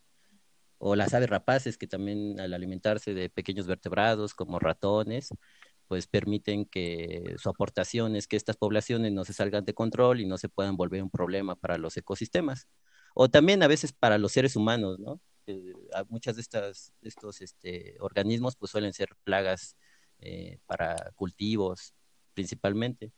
O 0.77 0.95
las 0.95 1.13
aves 1.13 1.29
rapaces 1.29 1.77
que 1.77 1.87
también 1.87 2.39
al 2.39 2.53
alimentarse 2.53 3.13
de 3.13 3.29
pequeños 3.29 3.67
vertebrados 3.67 4.33
como 4.33 4.59
ratones, 4.59 5.29
pues 5.87 6.07
permiten 6.07 6.65
que 6.65 7.35
su 7.37 7.49
aportación 7.49 8.15
es 8.15 8.27
que 8.27 8.37
estas 8.37 8.57
poblaciones 8.57 9.11
no 9.11 9.25
se 9.25 9.33
salgan 9.33 9.65
de 9.65 9.73
control 9.73 10.21
y 10.21 10.25
no 10.25 10.37
se 10.37 10.49
puedan 10.49 10.77
volver 10.77 11.03
un 11.03 11.09
problema 11.11 11.55
para 11.55 11.77
los 11.77 11.97
ecosistemas. 11.97 12.67
O 13.13 13.29
también 13.29 13.61
a 13.63 13.67
veces 13.67 13.93
para 13.93 14.17
los 14.17 14.31
seres 14.31 14.55
humanos, 14.55 14.99
¿no? 14.99 15.21
Eh, 15.51 15.73
muchas 16.09 16.35
de 16.35 16.41
estas 16.41 16.93
estos 17.01 17.41
este, 17.41 17.95
organismos 17.99 18.55
pues 18.55 18.71
suelen 18.71 18.93
ser 18.93 19.09
plagas 19.23 19.75
eh, 20.19 20.59
para 20.65 21.11
cultivos 21.15 21.93
principalmente. 22.33 23.11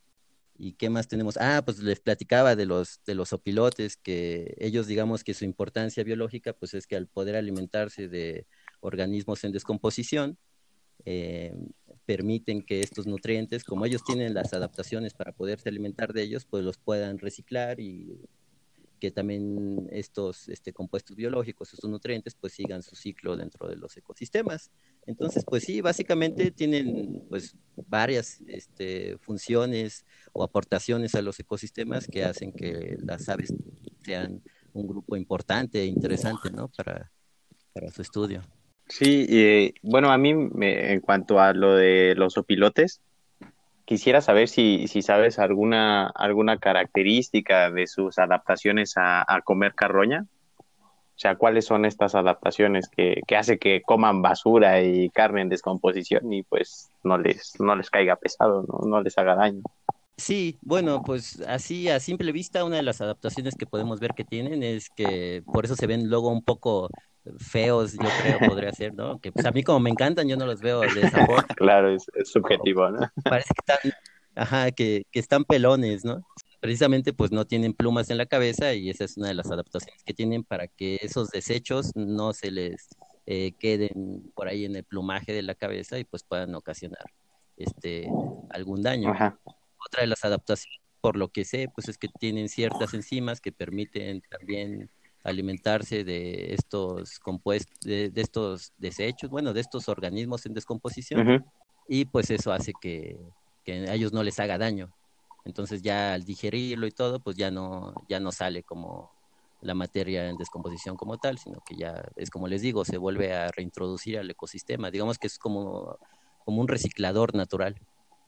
¿Y 0.56 0.74
qué 0.74 0.90
más 0.90 1.08
tenemos? 1.08 1.38
Ah, 1.38 1.64
pues 1.66 1.80
les 1.80 2.00
platicaba 2.00 2.56
de 2.56 2.66
los, 2.66 3.02
de 3.06 3.16
los 3.16 3.34
opilotes, 3.34 3.98
que 3.98 4.56
ellos 4.60 4.86
digamos 4.88 5.24
que 5.24 5.34
su 5.34 5.46
importancia 5.46 6.04
biológica 6.04 6.54
pues 6.54 6.74
es 6.74 6.86
que 6.86 6.96
al 6.96 7.08
poder 7.08 7.36
alimentarse 7.36 8.08
de 8.08 8.46
organismos 8.80 9.44
en 9.44 9.52
descomposición, 9.52 10.38
eh, 11.06 11.54
permiten 12.06 12.62
que 12.62 12.82
estos 12.82 13.08
nutrientes, 13.08 13.64
como 13.64 13.86
ellos 13.86 14.04
tienen 14.04 14.34
las 14.34 14.54
adaptaciones 14.54 15.14
para 15.14 15.32
poderse 15.32 15.70
alimentar 15.70 16.14
de 16.14 16.24
ellos, 16.24 16.46
pues 16.46 16.64
los 16.64 16.78
puedan 16.78 17.18
reciclar 17.18 17.80
y 17.80 18.20
que 19.04 19.12
también 19.12 19.86
estos 19.92 20.48
este, 20.48 20.72
compuestos 20.72 21.18
biológicos, 21.18 21.74
estos 21.74 21.90
nutrientes, 21.90 22.36
pues 22.36 22.54
sigan 22.54 22.82
su 22.82 22.96
ciclo 22.96 23.36
dentro 23.36 23.68
de 23.68 23.76
los 23.76 23.98
ecosistemas. 23.98 24.72
Entonces, 25.06 25.44
pues 25.46 25.66
sí, 25.66 25.82
básicamente 25.82 26.52
tienen 26.52 27.22
pues 27.28 27.58
varias 27.76 28.40
este, 28.48 29.18
funciones 29.18 30.06
o 30.32 30.42
aportaciones 30.42 31.16
a 31.16 31.22
los 31.22 31.38
ecosistemas 31.38 32.08
que 32.08 32.24
hacen 32.24 32.54
que 32.54 32.96
las 33.02 33.28
aves 33.28 33.54
sean 34.06 34.42
un 34.72 34.88
grupo 34.88 35.18
importante 35.18 35.82
e 35.82 35.86
interesante, 35.86 36.50
¿no? 36.50 36.70
Para, 36.70 37.12
para 37.74 37.92
su 37.92 38.02
estudio. 38.04 38.42
Sí, 38.88 39.74
bueno, 39.82 40.14
a 40.14 40.18
mí 40.18 40.30
en 40.30 41.02
cuanto 41.02 41.42
a 41.42 41.52
lo 41.52 41.76
de 41.76 42.16
los 42.16 42.38
opilotes, 42.38 43.02
quisiera 43.86 44.22
saber 44.22 44.48
si, 44.48 44.88
si 44.88 45.02
sabes 45.02 45.40
alguna, 45.40 46.08
alguna 46.08 46.58
característica 46.58 47.70
de 47.72 47.88
sus 47.88 48.18
adaptaciones 48.20 48.94
a, 48.98 49.26
comer 49.44 49.76
carroña. 49.76 50.26
O 51.16 51.20
sea, 51.24 51.36
¿cuáles 51.36 51.66
son 51.66 51.86
estas 51.86 52.16
adaptaciones 52.16 52.90
que, 52.90 53.22
que, 53.28 53.36
hace 53.36 53.60
que 53.60 53.82
coman 53.84 54.22
basura 54.22 54.82
y 54.82 55.10
carne 55.10 55.42
en 55.42 55.50
descomposición 55.50 56.34
y 56.34 56.44
pues 56.44 56.90
no 57.04 57.18
les, 57.18 57.60
no 57.60 57.76
les 57.76 57.90
caiga 57.90 58.16
pesado, 58.16 58.66
no, 58.68 58.88
no 58.88 59.02
les 59.02 59.18
haga 59.18 59.36
daño? 59.36 59.62
Sí, 60.18 60.58
bueno, 60.62 61.02
pues 61.04 61.42
así 61.42 61.90
a 61.90 62.00
simple 62.00 62.32
vista 62.32 62.64
una 62.64 62.78
de 62.78 62.84
las 62.84 63.02
adaptaciones 63.02 63.56
que 63.56 63.66
podemos 63.66 64.00
ver 64.00 64.12
que 64.16 64.24
tienen 64.24 64.64
es 64.64 64.90
que 64.90 65.44
por 65.52 65.66
eso 65.66 65.76
se 65.76 65.88
ven 65.88 66.10
luego 66.10 66.30
un 66.30 66.44
poco 66.44 66.90
feos, 67.38 67.94
yo 67.94 68.10
creo, 68.22 68.40
podría 68.50 68.72
ser, 68.72 68.94
¿no? 68.94 69.20
Que 69.20 69.32
pues 69.32 69.46
a 69.46 69.52
mí 69.52 69.64
como 69.64 69.80
me 69.80 69.90
encantan, 69.90 70.28
yo 70.28 70.38
no 70.38 70.46
los 70.46 70.62
veo 70.62 70.82
de 70.82 71.02
esa 71.02 71.26
forma. 71.26 71.48
Claro, 71.58 71.94
es, 71.94 72.06
subjetivo, 72.26 72.90
¿no? 72.90 73.00
Parece 73.24 73.50
que 73.54 73.74
están, 73.74 73.94
ajá, 74.36 74.72
que, 74.72 75.06
que, 75.12 75.20
están 75.20 75.44
pelones, 75.46 76.04
¿no? 76.04 76.26
Precisamente 76.60 77.14
pues 77.14 77.32
no 77.32 77.46
tienen 77.46 77.74
plumas 77.74 78.10
en 78.10 78.18
la 78.18 78.26
cabeza 78.26 78.74
y 78.74 78.90
esa 78.90 79.04
es 79.04 79.18
una 79.18 79.28
de 79.28 79.34
las 79.34 79.52
adaptaciones 79.52 80.04
que 80.04 80.14
tienen 80.14 80.44
para 80.44 80.68
que 80.68 81.00
esos 81.02 81.30
desechos 81.30 81.92
no 81.96 82.34
se 82.34 82.52
les 82.52 82.88
eh, 83.26 83.54
queden 83.58 84.32
por 84.36 84.50
ahí 84.50 84.66
en 84.66 84.76
el 84.76 84.84
plumaje 84.84 85.32
de 85.32 85.44
la 85.44 85.56
cabeza 85.56 85.98
y 85.98 86.04
pues 86.04 86.24
puedan 86.24 86.56
ocasionar 86.56 87.06
este 87.56 88.10
algún 88.50 88.82
daño. 88.82 89.12
Otra 89.12 90.02
de 90.02 90.08
las 90.08 90.26
adaptaciones, 90.26 90.80
por 91.00 91.18
lo 91.18 91.30
que 91.30 91.46
sé, 91.46 91.70
pues 91.74 91.88
es 91.88 91.98
que 91.98 92.08
tienen 92.08 92.50
ciertas 92.50 92.94
enzimas 92.94 93.40
que 93.40 93.52
permiten 93.52 94.22
también 94.30 94.90
alimentarse 95.24 96.04
de 96.04 96.54
estos 96.54 97.20
compuestos, 97.20 97.80
de, 97.82 98.12
estos 98.16 98.74
desechos, 98.78 99.30
bueno, 99.30 99.54
de 99.54 99.62
estos 99.62 99.88
organismos 99.88 100.46
en 100.46 100.54
descomposición, 100.54 101.46
y 101.88 102.06
pues 102.06 102.30
eso 102.30 102.52
hace 102.52 102.74
que, 102.80 103.20
a 103.68 103.94
ellos 103.94 104.14
no 104.14 104.24
les 104.24 104.40
haga 104.40 104.58
daño. 104.58 104.94
Entonces 105.46 105.82
ya 105.82 106.14
al 106.14 106.24
digerirlo 106.24 106.88
y 106.88 106.92
todo, 106.92 107.20
pues 107.20 107.36
ya 107.36 107.52
no, 107.52 107.94
ya 108.08 108.20
no 108.20 108.32
sale 108.32 108.64
como 108.64 109.12
la 109.62 109.74
materia 109.74 110.30
en 110.30 110.38
descomposición 110.38 110.98
como 110.98 111.18
tal, 111.18 111.38
sino 111.38 111.62
que 111.66 111.76
ya 111.76 112.04
es 112.16 112.30
como 112.30 112.48
les 112.48 112.62
digo, 112.62 112.84
se 112.86 112.98
vuelve 112.98 113.34
a 113.34 113.50
reintroducir 113.50 114.18
al 114.18 114.30
ecosistema. 114.30 114.92
Digamos 114.92 115.18
que 115.18 115.28
es 115.28 115.38
como, 115.38 115.98
como 116.46 116.62
un 116.62 116.68
reciclador 116.68 117.36
natural. 117.36 117.76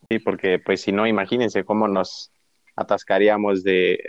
Sí, 0.09 0.19
porque 0.19 0.59
pues 0.59 0.81
si 0.81 0.91
no, 0.91 1.07
imagínense 1.07 1.63
cómo 1.63 1.87
nos 1.87 2.31
atascaríamos 2.75 3.63
de 3.63 3.99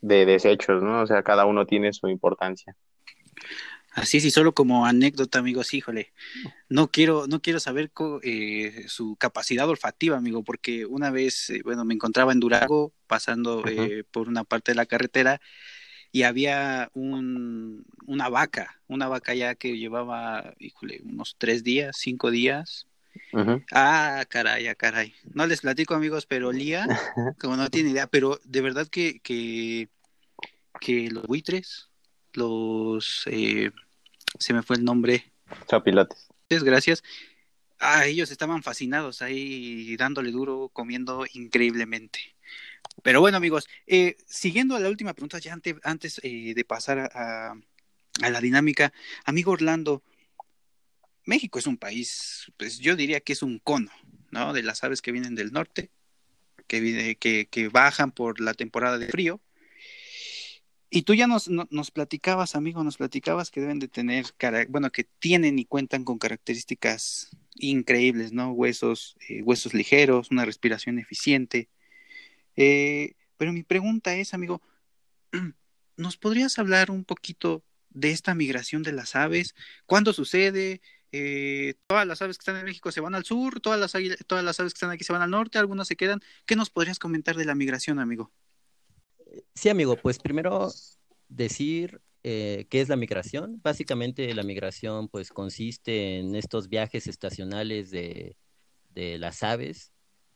de 0.00 0.26
desechos, 0.26 0.82
¿no? 0.82 1.02
O 1.02 1.06
sea, 1.06 1.22
cada 1.22 1.46
uno 1.46 1.66
tiene 1.66 1.92
su 1.92 2.08
importancia. 2.08 2.74
Así 3.92 4.20
sí, 4.20 4.30
solo 4.30 4.54
como 4.54 4.86
anécdota, 4.86 5.40
amigos, 5.40 5.74
híjole, 5.74 6.12
no 6.68 6.88
quiero, 6.88 7.26
no 7.26 7.40
quiero 7.40 7.58
saber 7.58 7.90
eh, 8.22 8.84
su 8.86 9.16
capacidad 9.16 9.68
olfativa, 9.68 10.16
amigo, 10.16 10.44
porque 10.44 10.86
una 10.86 11.10
vez, 11.10 11.50
eh, 11.50 11.62
bueno, 11.64 11.84
me 11.84 11.94
encontraba 11.94 12.32
en 12.32 12.38
Durago 12.38 12.92
pasando 13.06 13.64
eh, 13.66 14.04
por 14.10 14.28
una 14.28 14.44
parte 14.44 14.72
de 14.72 14.76
la 14.76 14.86
carretera 14.86 15.40
y 16.12 16.22
había 16.22 16.90
un, 16.94 17.84
una 18.06 18.28
vaca, 18.28 18.80
una 18.86 19.08
vaca 19.08 19.34
ya 19.34 19.54
que 19.54 19.76
llevaba, 19.76 20.54
híjole, 20.58 21.00
unos 21.04 21.36
tres 21.38 21.64
días, 21.64 21.96
cinco 21.98 22.30
días. 22.30 22.87
Ah, 23.72 24.24
caray, 24.28 24.68
ah, 24.68 24.74
caray. 24.74 25.14
No 25.32 25.46
les 25.46 25.60
platico, 25.60 25.94
amigos, 25.94 26.26
pero 26.26 26.52
Lía, 26.52 26.86
como 27.40 27.56
no 27.56 27.68
tiene 27.70 27.90
idea, 27.90 28.06
pero 28.06 28.40
de 28.44 28.60
verdad 28.60 28.88
que, 28.88 29.20
que, 29.20 29.88
que 30.80 31.10
los 31.10 31.26
buitres, 31.26 31.88
los, 32.32 33.24
eh, 33.26 33.70
se 34.38 34.52
me 34.52 34.62
fue 34.62 34.76
el 34.76 34.84
nombre. 34.84 35.32
Chapilates. 35.66 36.28
Gracias. 36.62 37.02
Ah, 37.80 38.06
ellos 38.06 38.30
estaban 38.30 38.62
fascinados 38.62 39.22
ahí 39.22 39.96
dándole 39.96 40.32
duro, 40.32 40.68
comiendo 40.72 41.24
increíblemente. 41.32 42.18
Pero 43.02 43.20
bueno, 43.20 43.36
amigos, 43.36 43.68
eh, 43.86 44.16
siguiendo 44.26 44.74
a 44.74 44.80
la 44.80 44.88
última 44.88 45.14
pregunta, 45.14 45.38
ya 45.38 45.52
antes, 45.52 45.76
antes 45.84 46.20
eh, 46.24 46.54
de 46.54 46.64
pasar 46.64 46.98
a, 46.98 47.54
a, 48.22 48.30
la 48.30 48.40
dinámica, 48.40 48.92
amigo 49.24 49.52
Orlando, 49.52 50.02
México 51.28 51.58
es 51.58 51.66
un 51.66 51.76
país, 51.76 52.50
pues 52.56 52.78
yo 52.78 52.96
diría 52.96 53.20
que 53.20 53.34
es 53.34 53.42
un 53.42 53.58
cono, 53.58 53.90
¿no? 54.30 54.54
De 54.54 54.62
las 54.62 54.82
aves 54.82 55.02
que 55.02 55.12
vienen 55.12 55.34
del 55.34 55.52
norte, 55.52 55.90
que, 56.66 57.46
que, 57.50 57.68
bajan 57.68 58.12
por 58.12 58.40
la 58.40 58.54
temporada 58.54 58.98
de 58.98 59.08
frío 59.08 59.40
y 60.90 61.02
tú 61.02 61.14
ya 61.14 61.26
nos, 61.26 61.48
nos 61.48 61.90
platicabas, 61.90 62.56
amigo, 62.56 62.82
nos 62.82 62.96
platicabas 62.96 63.50
que 63.50 63.60
deben 63.60 63.78
de 63.78 63.88
tener, 63.88 64.24
bueno, 64.70 64.90
que 64.90 65.04
tienen 65.04 65.58
y 65.58 65.66
cuentan 65.66 66.02
con 66.02 66.18
características 66.18 67.28
increíbles, 67.56 68.32
¿no? 68.32 68.52
Huesos, 68.52 69.16
eh, 69.28 69.42
huesos 69.42 69.74
ligeros, 69.74 70.30
una 70.30 70.46
respiración 70.46 70.98
eficiente. 70.98 71.68
Eh, 72.56 73.12
pero 73.36 73.52
mi 73.52 73.64
pregunta 73.64 74.14
es, 74.14 74.32
amigo, 74.32 74.62
¿nos 75.98 76.16
podrías 76.16 76.58
hablar 76.58 76.90
un 76.90 77.04
poquito 77.04 77.62
de 77.90 78.10
esta 78.12 78.34
migración 78.34 78.82
de 78.82 78.92
las 78.92 79.14
aves? 79.14 79.54
¿Cuándo 79.84 80.14
sucede? 80.14 80.80
Eh, 81.10 81.74
todas 81.86 82.06
las 82.06 82.20
aves 82.20 82.36
que 82.36 82.42
están 82.42 82.56
en 82.56 82.66
México 82.66 82.92
se 82.92 83.00
van 83.00 83.14
al 83.14 83.24
sur, 83.24 83.60
todas 83.60 83.80
las, 83.80 83.92
todas 84.26 84.44
las 84.44 84.60
aves 84.60 84.74
que 84.74 84.76
están 84.76 84.90
aquí 84.90 85.04
se 85.04 85.12
van 85.12 85.22
al 85.22 85.30
norte, 85.30 85.58
algunas 85.58 85.88
se 85.88 85.96
quedan. 85.96 86.20
¿Qué 86.44 86.56
nos 86.56 86.70
podrías 86.70 86.98
comentar 86.98 87.36
de 87.36 87.44
la 87.44 87.54
migración, 87.54 87.98
amigo? 87.98 88.30
Sí, 89.54 89.68
amigo, 89.68 89.96
pues 89.96 90.18
primero 90.18 90.70
decir 91.28 92.00
eh, 92.22 92.66
qué 92.68 92.80
es 92.80 92.88
la 92.88 92.96
migración. 92.96 93.60
Básicamente 93.62 94.34
la 94.34 94.42
migración 94.42 95.08
pues 95.08 95.30
consiste 95.30 96.18
en 96.18 96.34
estos 96.34 96.68
viajes 96.68 97.06
estacionales 97.06 97.90
de, 97.90 98.36
las 98.94 99.44
aves, 99.44 99.92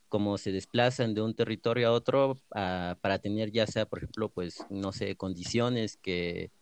cómo 0.08 0.38
se 0.38 0.52
desplazan 0.52 1.14
de 1.14 1.20
un 1.20 1.34
territorio 1.34 1.88
a 1.88 1.92
otro 1.92 2.36
para 2.48 3.18
tener 3.18 3.50
ya 3.50 3.66
sea, 3.66 3.86
por 3.86 3.98
ejemplo, 3.98 4.30
pues, 4.30 4.64
no 4.70 4.92
sé, 4.92 5.16
condiciones 5.16 5.96
que 5.96 6.52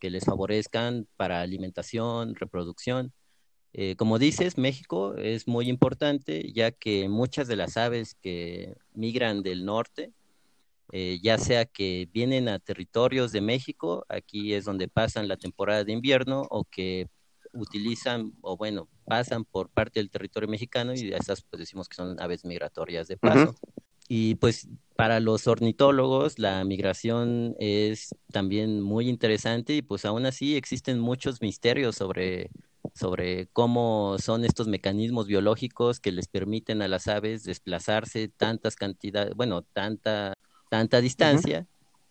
les 0.00 0.24
favorezcan 0.24 1.08
para 1.16 1.40
alimentación, 1.40 2.36
reproducción. 2.36 3.12
Eh, 3.74 3.96
como 3.96 4.18
dices, 4.18 4.58
México 4.58 5.14
es 5.16 5.46
muy 5.46 5.68
importante 5.68 6.52
ya 6.52 6.70
que 6.70 7.08
muchas 7.08 7.48
de 7.48 7.56
las 7.56 7.76
aves 7.76 8.14
que 8.14 8.76
migran 8.94 9.42
del 9.42 9.64
norte 9.64 10.12
eh, 10.90 11.18
ya 11.22 11.36
sea 11.36 11.66
que 11.66 12.08
vienen 12.12 12.48
a 12.48 12.58
territorios 12.58 13.30
de 13.32 13.42
México, 13.42 14.06
aquí 14.08 14.54
es 14.54 14.64
donde 14.64 14.88
pasan 14.88 15.28
la 15.28 15.36
temporada 15.36 15.84
de 15.84 15.92
invierno, 15.92 16.46
o 16.50 16.64
que 16.64 17.08
utilizan, 17.52 18.32
o 18.40 18.56
bueno, 18.56 18.88
pasan 19.04 19.44
por 19.44 19.68
parte 19.68 20.00
del 20.00 20.10
territorio 20.10 20.48
mexicano 20.48 20.94
y 20.94 21.12
esas 21.12 21.42
pues 21.42 21.60
decimos 21.60 21.88
que 21.88 21.96
son 21.96 22.20
aves 22.20 22.44
migratorias 22.44 23.08
de 23.08 23.16
paso. 23.16 23.54
Y 24.08 24.36
pues 24.36 24.68
para 24.96 25.20
los 25.20 25.46
ornitólogos 25.46 26.38
la 26.38 26.64
migración 26.64 27.54
es 27.58 28.14
también 28.32 28.80
muy 28.80 29.08
interesante 29.08 29.74
y 29.74 29.82
pues 29.82 30.06
aún 30.06 30.24
así 30.24 30.56
existen 30.56 30.98
muchos 30.98 31.42
misterios 31.42 31.96
sobre, 31.96 32.50
sobre 32.98 33.46
cómo 33.48 34.16
son 34.18 34.44
estos 34.44 34.68
mecanismos 34.68 35.26
biológicos 35.26 36.00
que 36.00 36.12
les 36.12 36.28
permiten 36.28 36.82
a 36.82 36.88
las 36.88 37.08
aves 37.08 37.44
desplazarse 37.44 38.28
tantas 38.28 38.76
cantidades, 38.76 39.34
bueno, 39.34 39.62
tanta 39.62 40.34
tanta 40.68 41.00
distancia 41.00 41.66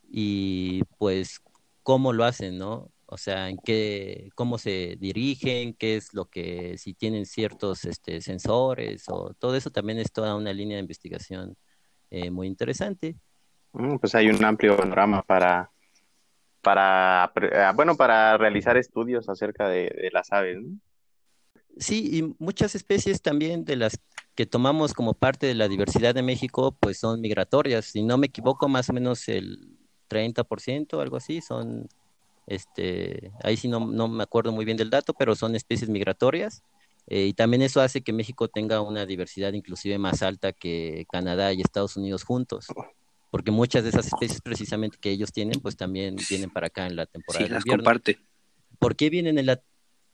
y 0.10 0.82
pues 0.98 1.42
cómo 1.84 2.14
lo 2.14 2.26
hacen, 2.26 2.58
¿no? 2.58 2.92
O 3.06 3.18
sea, 3.18 3.50
en 3.50 3.58
qué, 3.64 4.30
cómo 4.36 4.58
se 4.58 4.98
dirigen, 5.00 5.74
qué 5.74 5.96
es 5.96 6.14
lo 6.14 6.26
que, 6.26 6.78
si 6.78 6.94
tienen 6.94 7.26
ciertos 7.26 7.86
este, 7.86 8.20
sensores 8.22 9.06
o 9.08 9.34
todo 9.34 9.56
eso 9.56 9.70
también 9.70 9.98
es 10.00 10.12
toda 10.12 10.36
una 10.36 10.52
línea 10.52 10.76
de 10.76 10.82
investigación 10.82 11.56
eh, 12.10 12.30
muy 12.32 12.48
interesante. 12.48 13.16
Mm, 13.72 13.98
pues 13.98 14.14
hay 14.16 14.30
un 14.30 14.44
amplio 14.44 14.76
panorama 14.76 15.22
para, 15.24 15.72
para, 16.68 17.24
ah, 17.24 17.72
bueno, 17.74 17.96
para 17.96 18.38
realizar 18.38 18.76
estudios 18.76 19.30
acerca 19.30 19.70
de, 19.70 20.10
las 20.12 20.34
aves. 20.34 20.58
Sí, 21.78 22.10
y 22.12 22.36
muchas 22.40 22.76
especies 22.76 23.22
también 23.22 23.64
de 23.64 23.78
las 23.78 23.98
que 24.36 24.46
tomamos 24.46 24.94
como 24.94 25.14
parte 25.14 25.48
de 25.48 25.54
la 25.54 25.70
diversidad 25.70 26.14
de 26.14 26.24
México, 26.24 26.76
pues 26.78 26.98
son 27.00 27.22
migratorias. 27.22 27.86
Si 27.86 28.04
no 28.04 28.18
me 28.18 28.28
equivoco, 28.28 28.68
más 28.68 28.90
o 28.90 28.94
menos 28.94 29.30
el 29.30 29.78
30%, 30.10 31.00
algo 31.00 31.16
así, 31.16 31.40
son, 31.40 31.88
este, 32.48 33.32
ahí 33.46 33.56
sí 33.56 33.70
no, 33.70 33.80
no 33.80 34.10
me 34.10 34.24
acuerdo 34.24 34.52
muy 34.52 34.66
bien 34.66 34.76
del 34.76 34.90
dato, 34.90 35.14
pero 35.14 35.38
son 35.38 35.56
especies 35.56 35.90
migratorias. 35.90 36.64
Eh, 37.08 37.28
y 37.28 37.34
también 37.34 37.62
eso 37.62 37.80
hace 37.80 38.02
que 38.02 38.12
México 38.12 38.50
tenga 38.50 38.82
una 38.82 39.06
diversidad 39.06 39.54
inclusive 39.54 39.98
más 40.00 40.22
alta 40.22 40.52
que 40.52 41.06
Canadá 41.10 41.54
y 41.54 41.62
Estados 41.62 41.96
Unidos 41.96 42.26
juntos. 42.26 42.68
Porque 43.30 43.52
muchas 43.52 43.84
de 43.84 43.90
esas 43.90 44.08
especies 44.08 44.42
precisamente 44.42 44.98
que 45.00 45.12
ellos 45.12 45.32
tienen, 45.32 45.60
pues 45.60 45.76
también 45.76 46.16
vienen 46.30 46.50
para 46.50 46.68
acá 46.68 46.88
en 46.88 46.96
la 46.96 47.06
temporada 47.06 47.46
sí, 47.46 47.52
las 47.52 47.66
comparte. 47.66 48.20
¿Por 48.80 48.96
qué 48.96 49.10
vienen 49.10 49.38
en 49.38 49.46
la... 49.46 49.62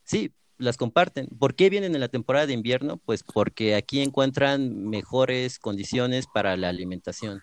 Sí, 0.02 0.32
las 0.58 0.76
comparten. 0.76 1.26
¿Por 1.26 1.54
qué 1.54 1.70
vienen 1.70 1.94
en 1.94 2.00
la 2.00 2.08
temporada 2.08 2.46
de 2.46 2.52
invierno? 2.52 2.96
Pues 2.98 3.22
porque 3.22 3.74
aquí 3.74 4.00
encuentran 4.00 4.88
mejores 4.88 5.58
condiciones 5.58 6.26
para 6.32 6.56
la 6.56 6.68
alimentación. 6.68 7.42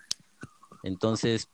Entonces, 0.84 1.50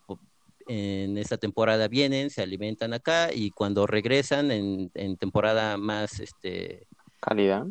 en 0.67 1.17
esta 1.17 1.38
temporada 1.38 1.88
vienen, 1.88 2.30
se 2.30 2.41
alimentan 2.41 2.93
acá 2.93 3.34
y 3.34 3.51
cuando 3.51 3.88
regresan 3.88 4.51
en, 4.51 5.17
temporada 5.17 5.77
más 5.77 6.19
este 6.19 6.88
calidad, 7.19 7.65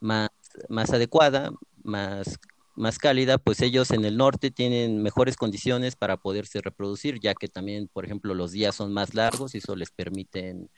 más, 0.00 0.30
más 0.68 0.90
adecuada, 0.92 1.50
más, 1.82 2.38
más 2.78 2.98
cálida, 2.98 3.38
pues 3.38 3.60
ellos 3.60 3.90
en 3.90 4.04
el 4.04 4.16
norte 4.16 4.50
tienen 4.50 5.02
mejores 5.02 5.36
condiciones 5.36 5.96
para 5.96 6.16
poderse 6.16 6.60
reproducir, 6.60 7.20
ya 7.20 7.34
que 7.34 7.48
también, 7.48 7.88
por 7.88 8.04
ejemplo, 8.04 8.34
los 8.34 8.52
días 8.52 8.74
son 8.74 8.92
más 8.92 9.14
largos 9.14 9.54
y 9.54 9.58
eso 9.58 9.76
les 9.76 9.90
permiten 9.90 10.70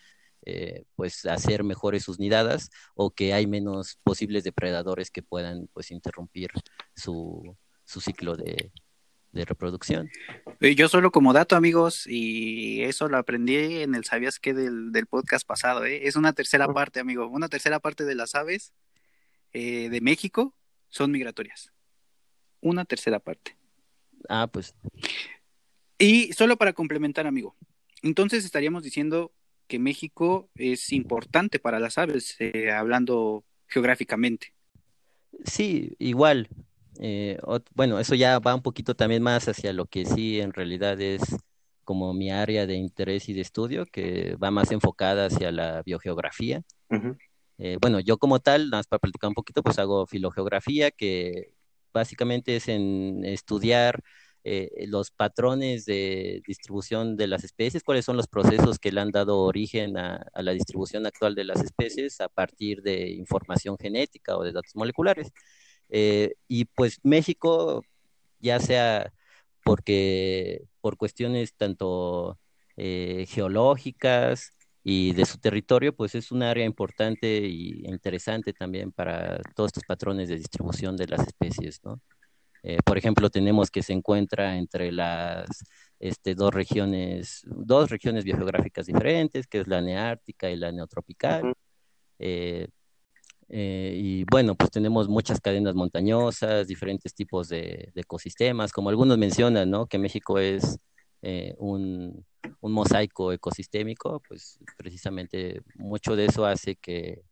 eh, 0.47 0.85
pues 0.97 1.27
hacer 1.27 1.65
mejores 1.65 2.03
sus 2.03 2.19
nidadas 2.19 2.71
o 2.95 3.11
que 3.11 3.35
hay 3.35 3.47
menos 3.47 3.99
posibles 4.03 4.43
depredadores 4.43 5.11
que 5.11 5.23
puedan 5.23 5.69
pues 5.75 5.91
interrumpir 5.91 6.51
su, 6.97 7.57
su 7.85 8.01
ciclo 8.01 8.37
de, 8.37 8.73
reproducción. 9.33 10.11
Yo 10.61 10.89
solo 10.89 11.13
como 11.13 11.33
dato, 11.33 11.55
amigos, 11.55 12.05
y 12.09 12.83
eso 12.83 13.09
lo 13.09 13.17
aprendí 13.17 13.83
en 13.83 13.95
el 13.95 14.05
¿Sabías 14.05 14.41
qué? 14.41 14.55
del, 14.55 15.07
podcast 15.07 15.47
pasado, 15.47 15.85
¿eh? 15.85 16.09
es 16.09 16.17
una 16.17 16.33
tercera 16.33 16.67
parte, 16.73 16.99
amigo, 16.99 17.29
una 17.29 17.49
tercera 17.49 17.79
parte 17.79 18.05
de 18.05 18.17
las 18.17 18.35
aves 18.35 18.73
eh, 19.53 19.89
de 19.89 20.01
México 20.01 20.57
son 20.89 21.13
migratorias. 21.13 21.71
Una 22.61 22.85
tercera 22.85 23.19
parte. 23.19 23.57
Ah, 24.29 24.49
pues. 24.51 24.75
Y 25.99 26.33
solo 26.33 26.57
para 26.57 26.73
complementar, 26.73 27.27
amigo, 27.27 27.57
entonces 28.03 28.45
estaríamos 28.45 28.83
diciendo 28.83 29.33
que 29.67 29.79
México 29.79 30.49
es 30.55 30.93
importante 30.93 31.59
para 31.59 31.79
las 31.79 31.99
aves, 31.99 32.37
eh, 32.41 32.71
hablando 32.71 33.45
geográficamente. 33.69 34.53
Sí, 35.45 35.95
igual. 35.99 36.49
Eh, 36.99 37.39
bueno, 37.75 37.99
eso 37.99 38.15
ya 38.15 38.39
va 38.41 38.55
un 38.55 38.63
poquito 38.63 38.95
también 38.95 39.23
más 39.23 39.49
hacia 39.49 39.73
lo 39.73 39.87
que 39.87 40.05
sí 40.05 40.41
en 40.41 40.53
realidad 40.53 41.01
es 41.01 41.23
como 41.85 42.13
mi 42.15 42.31
área 42.31 42.67
de 42.67 42.75
interés 42.75 43.29
y 43.29 43.33
de 43.33 43.41
estudio, 43.41 43.87
que 43.87 44.37
va 44.37 44.51
más 44.51 44.71
enfocada 44.71 45.27
hacia 45.27 45.51
la 45.51 45.83
biogeografía. 45.83 46.63
Eh, 47.59 47.79
bueno, 47.81 48.01
yo 48.01 48.17
como 48.19 48.39
tal, 48.39 48.67
nada 48.67 48.79
más 48.79 48.87
para 48.87 49.01
platicar 49.01 49.29
un 49.29 49.35
poquito, 49.35 49.63
pues 49.63 49.79
hago 49.79 50.07
filogeografía, 50.07 50.91
que 50.91 51.53
básicamente 51.93 52.57
es 52.57 52.69
en 52.69 53.25
estudiar 53.25 54.03
eh, 54.43 54.87
los 54.89 55.11
patrones 55.11 55.85
de 55.85 56.43
distribución 56.47 57.17
de 57.17 57.27
las 57.27 57.45
especies, 57.45 57.83
cuáles 57.85 58.07
son 58.07 58.17
los 58.17 58.27
procesos 58.27 58.79
que 58.79 58.91
le 58.91 59.01
han 59.03 59.11
dado 59.11 59.41
origen 59.41 59.99
a, 59.99 60.25
la 60.35 60.53
distribución 60.53 61.07
actual 61.07 61.35
de 61.35 61.45
las 61.45 61.63
especies 61.63 62.21
a 62.23 62.29
partir 62.29 62.81
de 62.83 63.11
información 63.11 63.77
genética 63.79 64.37
o 64.39 64.43
de 64.43 64.53
datos 64.53 64.75
moleculares. 64.77 65.31
Eh, 65.91 66.35
y 66.49 66.65
pues 66.67 67.01
México, 67.03 67.85
ya 68.41 68.61
sea 68.61 69.13
porque 69.65 70.63
por 70.81 70.97
cuestiones 70.97 71.55
tanto 71.55 72.39
eh, 72.77 73.27
geológicas 73.29 74.53
y 74.83 75.13
de 75.13 75.27
su 75.27 75.39
territorio, 75.39 75.95
pues 75.95 76.15
es 76.15 76.33
un 76.33 76.43
área 76.43 76.65
importante 76.65 77.39
e 77.39 77.49
interesante 77.85 78.53
también 78.53 78.93
para 78.93 79.39
todos 79.55 79.69
estos 79.69 79.85
patrones 79.85 80.29
de 80.29 80.37
distribución 80.37 80.97
de 80.97 81.07
las 81.09 81.27
especies, 81.27 81.81
¿no? 81.85 82.01
Eh, 82.63 82.79
por 82.85 82.99
ejemplo, 82.99 83.31
tenemos 83.31 83.71
que 83.71 83.83
se 83.83 83.93
encuentra 83.93 84.57
entre 84.59 84.93
las 84.93 85.49
este, 85.99 86.35
dos 86.35 86.53
regiones, 86.53 87.43
dos 87.47 87.91
regiones 87.91 88.25
biogeográficas 88.25 88.87
diferentes, 88.87 89.47
que 89.47 89.61
es 89.61 89.69
la 89.69 89.81
neártica 89.81 90.51
y 90.51 90.57
la 90.57 90.73
neotropical. 90.73 91.55
Eh, 92.19 92.69
eh, 93.49 93.95
y 93.97 94.25
bueno, 94.31 94.55
pues 94.55 94.71
tenemos 94.71 95.09
muchas 95.09 95.41
cadenas 95.41 95.75
montañosas, 95.75 96.69
diferentes 96.69 97.15
tipos 97.15 97.49
de, 97.49 97.93
ecosistemas, 97.95 98.73
como 98.73 98.91
algunos 98.91 99.19
mencionan, 99.19 99.71
¿no? 99.71 99.87
Que 99.87 99.99
México 99.99 100.39
es 100.39 100.79
un, 101.59 102.25
un, 102.61 102.73
mosaico 102.73 103.33
ecosistémico, 103.33 104.23
pues 104.27 104.59
precisamente 104.77 105.63
mucho 105.75 106.17
de 106.17 106.27
eso 106.27 106.47
hace 106.47 106.77
que, 106.77 107.23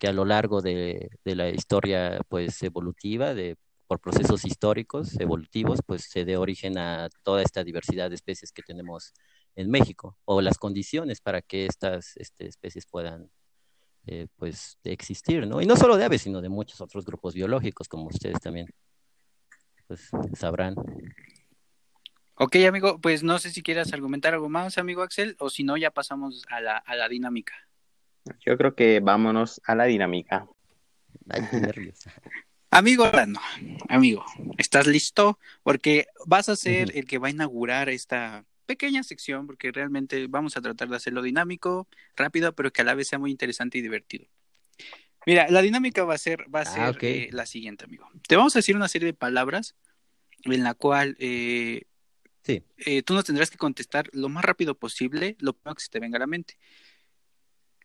que 0.00 0.08
a 0.08 0.12
lo 0.12 0.24
largo 0.24 0.62
de, 0.62 1.10
de 1.24 1.36
la 1.36 1.48
historia 1.50 2.20
pues 2.28 2.62
evolutiva 2.62 3.34
de 3.34 3.56
por 3.88 4.00
procesos 4.00 4.44
históricos, 4.44 5.18
evolutivos, 5.18 5.80
pues 5.84 6.04
se 6.04 6.26
dé 6.26 6.36
origen 6.36 6.76
a 6.76 7.08
toda 7.22 7.42
esta 7.42 7.64
diversidad 7.64 8.10
de 8.10 8.16
especies 8.16 8.52
que 8.52 8.62
tenemos 8.62 9.14
en 9.56 9.70
México, 9.70 10.16
o 10.26 10.40
las 10.42 10.58
condiciones 10.58 11.20
para 11.20 11.40
que 11.40 11.66
estas 11.66 12.16
este, 12.16 12.46
especies 12.46 12.86
puedan 12.86 13.30
eh, 14.06 14.26
pues 14.36 14.78
existir, 14.84 15.46
¿no? 15.46 15.60
Y 15.60 15.66
no 15.66 15.74
solo 15.76 15.96
de 15.96 16.04
aves, 16.04 16.22
sino 16.22 16.40
de 16.40 16.48
muchos 16.48 16.80
otros 16.80 17.04
grupos 17.04 17.34
biológicos, 17.34 17.88
como 17.88 18.06
ustedes 18.06 18.40
también 18.40 18.68
pues, 19.86 20.10
sabrán. 20.34 20.76
Ok, 22.40 22.54
amigo, 22.68 23.00
pues 23.00 23.24
no 23.24 23.40
sé 23.40 23.50
si 23.50 23.62
quieras 23.62 23.92
argumentar 23.92 24.32
algo 24.32 24.48
más, 24.48 24.78
amigo 24.78 25.02
Axel, 25.02 25.34
o 25.40 25.50
si 25.50 25.64
no, 25.64 25.76
ya 25.76 25.90
pasamos 25.90 26.44
a 26.48 26.60
la, 26.60 26.76
a 26.76 26.94
la 26.94 27.08
dinámica. 27.08 27.54
Yo 28.46 28.56
creo 28.56 28.76
que 28.76 29.00
vámonos 29.00 29.60
a 29.64 29.74
la 29.74 29.86
dinámica. 29.86 30.46
Ay, 31.28 31.42
qué 31.50 31.60
nervios. 31.60 31.98
Amigo 32.70 33.10
amigo, 33.88 34.26
¿estás 34.58 34.86
listo? 34.86 35.38
Porque 35.62 36.06
vas 36.26 36.50
a 36.50 36.54
ser 36.54 36.94
el 36.94 37.06
que 37.06 37.16
va 37.16 37.28
a 37.28 37.30
inaugurar 37.30 37.88
esta 37.88 38.44
pequeña 38.66 39.02
sección, 39.02 39.46
porque 39.46 39.72
realmente 39.72 40.26
vamos 40.28 40.54
a 40.58 40.60
tratar 40.60 40.90
de 40.90 40.96
hacerlo 40.96 41.22
dinámico, 41.22 41.88
rápido, 42.14 42.54
pero 42.54 42.70
que 42.70 42.82
a 42.82 42.84
la 42.84 42.94
vez 42.94 43.08
sea 43.08 43.18
muy 43.18 43.30
interesante 43.30 43.78
y 43.78 43.80
divertido. 43.80 44.26
Mira, 45.24 45.48
la 45.48 45.62
dinámica 45.62 46.04
va 46.04 46.14
a 46.14 46.18
ser, 46.18 46.44
va 46.54 46.60
a 46.60 46.62
ah, 46.64 46.92
ser 46.92 46.98
eh, 47.00 47.30
la 47.32 47.46
siguiente, 47.46 47.86
amigo. 47.86 48.06
Te 48.28 48.36
vamos 48.36 48.54
a 48.54 48.58
decir 48.58 48.76
una 48.76 48.88
serie 48.88 49.06
de 49.06 49.14
palabras 49.14 49.74
en 50.44 50.62
la 50.62 50.74
cual 50.74 51.16
eh, 51.18 51.84
Sí. 52.42 52.62
Eh, 52.78 53.02
tú 53.02 53.14
nos 53.14 53.24
tendrás 53.24 53.50
que 53.50 53.58
contestar 53.58 54.08
lo 54.12 54.28
más 54.28 54.44
rápido 54.44 54.74
posible, 54.74 55.36
lo 55.40 55.52
primero 55.52 55.74
que 55.74 55.82
se 55.82 55.88
te 55.88 56.00
venga 56.00 56.16
a 56.16 56.20
la 56.20 56.26
mente. 56.26 56.56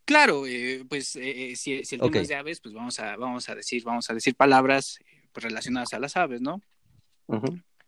Claro, 0.06 0.46
eh, 0.48 0.86
pues 0.88 1.16
eh, 1.16 1.54
si, 1.56 1.74
el 1.74 1.88
tema 1.88 2.20
es 2.20 2.28
de 2.28 2.36
aves, 2.36 2.60
pues 2.60 2.74
vamos 2.74 3.00
a, 3.00 3.16
vamos 3.16 3.48
a 3.50 3.56
decir, 3.56 3.84
vamos 3.84 4.10
a 4.10 4.14
decir 4.14 4.36
palabras 4.36 5.00
pues, 5.32 5.46
relacionadas 5.46 5.94
a 5.94 6.00
las 6.00 6.18
aves, 6.18 6.42
¿no? 6.42 6.62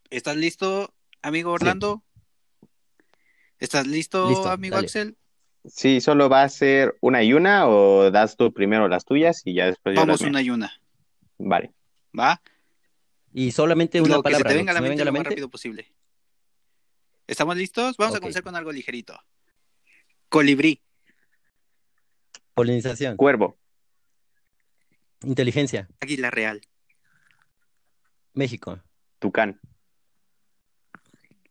¿Estás 0.10 0.38
listo, 0.38 0.94
amigo 1.22 1.52
Orlando? 1.52 2.04
¿Estás 3.60 3.88
listo, 3.88 4.50
amigo 4.50 4.78
Axel? 4.78 5.18
Sí, 5.66 6.00
solo 6.00 6.30
va 6.30 6.44
a 6.44 6.50
ser 6.50 6.96
una 7.02 7.24
y 7.24 7.34
una 7.34 7.68
o 7.68 8.12
das 8.12 8.38
tú 8.38 8.54
primero 8.54 8.88
las 8.88 9.04
tuyas 9.04 9.42
y 9.46 9.56
ya 9.56 9.66
después 9.66 9.96
Vamos 9.96 10.22
una 10.22 10.42
y 10.42 10.50
una. 10.50 10.72
Vale. 11.38 11.72
¿Va? 12.18 12.42
Y 13.34 13.52
solamente 13.52 14.00
una 14.00 14.22
palabra. 14.22 14.44
Que 14.44 14.50
se 14.50 14.54
te 14.54 14.58
venga 14.58 14.72
a 14.72 14.76
la 14.76 14.82
mente 14.82 15.04
lo 15.04 15.12
más 15.12 15.24
rápido 15.24 15.50
posible. 15.50 15.92
¿Estamos 17.28 17.58
listos? 17.58 17.98
Vamos 17.98 18.16
a 18.16 18.20
comenzar 18.20 18.44
con 18.44 18.56
algo 18.56 18.72
ligerito. 18.72 19.20
Colibrí. 20.30 20.82
Polinización. 22.54 23.18
Cuervo. 23.18 23.58
Inteligencia. 25.24 25.88
Águila 26.00 26.30
real. 26.30 26.62
México. 28.34 28.82
Tucán. 29.20 29.60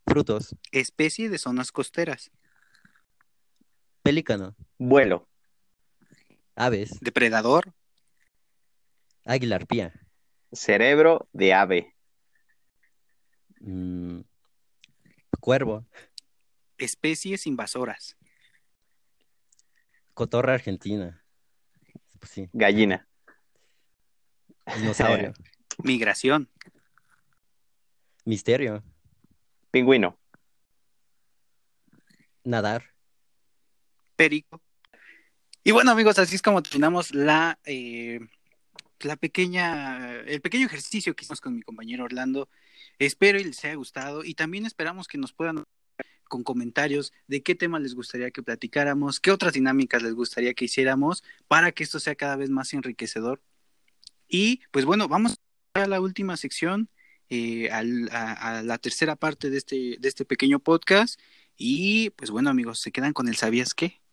Frutos. 0.07 0.55
Especie 0.71 1.29
de 1.29 1.39
zonas 1.39 1.73
costeras. 1.73 2.31
Pelícano. 4.03 4.55
Vuelo. 4.79 5.29
Aves. 6.55 7.01
Depredador. 7.01 7.75
Águila 9.25 9.57
arpía. 9.57 9.93
Cerebro 10.53 11.29
de 11.33 11.55
ave. 11.55 11.97
Mm, 13.61 14.21
cuervo. 15.45 15.85
Especies 16.79 17.47
invasoras. 17.47 18.17
Cotorra 20.15 20.55
argentina. 20.55 21.23
Pues 22.19 22.49
Gallina. 22.55 23.07
Dinosaurio. 24.75 25.35
Migración. 25.85 26.49
Misterio. 28.25 28.83
Pingüino. 29.71 30.19
Nadar. 32.45 32.95
Perico. 34.17 34.63
Y 35.63 35.73
bueno, 35.73 35.91
amigos, 35.91 36.19
así 36.19 36.37
es 36.37 36.43
como 36.43 36.63
terminamos 36.63 37.15
la, 37.15 37.59
eh, 37.67 38.19
la 39.01 39.17
pequeña, 39.17 40.21
el 40.21 40.41
pequeño 40.41 40.65
ejercicio 40.65 41.15
que 41.15 41.25
hicimos 41.25 41.43
con 41.43 41.55
mi 41.55 41.61
compañero 41.61 42.05
Orlando. 42.05 42.49
Espero 42.99 43.39
y 43.41 43.45
les 43.45 43.65
haya 43.65 43.75
gustado 43.75 44.25
y 44.25 44.35
también 44.35 44.67
esperamos 44.67 45.09
que 45.09 45.19
nos 45.19 45.33
puedan 45.33 45.65
con 46.29 46.43
comentarios 46.43 47.13
de 47.27 47.43
qué 47.43 47.55
tema 47.55 47.79
les 47.79 47.95
gustaría 47.95 48.31
que 48.31 48.43
platicáramos, 48.43 49.21
qué 49.21 49.31
otras 49.31 49.53
dinámicas 49.53 50.03
les 50.03 50.15
gustaría 50.15 50.55
que 50.55 50.65
hiciéramos 50.65 51.23
para 51.49 51.73
que 51.73 51.85
esto 51.85 52.01
sea 52.01 52.15
cada 52.15 52.37
vez 52.37 52.51
más 52.51 52.73
enriquecedor. 52.73 53.43
Y 54.29 54.63
pues 54.71 54.85
bueno, 54.85 55.09
vamos 55.09 55.37
a 55.75 55.87
la 55.87 56.01
última 56.01 56.37
sección 56.37 56.89
eh, 57.31 57.71
a, 57.71 57.83
la 58.63 58.79
tercera 58.79 59.17
parte 59.17 59.51
de 59.51 59.59
este, 59.59 59.97
de 59.99 60.09
este 60.09 60.25
pequeño 60.25 60.59
podcast. 60.59 61.21
Y 61.57 62.11
pues 62.11 62.31
bueno, 62.31 62.51
amigos, 62.51 62.81
se 62.81 62.93
quedan 62.93 63.13
con 63.13 63.29
el 63.29 63.37
¿sabías 63.37 63.75
qué? 63.75 64.04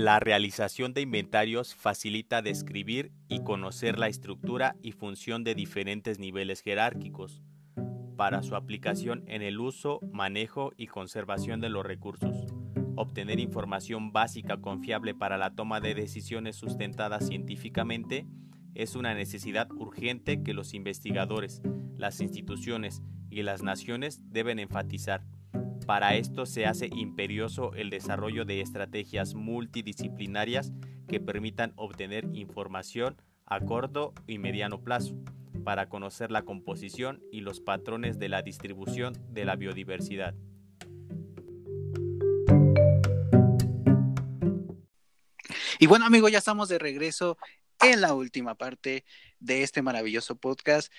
La 0.00 0.20
realización 0.20 0.94
de 0.94 1.00
inventarios 1.00 1.74
facilita 1.74 2.40
describir 2.40 3.10
y 3.26 3.42
conocer 3.42 3.98
la 3.98 4.06
estructura 4.06 4.76
y 4.80 4.92
función 4.92 5.42
de 5.42 5.56
diferentes 5.56 6.20
niveles 6.20 6.60
jerárquicos 6.60 7.42
para 8.16 8.44
su 8.44 8.54
aplicación 8.54 9.24
en 9.26 9.42
el 9.42 9.58
uso, 9.58 9.98
manejo 10.12 10.70
y 10.76 10.86
conservación 10.86 11.60
de 11.60 11.70
los 11.70 11.84
recursos 11.84 12.46
obtener 12.94 13.40
información 13.40 14.12
básica 14.12 14.60
confiable 14.60 15.14
para 15.14 15.36
la 15.36 15.54
toma 15.54 15.80
de 15.80 15.94
decisiones 15.94 16.54
sustentadas 16.54 17.26
científicamente 17.26 18.26
es 18.74 18.94
una 18.94 19.14
necesidad 19.14 19.70
urgente 19.72 20.44
que 20.44 20.54
los 20.54 20.74
investigadores, 20.74 21.60
las 21.96 22.20
instituciones 22.20 23.02
y 23.30 23.42
las 23.42 23.62
naciones 23.62 24.20
deben 24.30 24.60
enfatizar. 24.60 25.24
Para 25.88 26.16
esto 26.16 26.44
se 26.44 26.66
hace 26.66 26.90
imperioso 26.92 27.72
el 27.72 27.88
desarrollo 27.88 28.44
de 28.44 28.60
estrategias 28.60 29.34
multidisciplinarias 29.34 30.70
que 31.08 31.18
permitan 31.18 31.72
obtener 31.76 32.26
información 32.34 33.16
a 33.46 33.60
corto 33.60 34.12
y 34.26 34.36
mediano 34.36 34.84
plazo 34.84 35.14
para 35.64 35.88
conocer 35.88 36.30
la 36.30 36.42
composición 36.42 37.22
y 37.32 37.40
los 37.40 37.60
patrones 37.60 38.18
de 38.18 38.28
la 38.28 38.42
distribución 38.42 39.14
de 39.32 39.46
la 39.46 39.56
biodiversidad. 39.56 40.34
Y 45.78 45.86
bueno, 45.86 46.04
amigos, 46.04 46.30
ya 46.30 46.36
estamos 46.36 46.68
de 46.68 46.78
regreso 46.78 47.38
en 47.80 48.02
la 48.02 48.12
última 48.12 48.56
parte 48.56 49.06
de 49.40 49.62
este 49.62 49.80
maravilloso 49.80 50.36
podcast. 50.36 50.92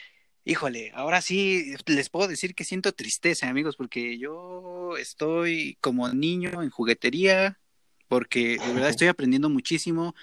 Híjole, 0.50 0.91
ahora 0.95 1.22
sí 1.22 1.76
les 1.86 2.10
puedo 2.10 2.28
decir 2.28 2.56
que 2.56 2.64
siento 2.64 2.91
tristeza, 2.91 3.47
amigos, 3.47 3.76
porque 3.76 4.18
yo 4.18 4.97
estoy 4.97 5.78
como 5.80 6.10
niño 6.10 6.64
en 6.64 6.72
juguetería, 6.72 7.60
porque 8.08 8.58
de 8.58 8.74
verdad 8.74 8.89
estoy 8.97 9.10
aprendiendo 9.10 9.47
muchísimo 9.50 10.16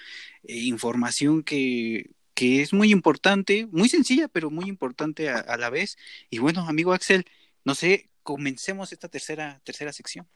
eh, 0.43 0.57
información 0.57 1.43
que, 1.43 2.09
que, 2.33 2.61
es 2.61 2.73
muy 2.73 2.91
importante, 2.91 3.67
muy 3.71 3.87
sencilla, 3.87 4.27
pero 4.27 4.51
muy 4.51 4.65
importante 4.67 5.29
a, 5.29 5.37
a, 5.39 5.55
la 5.55 5.69
vez. 5.69 5.97
Y 6.29 6.39
bueno, 6.39 6.67
amigo 6.67 6.91
Axel, 6.91 7.23
no 7.63 7.73
sé, 7.73 8.09
comencemos 8.21 8.91
esta 8.91 9.07
tercera, 9.07 9.61
tercera 9.63 9.93
sección. 9.93 10.27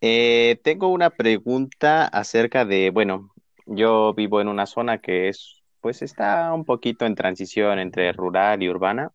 Eh, 0.00 0.58
tengo 0.64 0.88
una 0.88 1.10
pregunta 1.10 2.06
acerca 2.06 2.64
de, 2.64 2.88
bueno, 2.88 3.34
yo 3.66 4.14
vivo 4.14 4.40
en 4.40 4.48
una 4.48 4.64
zona 4.64 5.02
que 5.02 5.28
es, 5.28 5.55
pues 5.86 6.02
está 6.02 6.52
un 6.52 6.64
poquito 6.64 7.06
en 7.06 7.14
transición 7.14 7.78
entre 7.78 8.10
rural 8.10 8.60
y 8.60 8.68
urbana 8.68 9.12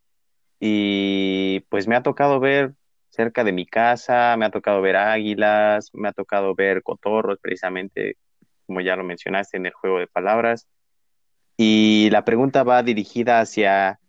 y 0.58 1.60
pues 1.68 1.86
me 1.86 1.98
ha 1.98 2.02
tocado 2.02 2.40
ver 2.40 2.76
cerca 3.10 3.44
de 3.44 3.52
mi 3.52 3.66
casa, 3.66 4.38
me 4.38 4.46
ha 4.46 4.52
tocado 4.52 4.80
ver 4.80 4.96
águilas, 4.96 5.90
me 5.92 6.08
ha 6.08 6.14
tocado 6.14 6.56
ver 6.56 6.82
cotorros 6.82 7.40
precisamente, 7.42 8.16
como 8.66 8.80
ya 8.80 8.96
lo 8.96 9.04
mencionaste 9.04 9.58
en 9.58 9.66
el 9.66 9.74
juego 9.74 10.00
de 10.00 10.08
palabras. 10.08 10.66
Y 11.58 12.08
la 12.10 12.24
pregunta 12.24 12.64
va 12.64 12.84
dirigida 12.84 13.42
hacia 13.42 14.00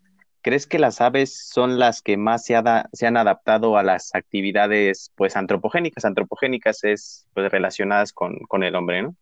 ¿Crees 0.40 0.68
que 0.68 0.78
las 0.78 1.00
aves 1.00 1.48
son 1.52 1.80
las 1.80 2.00
que 2.00 2.16
más 2.16 2.44
se, 2.44 2.54
han 2.54 3.16
adaptado 3.16 3.76
a 3.76 3.82
las 3.82 4.14
actividades 4.14 5.10
pues 5.16 5.34
antropogénicas? 5.34 6.04
Antropogénicas 6.04 6.84
es 6.84 7.26
pues 7.34 7.50
relacionadas 7.50 8.12
con, 8.12 8.62
el 8.62 8.76
hombre, 8.76 9.02
¿no? 9.02 9.16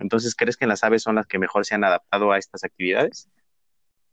Entonces, 0.00 0.34
¿crees 0.34 0.56
que 0.56 0.66
las 0.66 0.84
aves 0.84 1.02
son 1.02 1.16
las 1.16 1.26
que 1.26 1.38
mejor 1.38 1.64
se 1.64 1.74
han 1.74 1.84
adaptado 1.84 2.32
a 2.32 2.38
estas 2.38 2.64
actividades? 2.64 3.28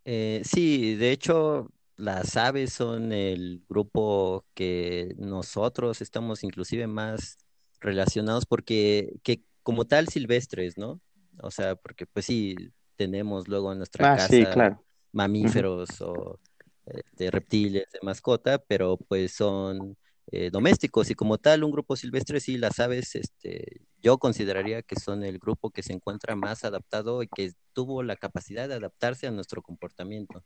Eh, 0.05 0.41
sí, 0.43 0.95
de 0.95 1.11
hecho, 1.11 1.69
las 1.95 2.37
aves 2.37 2.73
son 2.73 3.11
el 3.11 3.63
grupo 3.69 4.45
que 4.53 5.13
nosotros 5.17 6.01
estamos 6.01 6.43
inclusive 6.43 6.87
más 6.87 7.37
relacionados 7.79 8.45
porque 8.45 9.13
que 9.23 9.43
como 9.61 9.85
tal 9.85 10.07
silvestres, 10.07 10.77
¿no? 10.77 11.01
O 11.41 11.51
sea, 11.51 11.75
porque 11.75 12.05
pues 12.05 12.25
sí, 12.25 12.55
tenemos 12.95 13.47
luego 13.47 13.71
en 13.71 13.79
nuestra 13.79 14.13
ah, 14.13 14.17
casa 14.17 14.27
sí, 14.27 14.45
claro 14.45 14.83
mamíferos 15.13 16.01
o 16.01 16.39
eh, 16.87 17.01
de 17.13 17.31
reptiles 17.31 17.85
de 17.93 17.99
mascota, 18.01 18.57
pero 18.57 18.97
pues 18.97 19.31
son 19.31 19.95
eh, 20.35 20.49
domésticos 20.49 21.11
y 21.11 21.13
como 21.13 21.37
tal 21.37 21.63
un 21.63 21.69
grupo 21.69 21.95
silvestre 21.95 22.39
sí 22.39 22.57
las 22.57 22.79
aves, 22.79 23.13
este, 23.13 23.85
yo 24.01 24.17
consideraría 24.17 24.81
que 24.81 24.95
son 24.99 25.23
el 25.23 25.37
grupo 25.37 25.69
que 25.69 25.83
se 25.83 25.93
encuentra 25.93 26.35
más 26.35 26.63
adaptado 26.63 27.21
y 27.21 27.27
que 27.27 27.51
tuvo 27.71 28.01
la 28.01 28.15
capacidad 28.15 28.67
de 28.67 28.73
adaptarse 28.73 29.27
a 29.27 29.31
nuestro 29.31 29.61
comportamiento. 29.61 30.43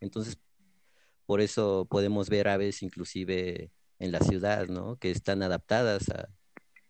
Entonces, 0.00 0.38
por 1.26 1.42
eso 1.42 1.86
podemos 1.90 2.30
ver 2.30 2.48
aves 2.48 2.82
inclusive 2.82 3.70
en 3.98 4.12
la 4.12 4.20
ciudad, 4.20 4.66
¿no? 4.68 4.96
Que 4.96 5.10
están 5.10 5.42
adaptadas 5.42 6.08
a, 6.08 6.30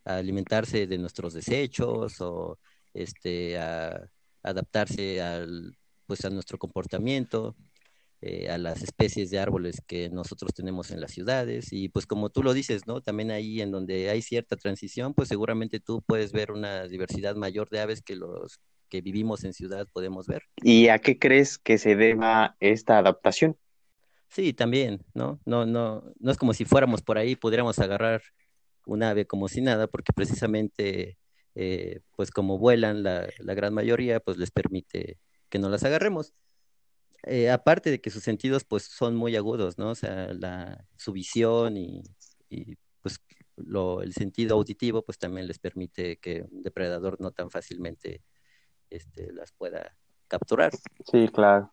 alimentarse 0.05 0.87
de 0.87 0.99
nuestros 0.99 1.35
desechos 1.35 2.21
o 2.21 2.61
este, 2.95 3.59
a 3.59 4.09
adaptarse 4.45 5.21
al 5.21 5.77
pues 6.07 6.25
a 6.25 6.31
nuestro 6.31 6.57
comportamiento, 6.57 7.57
eh, 8.21 8.51
a 8.51 8.59
las 8.59 8.83
especies 8.83 9.31
de 9.31 9.39
árboles 9.39 9.81
que 9.87 10.11
nosotros 10.11 10.53
tenemos 10.53 10.91
en 10.91 11.01
las 11.01 11.13
ciudades 11.13 11.73
y 11.73 11.89
pues 11.89 12.05
como 12.05 12.31
tú 12.31 12.43
lo 12.43 12.53
dices, 12.53 12.87
¿no? 12.87 13.01
También 13.01 13.31
ahí 13.31 13.61
en 13.61 13.71
donde 13.71 14.11
hay 14.11 14.23
cierta 14.23 14.57
transición, 14.57 15.15
pues 15.15 15.29
seguramente 15.29 15.79
tú 15.79 16.03
puedes 16.03 16.33
ver 16.33 16.51
una 16.51 16.89
diversidad 16.89 17.37
mayor 17.37 17.69
de 17.69 17.81
aves 17.81 18.03
que 18.03 18.17
los 18.17 18.59
que 18.89 19.03
vivimos 19.03 19.45
en 19.45 19.53
ciudad 19.53 19.87
podemos 19.93 20.27
ver. 20.27 20.43
¿Y 20.63 20.89
a 20.89 20.99
qué 20.99 21.19
crees 21.19 21.59
que 21.59 21.79
se 21.79 21.95
deba 21.95 22.57
esta 22.59 22.99
adaptación? 22.99 23.57
Sí, 24.29 24.53
también, 24.53 25.05
¿no? 25.15 25.41
No, 25.45 25.65
no, 25.65 26.05
no 26.19 26.31
es 26.31 26.37
como 26.37 26.55
si 26.55 26.65
fuéramos 26.65 27.03
por 27.03 27.19
ahí, 27.19 27.37
pudiéramos 27.37 27.79
agarrar 27.79 28.23
un 28.85 29.03
ave 29.03 29.27
como 29.27 29.49
si 29.49 29.61
nada, 29.61 29.87
porque 29.87 30.13
precisamente, 30.13 31.19
eh, 31.55 32.01
pues 32.17 32.31
como 32.31 32.59
vuelan 32.59 33.03
la, 33.03 33.29
la 33.39 33.55
gran 33.55 33.75
mayoría, 33.75 34.19
pues 34.21 34.39
les 34.39 34.51
permite 34.51 35.19
que 35.49 35.59
no 35.59 35.69
las 35.69 35.85
agarremos. 35.85 36.35
Eh, 37.29 37.51
aparte 37.51 37.91
de 37.91 38.01
que 38.01 38.11
sus 38.11 38.23
sentidos 38.23 38.65
pues 38.65 38.85
son 38.85 39.15
muy 39.15 39.37
agudos, 39.37 39.79
¿no? 39.79 39.91
O 39.91 39.95
sea, 39.95 40.33
la, 40.33 40.85
su 40.97 41.13
visión 41.13 41.77
y, 41.77 42.03
pues 43.03 43.21
lo, 43.57 44.03
el 44.03 44.13
sentido 44.15 44.57
auditivo 44.57 45.03
pues 45.03 45.19
también 45.19 45.47
les 45.47 45.59
permite 45.59 46.17
que 46.19 46.43
un 46.51 46.63
depredador 46.63 47.21
no 47.21 47.31
tan 47.31 47.51
fácilmente 47.51 48.23
este, 48.91 49.33
las 49.33 49.53
pueda 49.53 49.97
capturar. 50.29 50.73
Sí, 51.05 51.29
claro. 51.29 51.73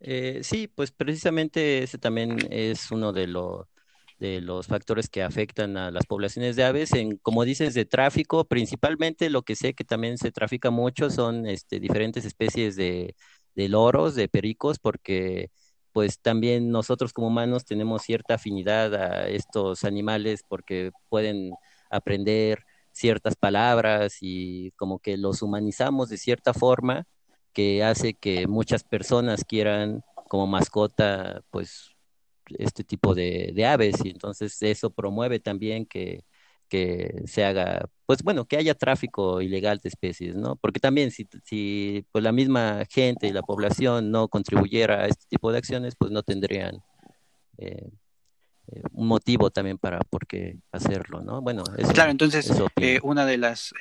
Eh, 0.00 0.40
sí, 0.42 0.68
pues 0.68 0.90
precisamente 0.90 1.82
ese 1.82 1.98
también 1.98 2.36
es 2.50 2.90
uno 2.90 3.12
de, 3.12 3.26
de 4.18 4.40
los 4.40 4.66
factores 4.66 5.08
que 5.08 5.22
afectan 5.22 5.76
a 5.76 5.90
las 5.90 6.06
poblaciones 6.06 6.56
de 6.56 6.64
aves. 6.64 6.92
En, 6.92 7.18
como 7.18 7.44
dices, 7.44 7.74
de 7.74 7.84
tráfico, 7.84 8.44
principalmente 8.44 9.30
lo 9.30 9.42
que 9.42 9.54
sé 9.54 9.74
que 9.74 9.84
también 9.84 10.18
se 10.18 10.32
trafica 10.32 10.70
mucho 10.70 11.08
son 11.08 11.46
este, 11.46 11.78
diferentes 11.78 12.24
especies 12.24 12.74
de, 12.74 13.14
de 13.54 13.68
loros, 13.68 14.14
de 14.14 14.28
pericos, 14.28 14.78
porque 14.78 15.50
pues 15.92 16.18
también 16.20 16.70
nosotros 16.70 17.12
como 17.12 17.28
humanos 17.28 17.64
tenemos 17.64 18.02
cierta 18.02 18.34
afinidad 18.34 18.94
a 18.94 19.28
estos 19.28 19.84
animales 19.84 20.42
porque 20.48 20.90
pueden 21.08 21.52
aprender 21.90 22.64
ciertas 22.92 23.36
palabras 23.36 24.18
y 24.20 24.72
como 24.72 24.98
que 24.98 25.16
los 25.16 25.42
humanizamos 25.42 26.08
de 26.08 26.18
cierta 26.18 26.54
forma 26.54 27.06
que 27.52 27.84
hace 27.84 28.14
que 28.14 28.46
muchas 28.46 28.84
personas 28.84 29.44
quieran 29.44 30.02
como 30.28 30.46
mascota 30.46 31.42
pues 31.50 31.90
este 32.58 32.84
tipo 32.84 33.14
de, 33.14 33.52
de 33.54 33.66
aves 33.66 33.96
y 34.04 34.10
entonces 34.10 34.60
eso 34.62 34.90
promueve 34.90 35.40
también 35.40 35.86
que 35.86 36.24
que 36.72 37.22
se 37.26 37.44
haga, 37.44 37.84
pues 38.06 38.22
bueno, 38.22 38.46
que 38.46 38.56
haya 38.56 38.74
tráfico 38.74 39.42
ilegal 39.42 39.78
de 39.82 39.90
especies, 39.90 40.34
¿no? 40.34 40.56
Porque 40.56 40.80
también 40.80 41.10
si, 41.10 41.28
si 41.44 42.06
pues 42.10 42.24
la 42.24 42.32
misma 42.32 42.84
gente 42.88 43.26
y 43.26 43.30
la 43.30 43.42
población 43.42 44.10
no 44.10 44.28
contribuyera 44.28 45.02
a 45.02 45.06
este 45.06 45.26
tipo 45.28 45.52
de 45.52 45.58
acciones, 45.58 45.96
pues 45.96 46.10
no 46.10 46.22
tendrían 46.22 46.82
eh, 47.58 47.90
eh, 48.68 48.82
un 48.92 49.06
motivo 49.06 49.50
también 49.50 49.76
para 49.76 49.98
por 49.98 50.26
qué 50.26 50.56
hacerlo, 50.70 51.20
¿no? 51.20 51.42
Bueno, 51.42 51.62
claro, 51.92 52.10
entonces 52.10 52.50
eh, 52.76 53.00
una 53.02 53.26
de 53.26 53.36
las 53.36 53.74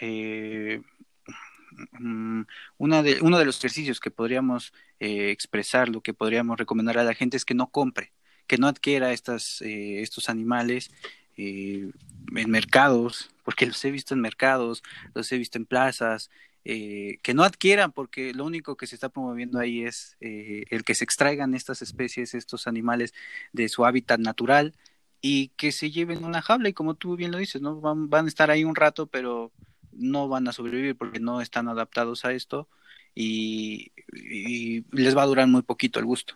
mm, 1.98 2.42
una 2.78 3.04
de, 3.04 3.20
uno 3.22 3.40
de 3.40 3.46
los 3.46 3.58
ejercicios 3.60 4.02
que 4.02 4.12
podríamos 4.12 4.74
expresar, 5.00 5.88
lo 5.88 6.02
que 6.02 6.14
podríamos 6.14 6.58
recomendar 6.58 6.98
a 6.98 7.06
la 7.06 7.14
gente 7.14 7.38
es 7.38 7.46
que 7.46 7.54
no 7.54 7.68
compre, 7.68 8.12
que 8.48 8.58
no 8.58 8.68
adquiera 8.68 9.14
estas, 9.14 9.62
estos 9.62 10.28
animales 10.28 10.92
eh, 11.38 11.92
en 12.36 12.50
mercados, 12.50 13.32
porque 13.44 13.66
los 13.66 13.84
he 13.86 13.92
visto 13.92 14.14
en 14.14 14.22
mercados, 14.22 14.84
los 15.14 15.32
he 15.32 15.38
visto 15.38 15.58
en 15.58 15.66
plazas, 15.66 16.30
eh, 16.64 17.18
que 17.24 17.34
no 17.34 17.44
adquieran, 17.44 17.92
porque 17.92 18.34
lo 18.34 18.46
único 18.46 18.78
que 18.78 18.86
se 18.86 18.96
está 18.96 19.10
promoviendo 19.10 19.60
ahí 19.60 19.84
es 19.84 20.16
eh, 20.22 20.66
el 20.70 20.84
que 20.84 20.94
se 20.94 21.04
extraigan 21.04 21.56
estas 21.56 21.82
especies, 21.82 22.36
estos 22.36 22.68
animales 22.68 23.14
de 23.52 23.68
su 23.68 23.84
hábitat 23.84 24.20
natural 24.20 24.76
y 25.22 25.50
que 25.58 25.72
se 25.72 25.90
lleven 25.90 26.24
una 26.24 26.42
jaula 26.42 26.70
y 26.70 26.74
como 26.74 26.94
tú 26.94 27.16
bien 27.16 27.32
lo 27.32 27.40
dices, 27.40 27.62
¿no? 27.62 27.82
Van, 27.82 28.26
a 28.26 28.28
estar 28.28 28.52
ahí 28.52 28.64
un 28.64 28.76
rato, 28.76 29.08
pero 29.08 29.52
no 29.92 30.28
van 30.28 30.48
a 30.48 30.54
sobrevivir 30.54 30.96
porque 30.96 31.20
no 31.20 31.42
están 31.42 31.68
adaptados 31.68 32.26
a 32.26 32.34
esto 32.34 32.68
y, 33.16 33.92
y 34.14 34.86
les 34.92 35.18
va 35.18 35.24
a 35.24 35.28
durar 35.28 35.48
muy 35.48 35.64
poquito 35.64 36.00
el 36.00 36.06
gusto. 36.06 36.36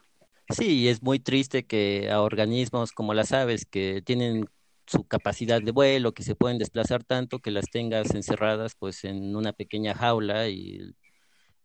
Sí, 0.50 0.88
es 0.88 1.02
muy 1.02 1.20
triste 1.20 1.66
que 1.66 2.10
a 2.12 2.22
organismos 2.22 2.92
como 2.92 3.14
las 3.14 3.32
aves 3.32 3.66
que 3.66 4.02
tienen 4.04 4.48
su 4.88 5.06
capacidad 5.06 5.62
de 5.62 5.72
vuelo, 5.72 6.14
que 6.14 6.24
se 6.24 6.36
pueden 6.36 6.58
desplazar 6.58 7.04
tanto 7.04 7.40
que 7.40 7.52
las 7.52 7.66
tengas 7.70 8.14
encerradas 8.14 8.76
pues 8.78 9.04
en 9.04 9.36
una 9.36 9.54
pequeña 9.54 9.96
jaula 9.96 10.50
y 10.50 10.94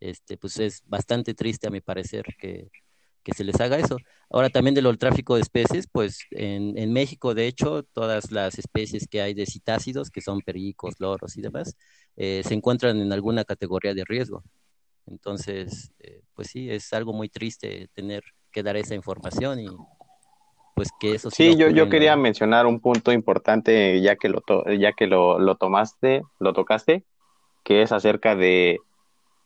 este 0.00 0.36
pues 0.38 0.58
es 0.58 0.82
bastante 0.86 1.34
triste 1.34 1.68
a 1.68 1.70
mi 1.70 1.80
parecer 1.80 2.24
que, 2.38 2.70
que 3.22 3.32
se 3.34 3.44
les 3.44 3.60
haga 3.60 3.78
eso. 3.78 3.98
Ahora 4.30 4.48
también 4.50 4.74
del 4.74 4.98
tráfico 4.98 5.34
de 5.36 5.42
especies, 5.42 5.86
pues 5.90 6.20
en, 6.30 6.78
en, 6.78 6.92
México 6.92 7.34
de 7.34 7.46
hecho 7.46 7.82
todas 7.92 8.30
las 8.32 8.58
especies 8.58 9.06
que 9.08 9.20
hay 9.22 9.34
de 9.34 9.46
citácidos, 9.46 10.10
que 10.10 10.20
son 10.20 10.40
pericos, 10.40 10.94
loros 10.98 11.36
y 11.36 11.42
demás, 11.42 11.76
eh, 12.16 12.42
se 12.44 12.54
encuentran 12.54 13.00
en 13.00 13.12
alguna 13.12 13.44
categoría 13.44 13.94
de 13.94 14.04
riesgo. 14.04 14.42
Entonces, 15.06 15.92
eh, 16.00 16.22
pues 16.34 16.48
sí, 16.48 16.70
es 16.70 16.92
algo 16.92 17.12
muy 17.12 17.28
triste 17.28 17.88
tener 17.94 18.22
que 18.52 18.62
dar 18.62 18.76
esa 18.76 18.94
información 18.94 19.60
y 19.60 19.66
pues 20.80 20.92
que 20.98 21.14
eso 21.16 21.30
sí. 21.30 21.56
yo, 21.56 21.68
yo 21.68 21.90
quería 21.90 22.16
mencionar 22.16 22.64
un 22.64 22.80
punto 22.80 23.12
importante 23.12 24.00
ya 24.00 24.16
que 24.16 24.30
lo 24.30 24.42
ya 24.78 24.92
que 24.92 25.06
lo, 25.06 25.38
lo, 25.38 25.56
tomaste, 25.56 26.22
lo 26.38 26.54
tocaste, 26.54 27.04
que 27.64 27.82
es 27.82 27.92
acerca 27.92 28.34
de 28.34 28.78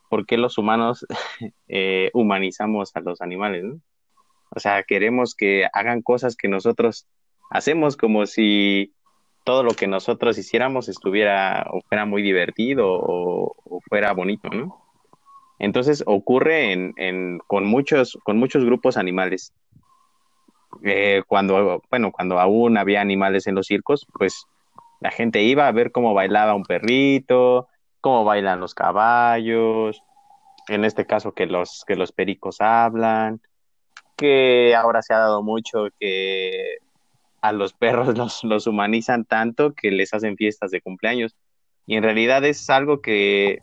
por 0.09 0.25
qué 0.25 0.37
los 0.37 0.57
humanos 0.57 1.05
eh, 1.67 2.09
humanizamos 2.13 2.95
a 2.95 3.01
los 3.01 3.19
animales, 3.19 3.65
¿no? 3.65 3.81
O 4.49 4.61
sea, 4.61 4.83
queremos 4.83 5.35
que 5.35 5.67
hagan 5.73 6.01
cosas 6.01 6.37
que 6.37 6.47
nosotros 6.47 7.05
hacemos 7.49 7.97
como 7.97 8.27
si 8.27 8.93
todo 9.43 9.61
lo 9.63 9.71
que 9.71 9.87
nosotros 9.87 10.37
hiciéramos 10.37 10.87
estuviera 10.87 11.67
o 11.69 11.81
fuera 11.81 12.05
muy 12.05 12.21
divertido 12.21 12.87
o, 12.87 13.81
fuera 13.89 14.13
bonito, 14.13 14.47
¿no? 14.47 14.81
Entonces 15.59 16.01
ocurre 16.07 16.71
en, 16.71 16.93
en, 16.95 17.39
con, 17.39 17.65
muchos, 17.65 18.17
con 18.23 18.37
muchos 18.37 18.63
grupos 18.63 18.95
animales. 18.95 19.51
Eh, 20.83 21.23
cuando, 21.27 21.81
bueno, 21.89 22.11
cuando 22.11 22.39
aún 22.39 22.77
había 22.77 23.01
animales 23.01 23.47
en 23.47 23.55
los 23.55 23.67
circos, 23.67 24.05
pues 24.13 24.45
la 24.99 25.11
gente 25.11 25.43
iba 25.43 25.67
a 25.67 25.71
ver 25.71 25.91
cómo 25.91 26.13
bailaba 26.13 26.55
un 26.55 26.63
perrito, 26.63 27.67
cómo 28.01 28.23
bailan 28.23 28.59
los 28.59 28.73
caballos, 28.73 30.01
en 30.67 30.85
este 30.85 31.05
caso 31.05 31.33
que 31.33 31.45
los, 31.45 31.83
que 31.85 31.95
los 31.95 32.11
pericos 32.11 32.61
hablan, 32.61 33.41
que 34.15 34.75
ahora 34.75 35.01
se 35.01 35.13
ha 35.13 35.19
dado 35.19 35.43
mucho 35.43 35.87
que 35.99 36.77
a 37.41 37.51
los 37.51 37.73
perros 37.73 38.07
los, 38.17 38.43
los 38.43 38.67
humanizan 38.67 39.25
tanto 39.25 39.73
que 39.73 39.91
les 39.91 40.13
hacen 40.13 40.37
fiestas 40.37 40.71
de 40.71 40.81
cumpleaños. 40.81 41.35
Y 41.85 41.95
en 41.97 42.03
realidad 42.03 42.43
es 42.43 42.69
algo 42.69 43.01
que, 43.01 43.59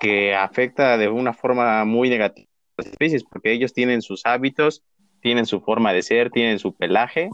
que 0.00 0.34
afecta 0.34 0.96
de 0.96 1.08
una 1.08 1.34
forma 1.34 1.84
muy 1.84 2.08
negativa 2.08 2.48
a 2.78 2.82
las 2.82 2.86
especies, 2.86 3.22
porque 3.22 3.52
ellos 3.52 3.74
tienen 3.74 4.00
sus 4.00 4.24
hábitos 4.24 4.82
tienen 5.20 5.46
su 5.46 5.60
forma 5.60 5.92
de 5.92 6.02
ser, 6.02 6.30
tienen 6.30 6.58
su 6.58 6.74
pelaje, 6.74 7.30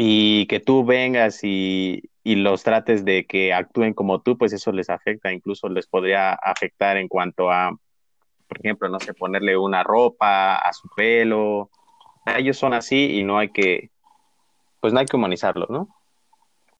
y 0.00 0.46
que 0.46 0.60
tú 0.60 0.84
vengas 0.84 1.40
y, 1.42 2.08
los 2.22 2.62
trates 2.62 3.04
de 3.04 3.26
que 3.26 3.54
actúen 3.54 3.94
como 3.94 4.20
tú, 4.20 4.36
pues 4.36 4.52
eso 4.52 4.70
les 4.70 4.90
afecta, 4.90 5.32
incluso 5.32 5.68
les 5.68 5.86
podría 5.86 6.34
afectar 6.34 6.98
en 6.98 7.08
cuanto 7.08 7.50
a, 7.50 7.70
por 8.46 8.58
ejemplo, 8.58 8.88
no 8.90 9.00
sé, 9.00 9.14
ponerle 9.14 9.56
una 9.56 9.82
ropa 9.82 10.56
a 10.56 10.72
su 10.74 10.88
pelo. 10.94 11.70
Ellos 12.26 12.58
son 12.58 12.74
así 12.74 13.18
y 13.18 13.24
no 13.24 13.38
hay 13.38 13.48
que, 13.48 13.90
pues 14.80 14.92
no 14.92 15.00
hay 15.00 15.06
que 15.06 15.16
humanizarlos, 15.16 15.70
¿no? 15.70 15.88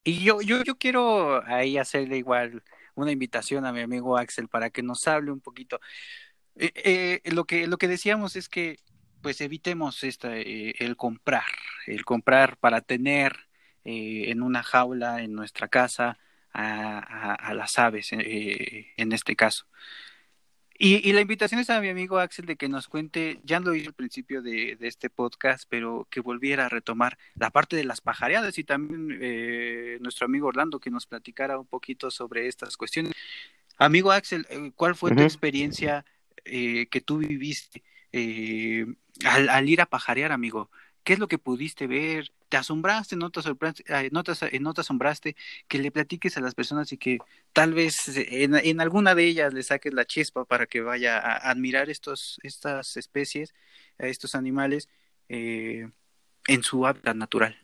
Y 0.04 0.22
yo, 0.22 0.42
yo, 0.42 0.62
yo 0.62 0.76
quiero 0.76 1.42
ahí 1.46 1.78
hacerle 1.78 2.18
igual 2.18 2.62
una 2.94 3.10
invitación 3.10 3.64
a 3.64 3.72
mi 3.72 3.80
amigo 3.80 4.16
Axel 4.18 4.48
para 4.48 4.70
que 4.70 4.82
nos 4.82 5.08
hable 5.08 5.32
un 5.32 5.40
poquito. 5.40 5.80
Eh, 6.56 6.72
eh, 7.24 7.32
lo, 7.32 7.46
que, 7.46 7.66
lo 7.66 7.78
que 7.78 7.88
decíamos 7.88 8.36
es 8.36 8.48
que 8.48 8.78
pues 9.22 9.40
evitemos 9.40 10.04
esta, 10.04 10.36
eh, 10.36 10.74
el 10.78 10.96
comprar, 10.96 11.44
el 11.86 12.04
comprar 12.04 12.56
para 12.58 12.80
tener 12.80 13.36
eh, 13.84 14.30
en 14.30 14.42
una 14.42 14.62
jaula 14.62 15.22
en 15.22 15.34
nuestra 15.34 15.68
casa 15.68 16.18
a, 16.52 17.54
las 17.54 17.78
aves, 17.78 18.12
eh, 18.12 18.92
en 18.96 19.12
este 19.12 19.36
caso. 19.36 19.66
Y, 20.80 21.12
la 21.12 21.20
invitación 21.20 21.60
es 21.60 21.70
a 21.70 21.80
mi 21.80 21.88
amigo 21.88 22.18
Axel 22.18 22.46
de 22.46 22.56
que 22.56 22.68
nos 22.68 22.88
cuente, 22.88 23.40
ya 23.44 23.60
lo 23.60 23.74
hizo 23.74 23.88
al 23.88 23.94
principio 23.94 24.42
de, 24.42 24.76
este 24.80 25.10
podcast, 25.10 25.64
pero 25.68 26.06
que 26.10 26.20
volviera 26.20 26.66
a 26.66 26.68
retomar 26.68 27.18
la 27.34 27.50
parte 27.50 27.76
de 27.76 27.84
las 27.84 28.00
pajareadas 28.00 28.58
y 28.58 28.64
también 28.64 30.00
nuestro 30.00 30.26
amigo 30.26 30.48
Orlando 30.48 30.80
que 30.80 30.90
nos 30.90 31.06
platicara 31.06 31.58
un 31.58 31.66
poquito 31.66 32.10
sobre 32.10 32.46
estas 32.46 32.76
cuestiones. 32.76 33.12
Amigo 33.76 34.12
Axel, 34.12 34.46
¿cuál 34.74 34.94
fue 34.94 35.14
tu 35.14 35.22
experiencia 35.22 36.04
que 36.44 37.02
tú 37.04 37.18
viviste? 37.18 37.82
eh, 38.12 38.86
al, 39.24 39.68
ir 39.68 39.80
a 39.80 39.86
pajarear, 39.86 40.32
amigo? 40.32 40.70
¿Qué 41.04 41.14
es 41.14 41.18
lo 41.18 41.28
que 41.28 41.38
pudiste 41.38 41.86
ver? 41.86 42.32
¿Te 42.48 42.56
asombraste? 42.56 43.16
¿No 43.16 43.30
te, 43.30 43.40
eh, 43.40 44.10
no 44.12 44.22
te, 44.22 44.60
no 44.60 44.74
te 44.74 44.80
asombraste? 44.80 45.36
Que 45.66 45.78
le 45.78 45.90
platiques 45.90 46.36
a 46.36 46.40
las 46.40 46.54
personas 46.54 46.92
y 46.92 46.98
que 46.98 47.18
tal 47.52 47.72
vez 47.72 48.08
en, 48.16 48.54
en, 48.54 48.80
alguna 48.80 49.14
de 49.14 49.24
ellas 49.24 49.54
le 49.54 49.62
saques 49.62 49.94
la 49.94 50.04
chispa 50.04 50.44
para 50.44 50.66
que 50.66 50.80
vaya 50.80 51.18
a 51.18 51.50
admirar 51.50 51.88
estos, 51.88 52.38
estas 52.42 52.96
especies, 52.96 53.54
estos 53.98 54.34
animales 54.34 54.88
eh, 55.28 55.88
en 56.46 56.62
su 56.62 56.86
hábitat 56.86 57.16
natural. 57.16 57.56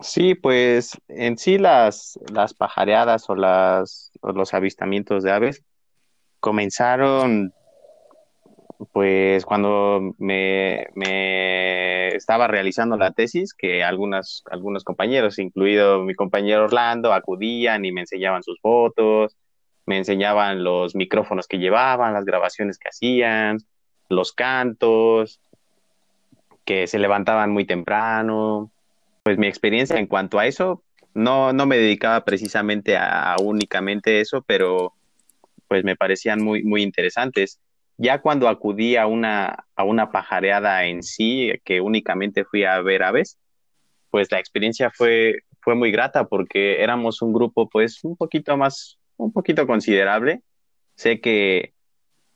Sí, 0.00 0.34
pues 0.34 0.98
en 1.08 1.38
sí 1.38 1.58
las, 1.58 2.18
las 2.32 2.54
pajareadas 2.54 3.28
o, 3.28 3.34
las, 3.34 4.12
o 4.20 4.32
los 4.32 4.54
avistamientos 4.54 5.24
de 5.24 5.32
aves 5.32 5.64
comenzaron 6.40 7.52
pues 8.92 9.44
cuando 9.44 10.14
me, 10.18 10.86
estaba 12.14 12.46
realizando 12.46 12.96
la 12.96 13.12
tesis, 13.12 13.54
que 13.54 13.82
algunas, 13.82 14.42
algunos 14.50 14.84
compañeros, 14.84 15.38
incluido 15.38 16.02
mi 16.04 16.14
compañero 16.14 16.64
Orlando, 16.64 17.12
acudían 17.12 17.84
y 17.84 17.92
me 17.92 18.02
enseñaban 18.02 18.42
sus 18.42 18.60
fotos, 18.60 19.36
me 19.86 19.98
enseñaban 19.98 20.62
los 20.62 20.94
micrófonos 20.94 21.48
que 21.48 21.58
llevaban, 21.58 22.12
las 22.12 22.24
grabaciones 22.24 22.78
que 22.78 22.88
hacían, 22.88 23.58
los 24.08 24.32
cantos, 24.32 25.40
que 26.64 26.86
se 26.86 26.98
levantaban 26.98 27.50
muy 27.50 27.64
temprano. 27.64 28.70
Pues 29.24 29.38
mi 29.38 29.46
experiencia 29.46 29.98
en 29.98 30.06
cuanto 30.06 30.38
a 30.38 30.46
eso, 30.46 30.84
no, 31.14 31.52
no 31.52 31.66
me 31.66 31.78
dedicaba 31.78 32.24
precisamente 32.24 32.96
a, 32.96 33.34
únicamente 33.40 34.20
eso, 34.20 34.42
pero 34.42 34.92
pues 35.66 35.84
me 35.84 35.96
parecían 35.96 36.42
muy, 36.42 36.62
muy 36.62 36.82
interesantes. 36.82 37.58
Ya 37.98 38.20
cuando 38.20 38.48
acudí 38.48 38.96
a 38.96 39.06
una, 39.06 39.66
a 39.74 39.84
una 39.84 40.10
pajareada 40.10 40.86
en 40.86 41.02
sí, 41.02 41.52
que 41.64 41.80
únicamente 41.80 42.44
fui 42.44 42.64
a 42.64 42.80
ver 42.80 43.02
aves, 43.02 43.38
pues 44.10 44.30
la 44.30 44.38
experiencia 44.38 44.90
fue, 44.90 45.40
fue 45.60 45.74
muy 45.74 45.90
grata 45.90 46.24
porque 46.24 46.82
éramos 46.82 47.22
un 47.22 47.32
grupo 47.32 47.68
pues 47.68 48.02
un 48.04 48.16
poquito 48.16 48.56
más, 48.56 48.98
un 49.16 49.32
poquito 49.32 49.66
considerable. 49.66 50.42
Sé 50.94 51.20
que 51.20 51.74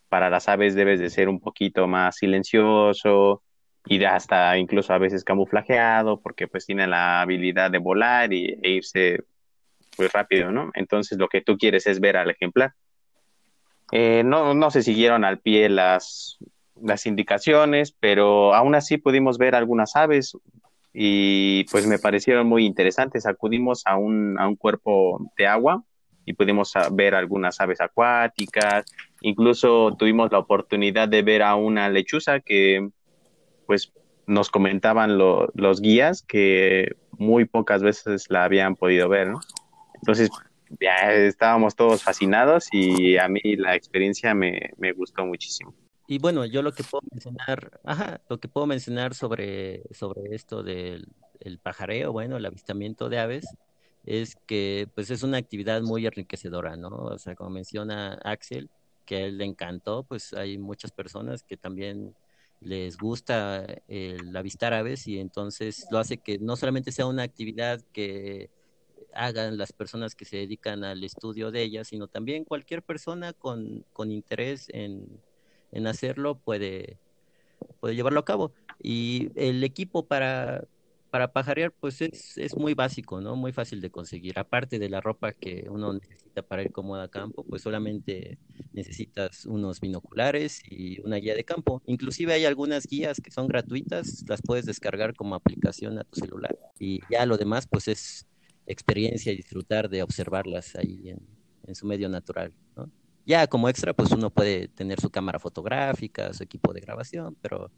para 0.08 0.28
las 0.30 0.48
aves 0.48 0.74
debes 0.74 1.00
de 1.00 1.10
ser 1.10 1.28
un 1.28 1.40
poquito 1.40 1.86
más 1.86 2.16
silencioso 2.16 3.42
y 3.86 4.04
hasta 4.04 4.58
incluso 4.58 4.92
a 4.92 4.98
veces 4.98 5.24
camuflajeado 5.24 6.20
porque 6.20 6.48
pues 6.48 6.66
tienen 6.66 6.90
la 6.90 7.22
habilidad 7.22 7.70
de 7.70 7.78
volar 7.78 8.32
y, 8.32 8.58
e 8.62 8.70
irse 8.70 9.24
pues 9.96 10.12
rápido, 10.12 10.50
¿no? 10.52 10.70
Entonces 10.74 11.18
lo 11.18 11.28
que 11.28 11.40
tú 11.40 11.56
quieres 11.56 11.86
es 11.86 12.00
ver 12.00 12.16
al 12.16 12.30
ejemplar. 12.30 12.74
Eh, 13.92 14.22
no, 14.24 14.54
no 14.54 14.70
se 14.70 14.82
siguieron 14.82 15.24
al 15.24 15.38
pie 15.38 15.68
las, 15.68 16.38
las 16.80 17.06
indicaciones, 17.06 17.92
pero 17.92 18.54
aún 18.54 18.74
así 18.74 18.96
pudimos 18.96 19.36
ver 19.36 19.54
algunas 19.54 19.96
aves 19.96 20.36
y 20.94 21.64
pues 21.64 21.86
me 21.86 21.98
parecieron 21.98 22.46
muy 22.46 22.64
interesantes. 22.64 23.26
Acudimos 23.26 23.82
a 23.86 23.96
un, 23.96 24.38
a 24.38 24.48
un 24.48 24.56
cuerpo 24.56 25.30
de 25.36 25.46
agua 25.46 25.84
y 26.24 26.32
pudimos 26.32 26.72
ver 26.92 27.14
algunas 27.14 27.60
aves 27.60 27.80
acuáticas, 27.80 28.86
incluso 29.20 29.94
tuvimos 29.98 30.32
la 30.32 30.38
oportunidad 30.38 31.08
de 31.08 31.22
ver 31.22 31.42
a 31.42 31.54
una 31.56 31.88
lechuza 31.90 32.40
que 32.40 32.88
pues 33.66 33.92
nos 34.26 34.50
comentaban 34.50 35.18
los 35.18 35.80
guías 35.80 36.22
que 36.22 36.96
muy 37.18 37.44
pocas 37.44 37.82
veces 37.82 38.30
la 38.30 38.44
habían 38.44 38.76
podido 38.76 39.08
ver. 39.08 39.32
Entonces 39.94 40.30
ya 40.80 41.12
estábamos 41.12 41.74
todos 41.74 42.02
fascinados 42.02 42.68
y 42.72 43.16
a 43.16 43.28
mí 43.28 43.40
la 43.56 43.74
experiencia 43.74 44.34
me, 44.34 44.70
me 44.76 44.92
gustó 44.92 45.24
muchísimo. 45.24 45.74
Y 46.06 46.18
bueno, 46.18 46.44
yo 46.44 46.62
lo 46.62 46.72
que 46.72 46.84
puedo 46.84 47.02
mencionar, 47.10 47.80
ajá, 47.84 48.20
lo 48.28 48.38
que 48.38 48.48
puedo 48.48 48.66
mencionar 48.66 49.14
sobre, 49.14 49.82
sobre 49.92 50.34
esto 50.34 50.62
del 50.62 51.06
el 51.40 51.58
pajareo, 51.58 52.12
bueno, 52.12 52.36
el 52.36 52.46
avistamiento 52.46 53.08
de 53.08 53.18
aves, 53.18 53.46
es 54.04 54.36
que 54.46 54.88
pues 54.94 55.10
es 55.10 55.22
una 55.22 55.38
actividad 55.38 55.82
muy 55.82 56.06
enriquecedora, 56.06 56.76
¿no? 56.76 56.88
O 56.88 57.18
sea, 57.18 57.34
como 57.34 57.50
menciona 57.50 58.14
Axel, 58.24 58.70
que 59.04 59.16
a 59.16 59.20
él 59.20 59.38
le 59.38 59.44
encantó, 59.44 60.04
pues 60.04 60.32
hay 60.32 60.58
muchas 60.58 60.92
personas 60.92 61.42
que 61.42 61.56
también 61.56 62.14
les 62.60 62.96
gusta 62.96 63.66
el 63.88 64.36
avistar 64.36 64.72
aves 64.72 65.08
y 65.08 65.18
entonces 65.18 65.86
lo 65.90 65.98
hace 65.98 66.18
que 66.18 66.38
no 66.38 66.56
solamente 66.56 66.92
sea 66.92 67.06
una 67.06 67.24
actividad 67.24 67.80
que 67.92 68.50
hagan 69.14 69.58
las 69.58 69.72
personas 69.72 70.14
que 70.14 70.24
se 70.24 70.38
dedican 70.38 70.84
al 70.84 71.04
estudio 71.04 71.50
de 71.50 71.62
ellas, 71.62 71.88
sino 71.88 72.06
también 72.08 72.44
cualquier 72.44 72.82
persona 72.82 73.32
con, 73.32 73.84
con 73.92 74.10
interés 74.10 74.68
en, 74.72 75.20
en 75.72 75.86
hacerlo 75.86 76.36
puede, 76.36 76.98
puede 77.80 77.94
llevarlo 77.94 78.20
a 78.20 78.24
cabo. 78.24 78.52
Y 78.82 79.30
el 79.34 79.62
equipo 79.64 80.06
para, 80.06 80.64
para 81.10 81.32
pajarear, 81.32 81.72
pues 81.72 82.00
es, 82.00 82.38
es, 82.38 82.56
muy 82.56 82.74
básico, 82.74 83.20
¿no? 83.20 83.36
Muy 83.36 83.52
fácil 83.52 83.80
de 83.80 83.90
conseguir. 83.90 84.38
Aparte 84.38 84.78
de 84.78 84.88
la 84.88 85.00
ropa 85.00 85.32
que 85.32 85.66
uno 85.68 85.92
necesita 85.92 86.42
para 86.42 86.62
ir 86.62 86.72
cómodo 86.72 87.02
a 87.02 87.08
campo, 87.08 87.44
pues 87.44 87.62
solamente 87.62 88.38
necesitas 88.72 89.44
unos 89.44 89.80
binoculares 89.80 90.62
y 90.68 91.00
una 91.02 91.16
guía 91.16 91.34
de 91.34 91.44
campo. 91.44 91.82
Inclusive 91.86 92.32
hay 92.32 92.44
algunas 92.46 92.86
guías 92.86 93.20
que 93.20 93.30
son 93.30 93.46
gratuitas, 93.46 94.24
las 94.26 94.40
puedes 94.42 94.64
descargar 94.64 95.14
como 95.14 95.34
aplicación 95.34 95.98
a 95.98 96.04
tu 96.04 96.18
celular. 96.18 96.56
Y 96.78 97.00
ya 97.10 97.26
lo 97.26 97.36
demás, 97.36 97.66
pues 97.66 97.88
es 97.88 98.26
experiencia 98.66 99.32
y 99.32 99.36
disfrutar 99.36 99.88
de 99.88 100.02
observarlas 100.02 100.76
ahí 100.76 101.10
en, 101.66 101.74
su 101.74 101.86
medio 101.86 102.08
natural, 102.08 102.52
¿no? 102.76 102.90
Ya 103.24 103.46
como 103.46 103.68
extra, 103.68 103.94
pues 103.94 104.10
uno 104.10 104.30
puede 104.30 104.68
tener 104.68 105.00
su 105.00 105.10
cámara 105.10 105.38
fotográfica, 105.38 106.32
su 106.34 106.42
equipo 106.42 106.72
de 106.72 106.80
grabación, 106.80 107.36
pero 107.40 107.70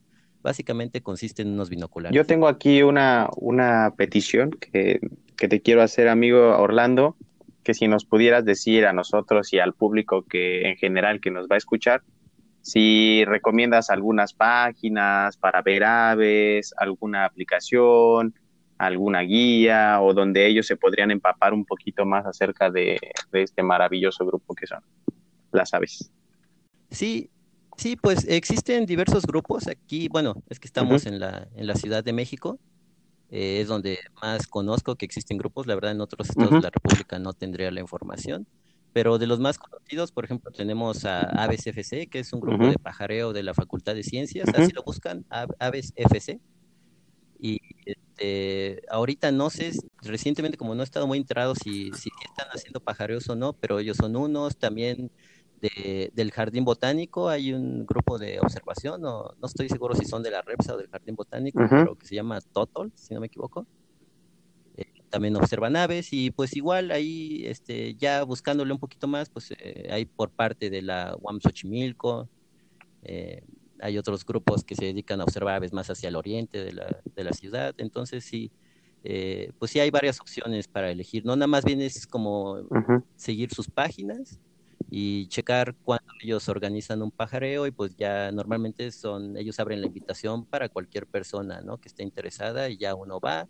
básicamente 0.43 1.03
consiste 1.03 1.43
en 1.43 1.53
unos 1.53 1.69
binoculares. 1.69 2.17
Yo 2.17 2.25
tengo 2.25 2.49
aquí 2.49 2.83
una, 2.83 3.29
una 3.37 3.93
petición 3.97 4.51
que, 4.51 5.01
que 5.37 5.49
te 5.49 5.61
quiero 5.61 5.83
hacer, 5.83 6.09
amigo 6.09 6.57
Orlando, 6.57 7.17
que 7.63 7.75
si 7.75 7.89
nos 7.89 8.05
pudieras 8.05 8.45
decir 8.45 8.87
a 8.87 8.93
nosotros 8.93 9.53
y 9.53 9.59
al 9.59 9.75
público 9.75 10.23
que 10.23 10.69
en 10.69 10.77
general 10.77 11.21
que 11.21 11.31
nos 11.31 11.47
va 11.47 11.57
a 11.57 11.59
escuchar, 11.59 12.03
si 12.65 13.25
recomiendas 13.27 13.91
algunas 13.91 14.33
páginas 14.33 15.37
para 15.37 15.61
ver 15.61 15.85
aves, 15.85 16.73
alguna 16.79 17.27
aplicación, 17.27 18.35
alguna 18.79 19.21
guía 19.21 20.01
o 20.01 20.15
donde 20.15 20.47
ellos 20.47 20.67
se 20.67 20.77
podrían 20.77 21.11
empapar 21.11 21.53
un 21.53 21.65
poquito 21.65 22.05
más 22.05 22.27
acerca 22.27 22.71
de, 22.71 22.99
de 23.33 23.43
este 23.43 23.63
maravilloso 23.63 24.27
grupo 24.27 24.55
que 24.55 24.67
son 24.67 24.81
las 25.53 25.73
aves. 25.75 26.11
Sí, 26.91 27.31
sí, 27.77 27.97
pues 27.97 28.27
existen 28.29 28.87
diversos 28.87 29.25
grupos 29.25 29.67
aquí. 29.69 30.09
Bueno, 30.09 30.43
es 30.49 30.61
que 30.61 30.67
estamos 30.67 31.07
en, 31.07 31.19
la, 31.21 31.49
en 31.57 31.67
la 31.67 31.75
Ciudad 31.75 32.05
de 32.05 32.13
México. 32.13 32.59
Eh, 33.31 33.61
es 33.61 33.69
donde 33.69 33.99
más 34.23 34.47
conozco 34.47 34.97
que 34.97 35.05
existen 35.05 35.39
grupos. 35.39 35.67
La 35.67 35.75
verdad, 35.75 35.93
en 35.93 36.01
otros 36.01 36.29
estados 36.29 36.53
de 36.53 36.61
la 36.61 36.71
República 36.71 37.19
no 37.19 37.33
tendría 37.33 37.71
la 37.71 37.81
información. 37.81 38.47
Pero 38.93 39.19
de 39.19 39.27
los 39.27 39.41
más 39.41 39.59
conocidos, 39.59 40.13
por 40.13 40.25
ejemplo, 40.25 40.53
tenemos 40.53 41.05
a 41.05 41.21
Aves 41.21 41.67
FC, 41.67 42.07
que 42.07 42.21
es 42.21 42.33
un 42.33 42.41
grupo 42.41 42.69
de 42.69 42.79
pajareo 42.79 43.33
de 43.33 43.43
la 43.43 43.53
Facultad 43.53 43.97
de 43.97 44.05
Ciencias. 44.05 44.49
Así 44.55 44.71
lo 44.71 44.85
buscan, 44.85 45.27
Aves 45.59 45.93
FC. 45.97 46.39
Y 47.41 47.59
este, 48.15 48.83
ahorita 48.89 49.33
no 49.33 49.51
sé, 49.51 49.73
recientemente 50.03 50.57
como 50.57 50.75
no 50.75 50.83
he 50.83 50.85
estado 50.85 51.07
muy 51.07 51.19
enterado 51.19 51.55
si, 51.55 51.91
si 51.93 52.11
están 52.25 52.49
haciendo 52.53 52.81
pajareos 52.81 53.29
o 53.29 53.35
no, 53.35 53.53
pero 53.55 53.79
ellos 53.79 53.97
son 53.97 54.17
unos. 54.17 54.57
También 54.57 55.11
del 56.13 56.31
Jardín 56.31 56.67
Botánico, 56.67 57.31
hay 57.31 57.55
un 57.55 57.87
grupo 57.87 58.19
de 58.19 58.39
observación, 58.39 59.01
no, 59.01 59.31
no 59.41 59.47
estoy 59.47 59.71
seguro 59.71 59.95
si 59.95 60.05
son 60.05 60.23
de 60.23 60.31
la 60.31 60.43
REPSA 60.43 60.75
o 60.75 60.77
del 60.77 60.91
Jardín 60.91 61.15
Botánico, 61.15 61.59
pero 61.71 61.97
que 61.97 62.07
se 62.07 62.15
llama 62.15 62.39
Totol, 62.43 62.93
si 62.95 63.15
no 63.15 63.21
me 63.21 63.29
equivoco. 63.29 63.67
Eh, 64.77 64.93
también 65.09 65.35
observan 65.37 65.75
aves 65.77 66.13
y 66.13 66.31
pues 66.31 66.55
igual 66.55 66.91
ahí 66.91 67.47
este, 67.47 67.95
ya 67.95 68.25
buscándole 68.25 68.75
un 68.75 68.79
poquito 68.79 69.09
más, 69.09 69.31
pues 69.31 69.53
eh, 69.53 69.89
hay 69.91 70.05
por 70.05 70.31
parte 70.31 70.69
de 70.69 70.83
la 70.83 71.17
UAM 71.19 71.41
Xochimilco, 71.41 72.29
eh, 73.03 73.43
hay 73.85 73.99
otros 73.99 74.25
grupos 74.25 74.65
que 74.65 74.75
se 74.75 74.87
dedican 74.87 75.21
a 75.21 75.25
observar 75.25 75.57
aves 75.57 75.73
más 75.73 75.91
hacia 75.91 76.09
el 76.09 76.17
oriente 76.17 76.65
de 76.65 76.73
la, 76.73 77.01
de 77.15 77.25
la 77.25 77.33
ciudad, 77.33 77.75
entonces 77.79 78.25
sí, 78.25 78.51
pues 79.59 79.71
sí 79.71 79.81
hay 79.81 79.91
varias 79.91 80.21
opciones 80.21 80.67
para 80.67 80.91
elegir, 80.91 81.25
no 81.27 81.37
nada 81.37 81.47
más 81.47 81.65
bien 81.65 81.81
es 81.83 82.07
como 82.07 82.67
seguir 83.17 83.53
sus 83.53 83.69
páginas 83.69 84.41
y 84.91 85.27
checar 85.27 85.75
cuando 85.83 86.13
ellos 86.23 86.49
organizan 86.49 87.03
un 87.03 87.11
pajareo 87.11 87.67
y 87.67 87.71
pues 87.71 87.97
ya 87.97 88.31
normalmente 88.33 88.91
son, 88.93 89.37
ellos 89.37 89.59
abren 89.59 89.81
la 89.81 89.87
invitación 89.87 90.45
para 90.45 90.69
cualquier 90.69 91.07
persona, 91.07 91.61
¿no? 91.63 91.79
Que 91.79 91.89
esté 91.89 92.03
interesada 92.03 92.69
y 92.69 92.77
ya 92.77 92.95
uno 92.95 93.19
va 93.21 93.49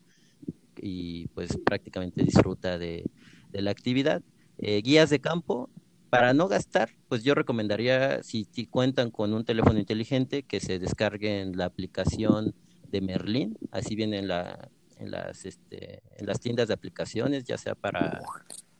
y 0.76 1.26
pues 1.28 1.57
prácticamente 1.64 2.22
disfruta 2.22 2.78
de, 2.78 3.05
la 3.53 3.70
actividad. 3.70 4.22
Eh, 4.59 4.80
guías 4.82 5.11
de 5.11 5.20
campo, 5.20 5.70
para 6.15 6.35
no 6.35 6.49
gastar, 6.49 6.91
pues 7.09 7.25
yo 7.25 7.35
recomendaría, 7.35 8.23
si, 8.23 8.47
cuentan 8.67 9.11
con 9.11 9.35
un 9.35 9.45
teléfono 9.45 9.79
inteligente, 9.79 10.43
que 10.43 10.61
se 10.61 10.79
descarguen 10.79 11.57
la 11.57 11.65
aplicación 11.65 12.55
de 12.89 13.01
Merlin, 13.01 13.59
así 13.71 13.97
viene 13.97 14.19
en, 14.19 14.29
la, 14.29 14.71
en, 14.99 15.11
las, 15.11 15.45
este, 15.45 16.03
en 16.17 16.27
las 16.27 16.39
tiendas 16.41 16.69
de 16.69 16.75
aplicaciones, 16.75 17.45
ya 17.45 17.59
sea 17.59 17.75
para 17.75 18.21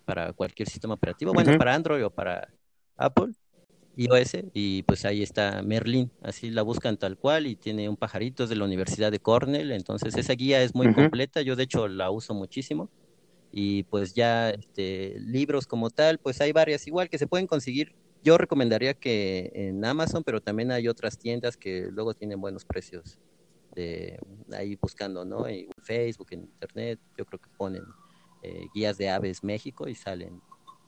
para 0.05 0.33
cualquier 0.33 0.69
sistema 0.69 0.95
operativo, 0.95 1.33
bueno, 1.33 1.57
para 1.59 1.75
Android 1.75 2.05
o 2.05 2.11
para 2.11 2.49
Apple, 2.97 3.33
iOS, 3.97 4.37
y 4.53 4.83
pues 4.83 5.05
ahí 5.05 5.23
está 5.23 5.63
Merlin, 5.63 6.11
así 6.23 6.51
la 6.51 6.63
buscan 6.63 6.97
tal 6.97 7.17
cual 7.17 7.47
y 7.47 7.57
tiene 7.57 7.89
un 7.89 7.97
pajarito, 7.97 8.45
es 8.45 8.51
de 8.51 8.57
la 8.57 8.65
Universidad 8.65 9.11
de 9.11 9.21
Cornell, 9.21 9.73
entonces 9.73 10.17
esa 10.17 10.35
guía 10.35 10.63
es 10.63 10.75
muy 10.75 10.93
completa, 10.93 11.43
yo 11.43 11.57
de 11.57 11.65
hecho 11.65 11.89
la 11.89 12.11
uso 12.11 12.35
muchísimo, 12.35 12.91
y 13.57 13.85
pues 13.85 14.15
ya 14.15 14.51
este, 14.51 15.15
libros 15.21 15.69
como 15.69 15.89
tal, 15.89 16.19
pues 16.19 16.41
hay 16.41 16.51
varias 16.51 16.89
igual 16.89 17.09
que 17.09 17.19
se 17.19 17.29
pueden 17.29 17.47
conseguir. 17.47 17.95
Yo 18.25 18.37
recomendaría 18.37 18.95
que 18.95 19.53
en 19.55 19.85
Amazon, 19.85 20.25
pero 20.25 20.41
también 20.41 20.73
hay 20.73 20.89
otras 20.89 21.17
tiendas 21.17 21.57
que 21.57 21.87
luego 21.93 22.15
tienen 22.15 22.41
buenos 22.41 22.65
precios 22.65 23.21
de 23.77 24.19
ahí 24.53 24.77
buscando, 24.81 25.25
¿no? 25.25 25.47
En 25.47 25.69
Facebook, 25.83 26.29
en 26.33 26.43
Internet, 26.43 26.99
yo 27.17 27.25
creo 27.25 27.39
que 27.39 27.51
ponen 27.57 27.85
eh, 28.43 28.67
guías 28.75 28.99
de 28.99 29.09
aves 29.11 29.45
México 29.45 29.89
y 29.89 29.95
salen 29.95 30.43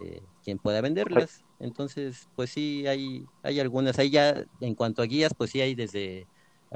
eh, 0.05 0.23
quien 0.43 0.59
pueda 0.59 0.81
venderlas. 0.81 1.45
Entonces, 1.61 2.29
pues 2.35 2.51
sí, 2.51 2.85
hay, 2.89 3.25
hay 3.45 3.61
algunas. 3.61 3.99
Ahí 4.01 4.11
ya, 4.11 4.45
en 4.61 4.75
cuanto 4.75 5.03
a 5.03 5.07
guías, 5.07 5.33
pues 5.37 5.51
sí 5.51 5.61
hay 5.61 5.77
desde 5.77 6.27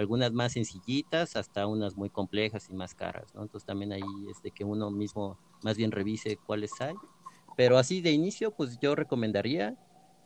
algunas 0.01 0.33
más 0.33 0.53
sencillitas 0.53 1.37
hasta 1.37 1.67
unas 1.67 1.97
muy 1.97 2.11
complejas 2.11 2.69
y 2.71 2.75
más 2.75 2.95
caras, 2.95 3.35
¿no? 3.35 3.43
Entonces 3.43 3.67
también 3.67 3.93
ahí 3.93 4.29
es 4.31 4.43
de 4.43 4.51
que 4.51 4.65
uno 4.65 4.91
mismo 4.91 5.39
más 5.63 5.77
bien 5.77 5.93
revise 5.93 6.39
cuáles 6.47 6.81
hay. 6.81 6.95
Pero 7.57 7.77
así 7.77 8.01
de 8.01 8.11
inicio, 8.11 8.51
pues 8.51 8.79
yo 8.79 8.95
recomendaría 8.95 9.77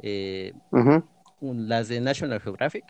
eh, 0.00 0.52
las 1.40 1.88
de 1.88 2.00
National 2.00 2.40
Geographic, 2.40 2.84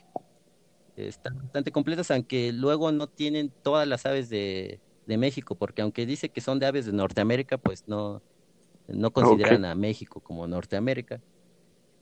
están 0.96 1.38
bastante 1.38 1.72
completas, 1.72 2.10
aunque 2.10 2.52
luego 2.52 2.92
no 2.92 3.08
tienen 3.08 3.50
todas 3.62 3.88
las 3.88 4.06
aves 4.06 4.28
de, 4.28 4.80
México, 5.06 5.54
porque 5.54 5.82
aunque 5.82 6.06
dice 6.06 6.30
que 6.30 6.40
son 6.40 6.58
de 6.58 6.66
aves 6.66 6.86
de 6.86 6.92
Norteamérica, 6.92 7.58
pues 7.58 7.84
no, 7.86 8.22
no 8.88 9.10
consideran 9.10 9.64
a 9.64 9.74
México 9.74 10.20
como 10.20 10.46
Norteamérica. 10.46 11.20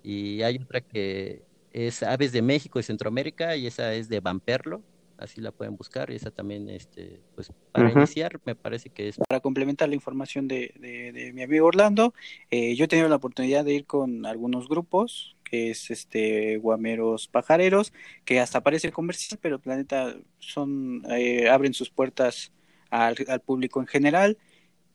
Y 0.02 0.42
hay 0.42 0.56
otra 0.56 0.80
que 0.80 1.42
es 1.72 2.02
aves 2.02 2.32
de 2.32 2.42
México 2.42 2.78
y 2.78 2.82
Centroamérica, 2.82 3.56
y 3.56 3.66
esa 3.66 3.94
es 3.94 4.08
de 4.08 4.20
Vamperlo, 4.20 4.82
así 5.18 5.40
la 5.40 5.52
pueden 5.52 5.76
buscar, 5.76 6.10
y 6.10 6.16
esa 6.16 6.30
también, 6.30 6.68
este, 6.68 7.20
pues 7.34 7.52
para 7.72 7.90
iniciar, 7.90 8.40
me 8.44 8.54
parece 8.54 8.90
que 8.90 9.08
es... 9.08 9.18
Para 9.28 9.40
complementar 9.40 9.88
la 9.88 9.94
información 9.94 10.48
de, 10.48 10.74
de, 10.78 11.32
mi 11.32 11.42
amigo 11.42 11.66
Orlando, 11.66 12.12
eh, 12.50 12.74
yo 12.76 12.84
he 12.84 12.88
tenido 12.88 13.08
la 13.08 13.16
oportunidad 13.16 13.64
de 13.64 13.74
ir 13.74 13.86
con 13.86 14.26
algunos 14.26 14.68
grupos, 14.68 15.36
que 15.44 15.70
es 15.70 15.90
este 15.90 16.56
Guameros 16.56 17.28
Pajareros, 17.28 17.92
que 18.24 18.40
hasta 18.40 18.62
parece 18.62 18.90
comercial, 18.90 19.38
pero 19.40 19.60
Planeta 19.60 20.16
son, 20.38 21.02
eh, 21.10 21.48
abren 21.48 21.74
sus 21.74 21.90
puertas 21.90 22.52
al, 22.90 23.16
público 23.44 23.80
en 23.80 23.86
general. 23.86 24.38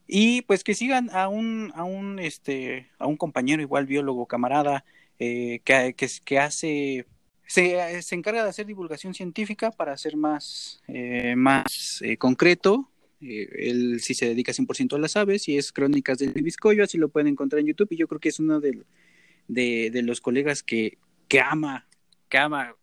Y 0.07 0.41
pues 0.43 0.63
que 0.63 0.73
sigan 0.73 1.09
a 1.11 1.27
un, 1.27 1.71
a 1.75 1.83
un, 1.83 2.17
este, 2.19 2.87
a 2.97 3.07
un 3.07 3.17
compañero 3.17 3.61
igual 3.61 3.85
biólogo, 3.85 4.25
camarada, 4.25 4.85
eh, 5.19 5.61
que, 5.63 5.95
que, 6.23 6.39
hace 6.39 7.05
se, 7.45 8.01
se, 8.01 8.15
encarga 8.15 8.43
de 8.43 8.49
hacer 8.49 8.65
divulgación 8.65 9.13
científica 9.13 9.71
para 9.71 9.93
hacer 9.93 10.15
más, 10.15 10.81
eh, 10.87 11.35
más 11.35 12.01
eh, 12.03 12.17
concreto. 12.17 12.89
Él 13.19 13.99
sí 13.99 14.13
se 14.13 14.27
dedica 14.27 14.51
100% 14.51 14.95
a 14.95 14.99
las 14.99 15.15
aves 15.15 15.47
y 15.47 15.57
es 15.57 15.71
Crónicas 15.71 16.19
del 16.19 16.33
Viscoyo, 16.33 16.83
así 16.83 16.99
lo 16.99 17.09
pueden 17.09 17.27
encontrar 17.27 17.61
en 17.61 17.67
YouTube 17.67 17.87
y 17.91 17.97
yo 17.97 18.07
creo 18.07 18.19
que 18.19 18.29
es 18.29 18.39
uno 18.39 18.59
de, 18.59 18.83
de, 19.47 20.01
los 20.03 20.21
colegas 20.21 20.61
que, 20.61 20.99
que 21.27 21.39
ama, 21.39 21.87
que 22.29 22.37
ama 22.37 22.75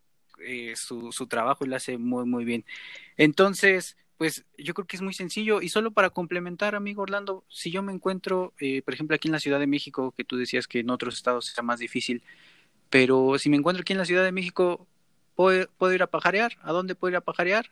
su, 0.75 1.13
su 1.13 1.29
trabajo 1.29 1.65
y 1.65 1.69
lo 1.69 1.77
hace 1.77 1.99
muy, 1.99 2.27
muy 2.27 2.45
bien. 2.45 2.65
Entonces, 3.17 3.97
pues 4.17 4.45
yo 4.57 4.75
creo 4.75 4.87
que 4.87 4.97
es 4.97 5.03
muy 5.03 5.15
sencillo 5.15 5.61
y 5.61 5.69
solo 5.69 5.91
para 5.91 6.11
complementar, 6.11 6.75
amigo 6.75 7.03
Orlando, 7.03 7.45
si 7.49 7.71
yo 7.71 7.83
me 7.83 7.93
encuentro, 7.93 8.55
por 8.85 8.95
ejemplo, 8.95 9.15
aquí 9.15 9.29
en 9.29 9.33
la 9.33 9.41
Ciudad 9.41 9.59
de 9.59 9.67
México, 9.67 10.15
que 10.17 10.25
tú 10.25 10.37
decías 10.37 10.69
que 10.69 10.81
en 10.81 10.91
otros 10.91 11.15
estados 11.15 11.49
está 11.49 11.63
más 11.63 11.81
difícil, 11.81 12.23
pero 12.91 13.39
si 13.39 13.51
me 13.51 13.57
encuentro 13.57 13.83
aquí 13.83 13.93
en 13.93 13.99
la 13.99 14.05
Ciudad 14.05 14.23
de 14.23 14.31
México, 14.31 14.87
¿puedo, 15.35 15.93
ir 15.93 16.03
a 16.03 16.07
pajarear? 16.07 16.53
¿A 16.63 16.73
dónde 16.73 16.95
puedo 16.95 17.11
ir 17.11 17.17
a 17.17 17.21
pajarear? 17.23 17.71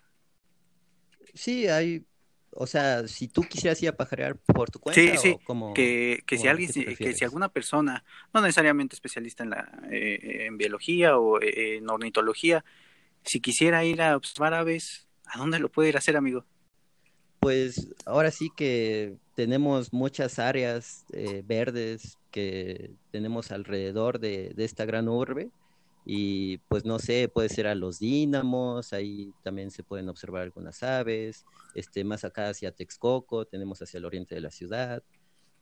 Sí, 1.34 1.68
hay, 1.68 2.04
o 2.50 2.66
sea, 2.66 3.06
si 3.06 3.28
tú 3.28 3.42
quisieras 3.42 3.80
ir 3.82 3.88
a 3.88 3.96
pajarear 3.96 4.36
por 4.36 4.70
tu 4.70 4.78
cuenta. 4.78 5.00
Sí, 5.00 5.16
sí, 5.16 5.38
que, 5.74 6.22
que 6.26 6.38
si 6.38 6.48
alguien, 6.48 6.70
que 6.72 7.14
si 7.14 7.24
alguna 7.24 7.48
persona, 7.48 8.04
no 8.34 8.40
necesariamente 8.40 8.94
especialista 8.94 9.44
en 9.44 9.50
la 9.50 9.82
eh, 9.90 10.46
en 10.46 10.58
biología 10.58 11.16
o 11.16 11.40
eh, 11.40 11.76
en 11.76 11.88
ornitología, 11.88 12.64
si 13.24 13.40
quisiera 13.40 13.84
ir 13.84 14.02
a 14.02 14.16
observar 14.16 14.54
aves, 14.54 15.06
¿a 15.32 15.38
dónde 15.38 15.58
lo 15.58 15.70
puede 15.70 15.88
ir 15.88 15.96
a 15.96 15.98
hacer, 15.98 16.16
amigo? 16.16 16.44
Pues 17.40 17.88
ahora 18.06 18.30
sí 18.30 18.50
que 18.54 19.16
tenemos 19.34 19.92
muchas 19.92 20.38
áreas 20.38 21.04
eh, 21.12 21.42
verdes 21.44 22.18
que 22.30 22.92
tenemos 23.10 23.50
alrededor 23.50 24.20
de, 24.20 24.54
esta 24.58 24.84
gran 24.84 25.08
urbe. 25.08 25.50
Y 26.04 26.58
pues 26.68 26.84
no 26.84 26.98
sé, 26.98 27.28
puede 27.28 27.48
ser 27.48 27.68
a 27.68 27.76
los 27.76 28.00
dínamos, 28.00 28.92
ahí 28.92 29.32
también 29.44 29.70
se 29.70 29.84
pueden 29.84 30.08
observar 30.08 30.42
algunas 30.42 30.82
aves, 30.82 31.44
este, 31.76 32.02
más 32.02 32.24
acá 32.24 32.48
hacia 32.48 32.72
Texcoco, 32.72 33.44
tenemos 33.44 33.80
hacia 33.82 33.98
el 33.98 34.04
oriente 34.04 34.34
de 34.34 34.40
la 34.40 34.50
ciudad, 34.50 35.04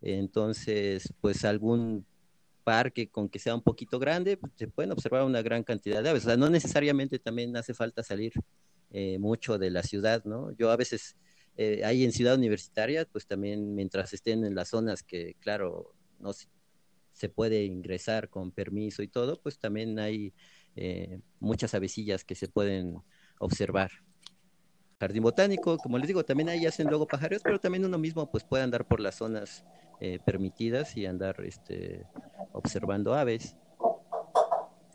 entonces 0.00 1.12
pues 1.20 1.44
algún 1.44 2.06
parque 2.64 3.10
con 3.10 3.28
que 3.28 3.38
sea 3.38 3.54
un 3.54 3.60
poquito 3.60 3.98
grande, 3.98 4.38
pues, 4.38 4.50
se 4.56 4.66
pueden 4.66 4.92
observar 4.92 5.24
una 5.24 5.42
gran 5.42 5.62
cantidad 5.62 6.02
de 6.02 6.08
aves, 6.08 6.24
o 6.24 6.28
sea, 6.28 6.38
no 6.38 6.48
necesariamente 6.48 7.18
también 7.18 7.54
hace 7.58 7.74
falta 7.74 8.02
salir 8.02 8.32
eh, 8.91 9.18
mucho 9.18 9.59
de 9.59 9.70
la 9.70 9.82
ciudad, 9.82 10.24
¿no? 10.24 10.53
Yo 10.53 10.70
a 10.70 10.76
veces 10.76 11.16
eh, 11.57 11.82
ahí 11.84 12.05
en 12.05 12.12
Ciudad 12.12 12.36
Universitaria, 12.36 13.05
pues 13.05 13.26
también 13.26 13.74
mientras 13.74 14.12
estén 14.12 14.45
en 14.45 14.55
las 14.55 14.68
zonas 14.68 15.03
que, 15.03 15.36
claro, 15.41 15.95
no 16.18 16.32
se 17.12 17.28
puede 17.28 17.64
ingresar 17.64 18.28
con 18.28 18.51
permiso 18.51 19.03
y 19.03 19.09
todo, 19.09 19.41
pues 19.43 19.59
también 19.59 19.99
hay 19.99 20.32
eh, 20.76 21.20
muchas 21.38 21.74
avecillas 21.74 22.24
que 22.24 22.34
se 22.34 22.49
pueden 22.49 22.97
observar. 23.38 23.91
Jardín 24.99 25.22
botánico, 25.22 25.78
como 25.78 25.99
les 25.99 26.09
digo, 26.09 26.24
también 26.24 26.51
ahí 26.51 26.66
hacen 26.66 26.86
luego 26.86 27.07
pájaros, 27.07 27.43
pero 27.43 27.59
también 27.59 27.84
uno 27.84 27.99
mismo 27.99 28.30
pues 28.30 28.45
puede 28.45 28.62
andar 28.62 28.86
por 28.86 29.01
las 29.01 29.16
zonas 29.16 29.64
eh, 30.01 30.18
permitidas 30.24 30.97
y 30.97 31.07
andar 31.07 31.43
este, 31.45 32.07
observando 32.53 33.14
aves. 33.14 33.57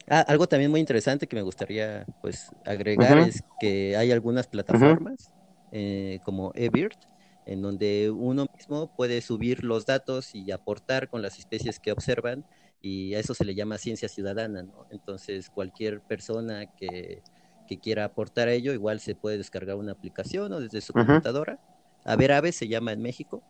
Ah, 0.08 0.22
algo 0.28 0.47
también 0.47 0.70
muy 0.70 0.80
interesante 0.80 1.28
que 1.28 1.36
me 1.36 1.41
gustaría 1.41 2.06
pues 2.22 2.47
agregar 2.64 3.18
es 3.28 3.41
que 3.60 3.97
hay 3.97 4.12
algunas 4.12 4.47
plataformas 4.47 5.32
eh, 5.72 6.20
como 6.24 6.51
eBird, 6.53 6.95
en 7.45 7.62
donde 7.62 8.12
uno 8.12 8.45
mismo 8.56 8.91
puede 8.95 9.22
subir 9.22 9.64
los 9.64 9.86
datos 9.86 10.36
y 10.36 10.51
aportar 10.51 11.10
con 11.10 11.24
las 11.24 11.39
especies 11.39 11.80
que 11.80 11.91
observan 11.91 12.45
y 12.82 13.16
a 13.16 13.20
eso 13.20 13.34
se 13.34 13.45
le 13.45 13.56
llama 13.56 13.80
ciencia 13.80 14.08
ciudadana, 14.08 14.62
¿no? 14.62 14.86
Entonces 14.91 15.49
cualquier 15.49 16.01
persona 16.01 16.68
que, 16.78 17.24
quiera 17.82 18.06
aportar 18.06 18.47
a 18.47 18.53
ello 18.53 18.74
igual 18.74 18.99
se 18.99 19.16
puede 19.16 19.38
descargar 19.38 19.76
una 19.76 19.91
aplicación 19.91 20.53
o 20.53 20.62
desde 20.62 20.82
su 20.82 20.93
computadora. 20.93 21.60
A 22.03 22.16
ver 22.16 22.32
aves 22.32 22.56
se 22.56 22.68
llama 22.68 22.93
en 22.93 23.01
México 23.01 23.43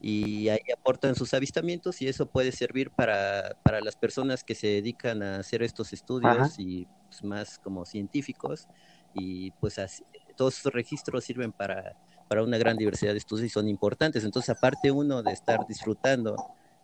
y 0.00 0.48
ahí 0.48 0.60
aportan 0.76 1.14
sus 1.14 1.34
avistamientos 1.34 2.00
y 2.00 2.08
eso 2.08 2.26
puede 2.26 2.52
servir 2.52 2.90
para, 2.90 3.56
las 3.82 3.96
personas 3.96 4.42
que 4.42 4.54
se 4.54 4.66
dedican 4.68 5.22
a 5.22 5.36
hacer 5.36 5.62
estos 5.62 5.92
estudios 5.92 6.58
y 6.58 6.86
pues, 7.08 7.22
más 7.22 7.58
como 7.58 7.84
científicos 7.84 8.66
y 9.12 9.50
pues 9.52 9.78
así, 9.78 10.02
todos 10.36 10.56
estos 10.56 10.72
registros 10.72 11.24
sirven 11.24 11.52
para, 11.52 11.96
para 12.28 12.42
una 12.42 12.56
gran 12.56 12.76
diversidad 12.76 13.12
de 13.12 13.18
estudios 13.18 13.46
y 13.46 13.50
son 13.50 13.68
importantes. 13.68 14.24
Entonces, 14.24 14.56
aparte 14.56 14.90
uno 14.90 15.22
de 15.22 15.32
estar 15.32 15.66
disfrutando 15.66 16.36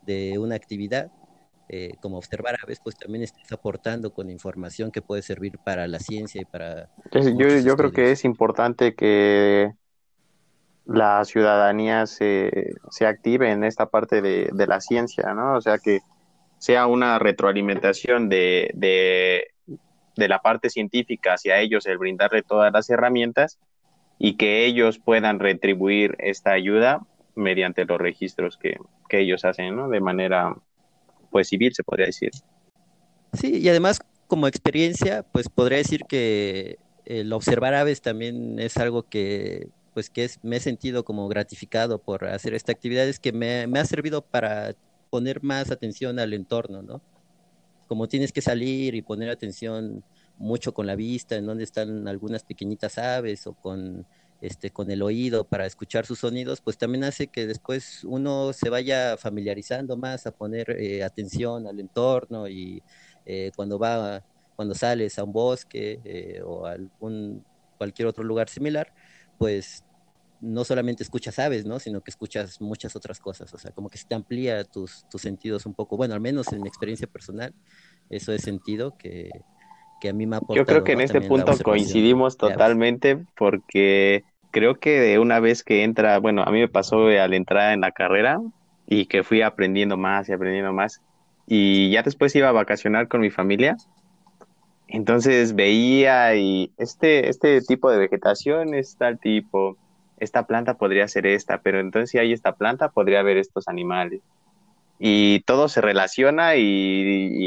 de 0.02 0.38
una 0.38 0.56
actividad, 0.56 1.10
eh, 1.68 1.92
como 2.02 2.18
observar 2.18 2.56
aves, 2.62 2.80
pues 2.82 2.96
también 2.96 3.24
estás 3.24 3.50
aportando 3.50 4.12
con 4.12 4.28
información 4.28 4.90
que 4.90 5.02
puede 5.02 5.22
servir 5.22 5.58
para 5.64 5.86
la 5.88 6.00
ciencia 6.00 6.42
y 6.42 6.44
para... 6.44 6.90
Yo, 7.12 7.48
yo 7.58 7.76
creo 7.76 7.92
que 7.92 8.10
es 8.12 8.24
importante 8.24 8.94
que 8.94 9.72
la 10.86 11.24
ciudadanía 11.24 12.06
se, 12.06 12.74
se 12.90 13.06
active 13.06 13.50
en 13.50 13.64
esta 13.64 13.86
parte 13.86 14.22
de, 14.22 14.50
de, 14.52 14.66
la 14.66 14.80
ciencia, 14.80 15.34
¿no? 15.34 15.56
O 15.56 15.60
sea, 15.60 15.78
que 15.78 16.00
sea 16.58 16.86
una 16.86 17.18
retroalimentación 17.18 18.28
de, 18.28 18.70
de, 18.74 19.48
la 20.16 20.40
parte 20.40 20.70
científica 20.70 21.34
hacia 21.34 21.60
ellos, 21.60 21.86
el 21.86 21.98
brindarle 21.98 22.42
todas 22.42 22.72
las 22.72 22.88
herramientas 22.88 23.58
y 24.18 24.36
que 24.36 24.64
ellos 24.64 24.98
puedan 24.98 25.40
retribuir 25.40 26.16
esta 26.18 26.52
ayuda 26.52 27.00
mediante 27.34 27.84
los 27.84 27.98
registros 27.98 28.56
que, 28.56 28.76
ellos 29.10 29.44
hacen, 29.44 29.76
¿no? 29.76 29.88
De 29.88 30.00
manera, 30.00 30.54
pues, 31.30 31.48
civil, 31.48 31.72
se 31.74 31.84
podría 31.84 32.06
decir. 32.06 32.30
Sí, 33.32 33.58
y 33.58 33.68
además, 33.68 34.00
como 34.26 34.46
experiencia, 34.46 35.22
pues 35.32 35.48
podría 35.48 35.78
decir 35.78 36.02
que 36.08 36.76
el 37.04 37.32
observar 37.32 37.74
aves 37.74 38.02
también 38.02 38.58
es 38.58 38.76
algo 38.78 39.04
que, 39.04 39.68
pues, 39.96 40.10
que 40.10 40.24
es, 40.24 40.38
me 40.44 40.56
he 40.56 40.60
sentido 40.60 41.06
como 41.06 41.26
gratificado 41.26 42.02
por 42.02 42.26
hacer 42.26 42.52
esta 42.52 42.70
actividad, 42.70 43.08
es 43.08 43.18
que 43.18 43.32
me, 43.32 43.62
ha 43.62 43.84
servido 43.86 44.20
para 44.20 44.74
poner 45.08 45.42
más 45.42 45.70
atención 45.70 46.18
al 46.18 46.34
entorno, 46.34 46.82
¿no? 46.82 47.00
como 47.88 48.06
tienes 48.06 48.30
que 48.30 48.42
salir 48.42 48.94
y 48.94 49.00
poner 49.00 49.30
atención 49.30 50.04
mucho 50.36 50.74
con 50.74 50.86
la 50.86 50.96
vista, 50.96 51.36
en 51.36 51.46
donde 51.46 51.64
están 51.64 52.08
algunas 52.08 52.44
pequeñitas 52.44 52.98
aves 52.98 53.46
o 53.46 53.54
con 53.54 54.04
este 54.42 54.68
con 54.68 54.90
el 54.90 55.00
oído 55.00 55.44
para 55.44 55.64
escuchar 55.64 56.04
sus 56.04 56.18
sonidos, 56.18 56.60
pues 56.60 56.76
también 56.76 57.04
hace 57.04 57.28
que 57.28 57.46
después 57.46 58.04
uno 58.04 58.52
se 58.52 58.68
vaya 58.68 59.16
familiarizando 59.16 59.96
más 59.96 60.26
a 60.26 60.30
poner 60.30 60.72
eh, 60.72 61.04
atención 61.04 61.66
al 61.66 61.80
entorno 61.80 62.48
y 62.48 62.82
eh, 63.24 63.50
cuando 63.56 63.78
va 63.78 64.22
cuando 64.56 64.74
sales 64.74 65.18
a 65.18 65.24
un 65.24 65.32
bosque 65.32 66.00
eh, 66.04 66.42
o 66.44 66.66
a 66.66 66.72
algún 66.72 67.42
cualquier 67.78 68.08
otro 68.08 68.24
lugar 68.24 68.50
similar, 68.50 68.92
pues 69.38 69.85
no 70.40 70.64
solamente 70.64 71.02
escuchas 71.02 71.38
aves, 71.38 71.64
¿no? 71.66 71.78
Sino 71.78 72.02
que 72.02 72.10
escuchas 72.10 72.60
muchas 72.60 72.96
otras 72.96 73.20
cosas, 73.20 73.52
o 73.54 73.58
sea, 73.58 73.70
como 73.72 73.88
que 73.88 73.98
se 73.98 74.06
te 74.06 74.14
amplía 74.14 74.64
tus, 74.64 75.08
tus 75.08 75.22
sentidos 75.22 75.66
un 75.66 75.74
poco, 75.74 75.96
bueno, 75.96 76.14
al 76.14 76.20
menos 76.20 76.52
en 76.52 76.62
mi 76.62 76.68
experiencia 76.68 77.06
personal, 77.06 77.54
eso 78.10 78.32
he 78.32 78.38
sentido 78.38 78.96
que, 78.96 79.30
a 80.08 80.12
mí 80.12 80.24
me 80.24 80.36
ha 80.36 80.38
aportado. 80.38 80.56
Yo 80.58 80.66
creo 80.66 80.84
que 80.84 80.92
en 80.92 81.00
este 81.00 81.20
punto 81.20 81.52
coincidimos 81.64 82.36
totalmente 82.36 83.24
porque 83.36 84.22
creo 84.52 84.76
que 84.76 85.00
de 85.00 85.18
una 85.18 85.40
vez 85.40 85.64
que 85.64 85.82
entra, 85.82 86.20
bueno, 86.20 86.42
a 86.42 86.50
mí 86.52 86.60
me 86.60 86.68
pasó 86.68 87.06
al 87.06 87.34
entrar 87.34 87.72
en 87.72 87.80
la 87.80 87.90
carrera 87.90 88.40
y 88.86 89.06
que 89.06 89.24
fui 89.24 89.42
aprendiendo 89.42 89.96
más 89.96 90.28
y 90.28 90.32
aprendiendo 90.32 90.72
más 90.72 91.02
y 91.46 91.90
ya 91.90 92.02
después 92.02 92.34
iba 92.34 92.48
a 92.48 92.52
vacacionar 92.52 93.08
con 93.08 93.20
mi 93.20 93.30
familia. 93.30 93.76
Entonces 94.88 95.54
veía 95.54 96.36
y 96.36 96.72
este, 96.78 97.28
este 97.28 97.60
tipo 97.62 97.90
de 97.90 97.98
vegetación 97.98 98.74
es 98.74 98.96
tal 98.96 99.18
tipo, 99.18 99.76
esta 100.18 100.46
planta 100.46 100.74
podría 100.74 101.08
ser 101.08 101.26
esta, 101.26 101.60
pero 101.60 101.80
entonces 101.80 102.10
si 102.10 102.18
hay 102.18 102.32
esta 102.32 102.54
planta 102.54 102.90
podría 102.90 103.20
haber 103.20 103.36
estos 103.36 103.68
animales. 103.68 104.22
Y 104.98 105.40
todo 105.40 105.68
se 105.68 105.82
relaciona 105.82 106.56
y, 106.56 106.62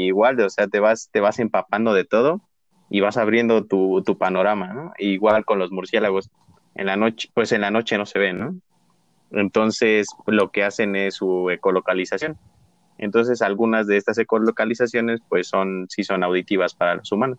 igual, 0.06 0.40
o 0.40 0.50
sea, 0.50 0.68
te 0.68 0.78
vas, 0.78 1.08
te 1.10 1.20
vas 1.20 1.40
empapando 1.40 1.94
de 1.94 2.04
todo 2.04 2.40
y 2.88 3.00
vas 3.00 3.16
abriendo 3.16 3.64
tu, 3.64 4.02
tu 4.02 4.16
panorama, 4.18 4.72
¿no? 4.72 4.92
Igual 4.98 5.44
con 5.44 5.58
los 5.58 5.72
murciélagos, 5.72 6.30
en 6.74 6.86
la 6.86 6.96
noche, 6.96 7.28
pues 7.34 7.52
en 7.52 7.60
la 7.60 7.70
noche 7.70 7.98
no 7.98 8.06
se 8.06 8.18
ven, 8.18 8.38
¿no? 8.38 8.54
Entonces, 9.32 10.08
lo 10.26 10.50
que 10.50 10.64
hacen 10.64 10.96
es 10.96 11.14
su 11.14 11.50
ecolocalización. 11.50 12.36
Entonces, 12.98 13.42
algunas 13.42 13.86
de 13.86 13.96
estas 13.96 14.18
ecolocalizaciones, 14.18 15.20
pues 15.28 15.48
son, 15.48 15.86
sí 15.88 16.04
son 16.04 16.22
auditivas 16.22 16.74
para 16.74 16.96
los 16.96 17.10
humanos. 17.10 17.38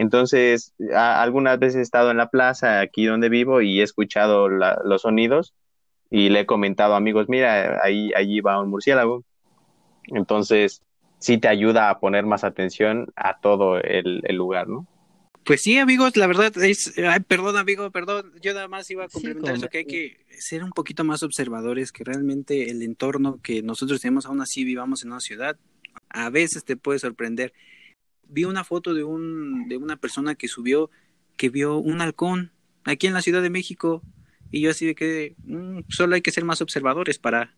Entonces, 0.00 0.72
algunas 0.94 1.58
veces 1.58 1.76
he 1.76 1.82
estado 1.82 2.10
en 2.10 2.16
la 2.16 2.30
plaza, 2.30 2.80
aquí 2.80 3.04
donde 3.04 3.28
vivo, 3.28 3.60
y 3.60 3.80
he 3.80 3.82
escuchado 3.82 4.48
los 4.48 5.02
sonidos 5.02 5.52
y 6.10 6.30
le 6.30 6.40
he 6.40 6.46
comentado 6.46 6.94
a 6.94 6.96
amigos, 6.96 7.28
mira, 7.28 7.84
ahí, 7.84 8.10
allí 8.16 8.40
va 8.40 8.62
un 8.62 8.70
murciélago. 8.70 9.24
Entonces, 10.04 10.80
sí 11.18 11.36
te 11.36 11.48
ayuda 11.48 11.90
a 11.90 12.00
poner 12.00 12.24
más 12.24 12.44
atención 12.44 13.12
a 13.14 13.40
todo 13.40 13.78
el, 13.78 14.22
lugar, 14.30 14.68
¿no? 14.68 14.86
Pues 15.44 15.60
sí, 15.60 15.76
amigos, 15.76 16.16
la 16.16 16.26
verdad 16.26 16.50
es, 16.56 16.96
ay, 16.96 17.20
perdón, 17.20 17.58
amigo, 17.58 17.90
perdón, 17.90 18.32
yo 18.40 18.54
nada 18.54 18.68
más 18.68 18.90
iba 18.90 19.04
a 19.04 19.08
complementar 19.08 19.56
eso, 19.56 19.68
que 19.68 19.78
hay 19.78 19.84
que 19.84 20.24
ser 20.30 20.64
un 20.64 20.70
poquito 20.70 21.04
más 21.04 21.22
observadores, 21.22 21.92
que 21.92 22.04
realmente 22.04 22.70
el 22.70 22.80
entorno 22.80 23.38
que 23.42 23.60
nosotros 23.60 24.00
tenemos, 24.00 24.24
aún 24.24 24.40
así 24.40 24.64
vivamos 24.64 25.02
en 25.02 25.10
una 25.10 25.20
ciudad, 25.20 25.58
a 26.08 26.30
veces 26.30 26.64
te 26.64 26.78
puede 26.78 26.98
sorprender 26.98 27.52
vi 28.30 28.44
una 28.44 28.64
foto 28.64 28.94
de, 28.94 29.04
un, 29.04 29.68
de 29.68 29.76
una 29.76 29.96
persona 29.96 30.34
que 30.34 30.48
subió 30.48 30.90
que 31.36 31.48
vio 31.48 31.78
un 31.78 32.00
halcón 32.00 32.52
aquí 32.84 33.06
en 33.06 33.14
la 33.14 33.22
Ciudad 33.22 33.42
de 33.42 33.50
México. 33.50 34.02
Y 34.50 34.60
yo 34.60 34.70
así 34.70 34.84
de 34.84 34.94
que 34.94 35.36
mm, 35.44 35.80
solo 35.88 36.14
hay 36.14 36.22
que 36.22 36.32
ser 36.32 36.44
más 36.44 36.60
observadores 36.60 37.18
para 37.18 37.54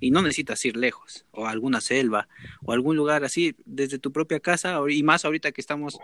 y 0.00 0.10
no 0.10 0.22
necesitas 0.22 0.64
ir 0.64 0.76
lejos 0.76 1.24
o 1.30 1.46
a 1.46 1.50
alguna 1.50 1.80
selva 1.80 2.28
o 2.62 2.72
algún 2.72 2.96
lugar 2.96 3.24
así 3.24 3.56
desde 3.64 3.98
tu 3.98 4.12
propia 4.12 4.40
casa 4.40 4.78
y 4.88 5.02
más 5.02 5.24
ahorita 5.24 5.52
que 5.52 5.60
estamos 5.60 5.98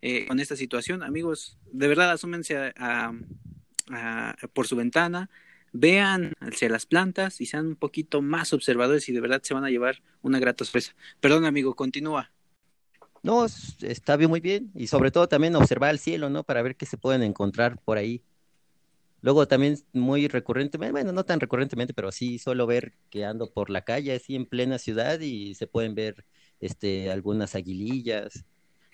eh, 0.00 0.26
con 0.26 0.40
esta 0.40 0.56
situación 0.56 1.02
amigos 1.02 1.58
de 1.70 1.88
verdad 1.88 2.10
asúmense 2.10 2.72
a, 2.76 3.12
por 4.54 4.66
su 4.66 4.76
ventana 4.76 5.28
vean 5.72 6.32
hacia 6.40 6.70
las 6.70 6.86
plantas 6.86 7.40
y 7.40 7.46
sean 7.46 7.66
un 7.66 7.76
poquito 7.76 8.22
más 8.22 8.52
observadores 8.54 9.08
y 9.08 9.12
de 9.12 9.20
verdad 9.20 9.42
se 9.42 9.52
van 9.52 9.64
a 9.64 9.70
llevar 9.70 10.02
una 10.22 10.38
grata 10.38 10.64
sorpresa. 10.64 10.94
Perdón 11.20 11.44
amigo 11.44 11.74
continúa 11.74 12.30
no, 13.24 13.46
está 13.80 14.16
bien, 14.18 14.28
muy 14.28 14.40
bien. 14.40 14.70
Y 14.74 14.86
sobre 14.86 15.10
todo 15.10 15.26
también 15.28 15.56
observar 15.56 15.90
el 15.90 15.98
cielo, 15.98 16.28
¿no? 16.28 16.44
Para 16.44 16.60
ver 16.60 16.76
qué 16.76 16.84
se 16.84 16.98
pueden 16.98 17.22
encontrar 17.22 17.80
por 17.82 17.96
ahí. 17.96 18.22
Luego 19.22 19.48
también 19.48 19.78
muy 19.94 20.28
recurrentemente, 20.28 20.92
bueno, 20.92 21.10
no 21.10 21.24
tan 21.24 21.40
recurrentemente, 21.40 21.94
pero 21.94 22.12
sí 22.12 22.38
suelo 22.38 22.66
ver 22.66 22.92
que 23.08 23.24
ando 23.24 23.50
por 23.50 23.70
la 23.70 23.80
calle 23.80 24.14
así 24.14 24.34
en 24.34 24.44
plena 24.44 24.78
ciudad 24.78 25.18
y 25.20 25.54
se 25.54 25.66
pueden 25.66 25.94
ver 25.94 26.26
este, 26.60 27.10
algunas 27.10 27.54
aguilillas, 27.54 28.44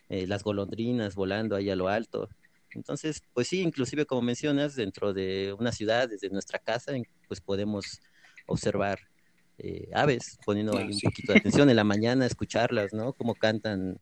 eh, 0.09 0.29
las 0.29 0.45
golondrinas 0.45 1.17
volando 1.17 1.57
ahí 1.57 1.69
a 1.69 1.75
lo 1.75 1.89
alto. 1.89 2.29
Entonces, 2.71 3.25
pues 3.35 3.49
sí, 3.49 3.63
inclusive 3.63 4.07
como 4.07 4.23
mencionas, 4.23 4.77
dentro 4.77 5.13
de 5.13 5.57
una 5.59 5.73
ciudad, 5.73 6.09
desde 6.09 6.31
nuestra 6.31 6.61
casa, 6.61 6.93
pues 7.27 7.41
podemos 7.41 8.01
observar 8.47 9.01
eh, 9.59 9.89
aves, 9.93 10.39
poniendo 10.47 10.79
ahí 10.79 10.93
un 10.93 11.01
poquito 11.01 11.33
de 11.33 11.41
atención 11.41 11.69
en 11.69 11.75
la 11.75 11.83
mañana, 11.83 12.27
escucharlas, 12.27 12.93
¿no? 12.93 13.13
Cómo 13.13 13.35
cantan 13.35 13.99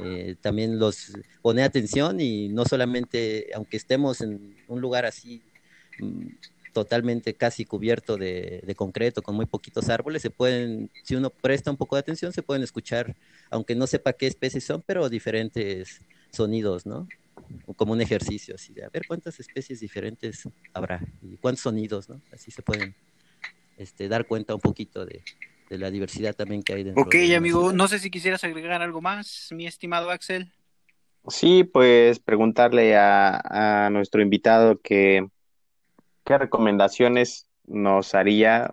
eh, 0.00 0.36
también 0.40 0.78
los 0.78 1.12
pone 1.42 1.62
atención 1.62 2.20
y 2.20 2.48
no 2.48 2.64
solamente, 2.64 3.48
aunque 3.54 3.76
estemos 3.76 4.20
en 4.20 4.56
un 4.68 4.80
lugar 4.80 5.06
así 5.06 5.42
mm, 5.98 6.26
totalmente 6.72 7.34
casi 7.34 7.64
cubierto 7.64 8.16
de, 8.16 8.74
concreto, 8.76 9.22
con 9.22 9.34
muy 9.34 9.46
poquitos 9.46 9.88
árboles, 9.88 10.22
se 10.22 10.30
pueden, 10.30 10.90
si 11.02 11.16
uno 11.16 11.30
presta 11.30 11.70
un 11.70 11.76
poco 11.76 11.96
de 11.96 12.00
atención, 12.00 12.32
se 12.32 12.42
pueden 12.42 12.62
escuchar, 12.62 13.16
aunque 13.50 13.74
no 13.74 13.86
sepa 13.86 14.12
qué 14.12 14.26
especies 14.26 14.64
son, 14.64 14.82
pero 14.86 15.08
diferentes 15.08 16.00
sonidos, 16.30 16.86
¿no? 16.86 17.08
Como 17.76 17.92
un 17.92 18.00
ejercicio, 18.00 18.54
así 18.54 18.72
de 18.74 18.84
a 18.84 18.90
ver 18.90 19.02
cuántas 19.08 19.40
especies 19.40 19.80
diferentes 19.80 20.48
habrá 20.72 21.00
y 21.22 21.36
cuántos 21.38 21.62
sonidos, 21.62 22.08
¿no? 22.08 22.20
Así 22.32 22.50
se 22.50 22.62
pueden 22.62 22.94
este, 23.76 24.08
dar 24.08 24.26
cuenta 24.26 24.54
un 24.54 24.60
poquito 24.60 25.04
de, 25.04 25.22
de 25.68 25.78
la 25.78 25.90
diversidad 25.90 26.34
también 26.34 26.62
que 26.62 26.74
hay 26.74 26.84
dentro. 26.84 27.02
Ok, 27.02 27.14
amigo, 27.36 27.72
no 27.72 27.88
sé 27.88 27.98
si 27.98 28.10
quisieras 28.10 28.44
agregar 28.44 28.82
algo 28.82 29.00
más, 29.00 29.48
mi 29.52 29.66
estimado 29.66 30.10
Axel. 30.10 30.52
Sí, 31.28 31.64
pues 31.64 32.20
preguntarle 32.20 32.96
a, 32.96 33.88
nuestro 33.92 34.22
invitado 34.22 34.80
que 34.80 35.26
qué 36.24 36.38
recomendaciones 36.38 37.48
nos 37.66 38.14
haría 38.14 38.72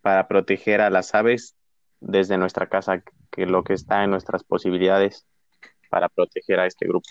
para 0.00 0.28
proteger 0.28 0.80
a 0.80 0.90
las 0.90 1.14
aves 1.14 1.56
desde 2.00 2.38
nuestra 2.38 2.68
casa, 2.68 3.02
que 3.30 3.46
lo 3.46 3.64
que 3.64 3.72
está 3.72 4.04
en 4.04 4.10
nuestras 4.10 4.44
posibilidades 4.44 5.26
para 5.90 6.08
proteger 6.08 6.60
a 6.60 6.66
este 6.66 6.86
grupo. 6.86 7.08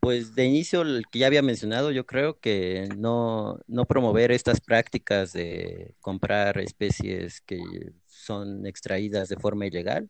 Pues 0.00 0.34
de 0.34 0.44
inicio, 0.44 0.82
el 0.82 1.04
que 1.10 1.18
ya 1.18 1.26
había 1.26 1.42
mencionado, 1.42 1.90
yo 1.90 2.06
creo 2.06 2.38
que 2.38 2.88
no, 2.96 3.58
no 3.66 3.84
promover 3.84 4.30
estas 4.30 4.60
prácticas 4.60 5.32
de 5.32 5.96
comprar 6.00 6.58
especies 6.60 7.40
que 7.40 7.58
son 8.06 8.66
extraídas 8.66 9.28
de 9.28 9.36
forma 9.36 9.66
ilegal. 9.66 10.08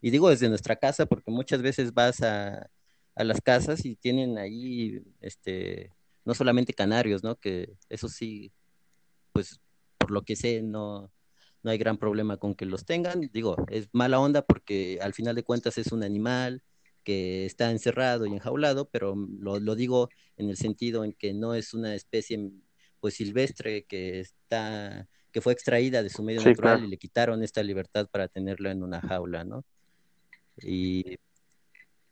Y 0.00 0.10
digo 0.10 0.28
desde 0.28 0.48
nuestra 0.48 0.76
casa 0.76 1.06
porque 1.06 1.30
muchas 1.30 1.62
veces 1.62 1.94
vas 1.94 2.20
a, 2.22 2.68
a 3.14 3.24
las 3.24 3.40
casas 3.40 3.84
y 3.84 3.96
tienen 3.96 4.38
ahí, 4.38 5.02
este, 5.20 5.92
no 6.24 6.34
solamente 6.34 6.72
canarios, 6.74 7.22
¿no? 7.22 7.36
Que 7.36 7.76
eso 7.88 8.08
sí, 8.08 8.52
pues 9.32 9.60
por 9.98 10.10
lo 10.10 10.22
que 10.22 10.36
sé, 10.36 10.62
no, 10.62 11.12
no 11.62 11.70
hay 11.70 11.78
gran 11.78 11.98
problema 11.98 12.36
con 12.36 12.54
que 12.54 12.66
los 12.66 12.84
tengan. 12.84 13.20
Digo, 13.32 13.56
es 13.68 13.88
mala 13.92 14.20
onda 14.20 14.42
porque 14.42 14.98
al 15.02 15.14
final 15.14 15.34
de 15.34 15.42
cuentas 15.42 15.78
es 15.78 15.92
un 15.92 16.02
animal, 16.02 16.62
que 17.08 17.46
está 17.46 17.70
encerrado 17.70 18.26
y 18.26 18.32
enjaulado, 18.34 18.90
pero 18.90 19.16
lo, 19.16 19.58
lo, 19.58 19.74
digo 19.74 20.10
en 20.36 20.50
el 20.50 20.58
sentido 20.58 21.04
en 21.04 21.14
que 21.14 21.32
no 21.32 21.54
es 21.54 21.72
una 21.72 21.94
especie 21.94 22.50
pues 23.00 23.14
silvestre 23.14 23.86
que 23.86 24.20
está 24.20 25.08
que 25.32 25.40
fue 25.40 25.54
extraída 25.54 26.02
de 26.02 26.10
su 26.10 26.22
medio 26.22 26.42
natural 26.42 26.84
y 26.84 26.88
le 26.88 26.98
quitaron 26.98 27.42
esta 27.42 27.62
libertad 27.62 28.08
para 28.10 28.28
tenerla 28.28 28.72
en 28.72 28.82
una 28.82 29.00
jaula, 29.00 29.42
¿no? 29.42 29.64
Y 30.60 31.16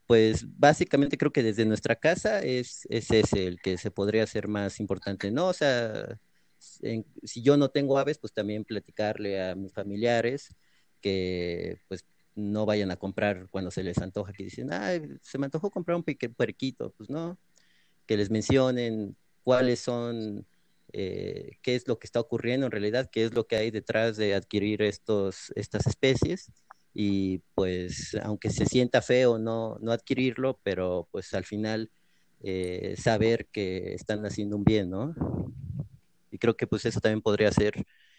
pues 0.06 0.46
básicamente 0.56 1.18
creo 1.18 1.30
que 1.30 1.42
desde 1.42 1.66
nuestra 1.66 1.96
casa 1.96 2.40
es, 2.40 2.86
es 2.88 3.10
ese 3.10 3.46
el 3.48 3.60
que 3.60 3.76
se 3.76 3.90
podría 3.90 4.22
hacer 4.22 4.48
más 4.48 4.80
importante, 4.80 5.30
¿no? 5.30 5.48
O 5.48 5.52
sea, 5.52 6.18
si 6.58 7.42
yo 7.42 7.58
no 7.58 7.68
tengo 7.68 7.98
aves, 7.98 8.16
pues 8.16 8.32
también 8.32 8.64
platicarle 8.64 9.42
a 9.42 9.54
mis 9.54 9.74
familiares 9.74 10.56
que 11.02 11.82
pues 11.86 12.06
no 12.36 12.66
vayan 12.66 12.90
a 12.90 12.96
comprar 12.96 13.48
cuando 13.50 13.70
se 13.70 13.82
les 13.82 13.98
antoja, 13.98 14.32
que 14.32 14.44
dicen, 14.44 14.72
ay, 14.72 15.02
se 15.22 15.38
me 15.38 15.46
antojó 15.46 15.70
comprar 15.70 15.96
un 15.96 16.04
puerquito, 16.04 16.92
pues 16.96 17.10
no, 17.10 17.38
que 18.06 18.16
les 18.16 18.30
mencionen 18.30 19.16
cuáles 19.42 19.80
son, 19.80 20.46
eh, 20.92 21.56
qué 21.62 21.74
es 21.74 21.88
lo 21.88 21.98
que 21.98 22.06
está 22.06 22.20
ocurriendo 22.20 22.66
en 22.66 22.72
realidad, 22.72 23.08
qué 23.10 23.24
es 23.24 23.34
lo 23.34 23.46
que 23.46 23.56
hay 23.56 23.70
detrás 23.70 24.18
de 24.18 24.34
adquirir 24.34 24.82
estos, 24.82 25.50
estas 25.56 25.86
especies 25.86 26.52
y 26.92 27.38
pues 27.54 28.16
aunque 28.22 28.50
se 28.50 28.66
sienta 28.66 29.02
feo 29.02 29.38
no, 29.38 29.78
no 29.80 29.92
adquirirlo, 29.92 30.60
pero 30.62 31.08
pues 31.10 31.32
al 31.32 31.44
final 31.44 31.90
eh, 32.42 32.96
saber 32.98 33.46
que 33.46 33.94
están 33.94 34.24
haciendo 34.26 34.56
un 34.56 34.64
bien, 34.64 34.90
¿no? 34.90 35.14
Y 36.30 36.38
creo 36.38 36.56
que 36.56 36.66
pues 36.66 36.84
eso 36.84 37.00
también 37.00 37.22
podría 37.22 37.50
ser 37.50 37.74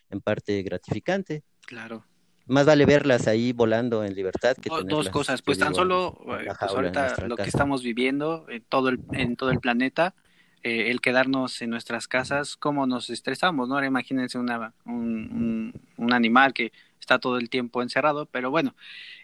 en 0.09 0.21
parte 0.21 0.63
gratificante. 0.63 1.43
Claro 1.61 2.03
más 2.47 2.65
vale 2.65 2.85
verlas 2.85 3.27
ahí 3.27 3.53
volando 3.53 4.03
en 4.03 4.15
libertad 4.15 4.55
que 4.55 4.69
dos 4.85 5.09
cosas 5.09 5.41
pues 5.41 5.59
tan 5.59 5.75
solo 5.75 6.17
eh, 6.39 6.47
pues 6.59 6.71
ahorita 6.71 7.27
lo 7.27 7.35
que 7.35 7.43
estamos 7.43 7.83
viviendo 7.83 8.45
en 8.49 8.63
todo 8.63 8.89
el 8.89 8.99
en 9.11 9.35
todo 9.35 9.51
el 9.51 9.59
planeta 9.59 10.15
eh, 10.63 10.89
el 10.89 11.01
quedarnos 11.01 11.61
en 11.61 11.69
nuestras 11.69 12.07
casas 12.07 12.55
cómo 12.55 12.87
nos 12.87 13.09
estresamos 13.09 13.69
no 13.69 13.75
ahora 13.75 13.87
imagínense 13.87 14.37
una, 14.37 14.73
un, 14.85 15.73
un, 15.97 16.13
animal 16.13 16.53
que 16.53 16.71
está 16.99 17.19
todo 17.19 17.37
el 17.37 17.49
tiempo 17.49 17.81
encerrado 17.81 18.25
pero 18.25 18.49
bueno. 18.49 18.75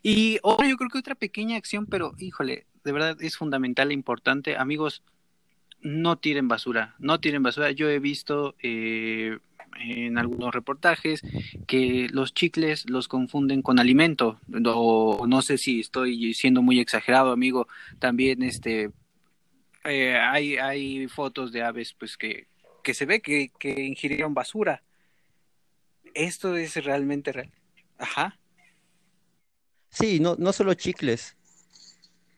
Y 0.01 0.39
ahora 0.43 0.69
yo 0.69 0.77
creo 0.77 0.89
que 0.89 0.99
otra 0.99 1.15
pequeña 1.15 1.57
acción 1.57 1.85
pero 1.85 2.13
híjole 2.17 2.65
de 2.83 2.91
verdad 2.91 3.17
es 3.19 3.35
fundamental 3.35 3.91
e 3.91 3.93
importante. 3.93 4.57
Amigos 4.57 5.03
no 5.81 6.17
tiren 6.17 6.47
basura 6.47 6.95
no 6.99 7.19
tiren 7.19 7.43
basura. 7.43 7.71
Yo 7.71 7.89
he 7.89 7.99
visto 7.99 8.55
eh, 8.61 9.39
en 9.79 10.17
algunos 10.17 10.53
reportajes 10.53 11.21
que 11.67 12.07
los 12.11 12.33
chicles 12.33 12.89
los 12.89 13.07
confunden 13.07 13.61
con 13.61 13.79
alimento. 13.79 14.39
O 14.65 15.25
no 15.27 15.41
sé 15.41 15.57
si 15.57 15.79
estoy 15.79 16.33
siendo 16.33 16.61
muy 16.61 16.79
exagerado 16.79 17.31
amigo. 17.31 17.67
También 17.99 18.43
este 18.43 18.91
eh, 19.83 20.17
hay 20.17 20.57
hay 20.57 21.07
fotos 21.07 21.51
de 21.51 21.63
aves 21.63 21.93
pues 21.93 22.17
que 22.17 22.47
que 22.83 22.93
se 22.93 23.05
ve 23.05 23.21
que, 23.21 23.51
que 23.59 23.83
ingirieron 23.83 24.33
basura. 24.33 24.83
Esto 26.13 26.55
es 26.55 26.75
realmente 26.83 27.31
real 27.31 27.51
ajá. 27.97 28.39
Sí 29.89 30.19
no 30.19 30.35
no 30.37 30.53
solo 30.53 30.73
chicles. 30.73 31.35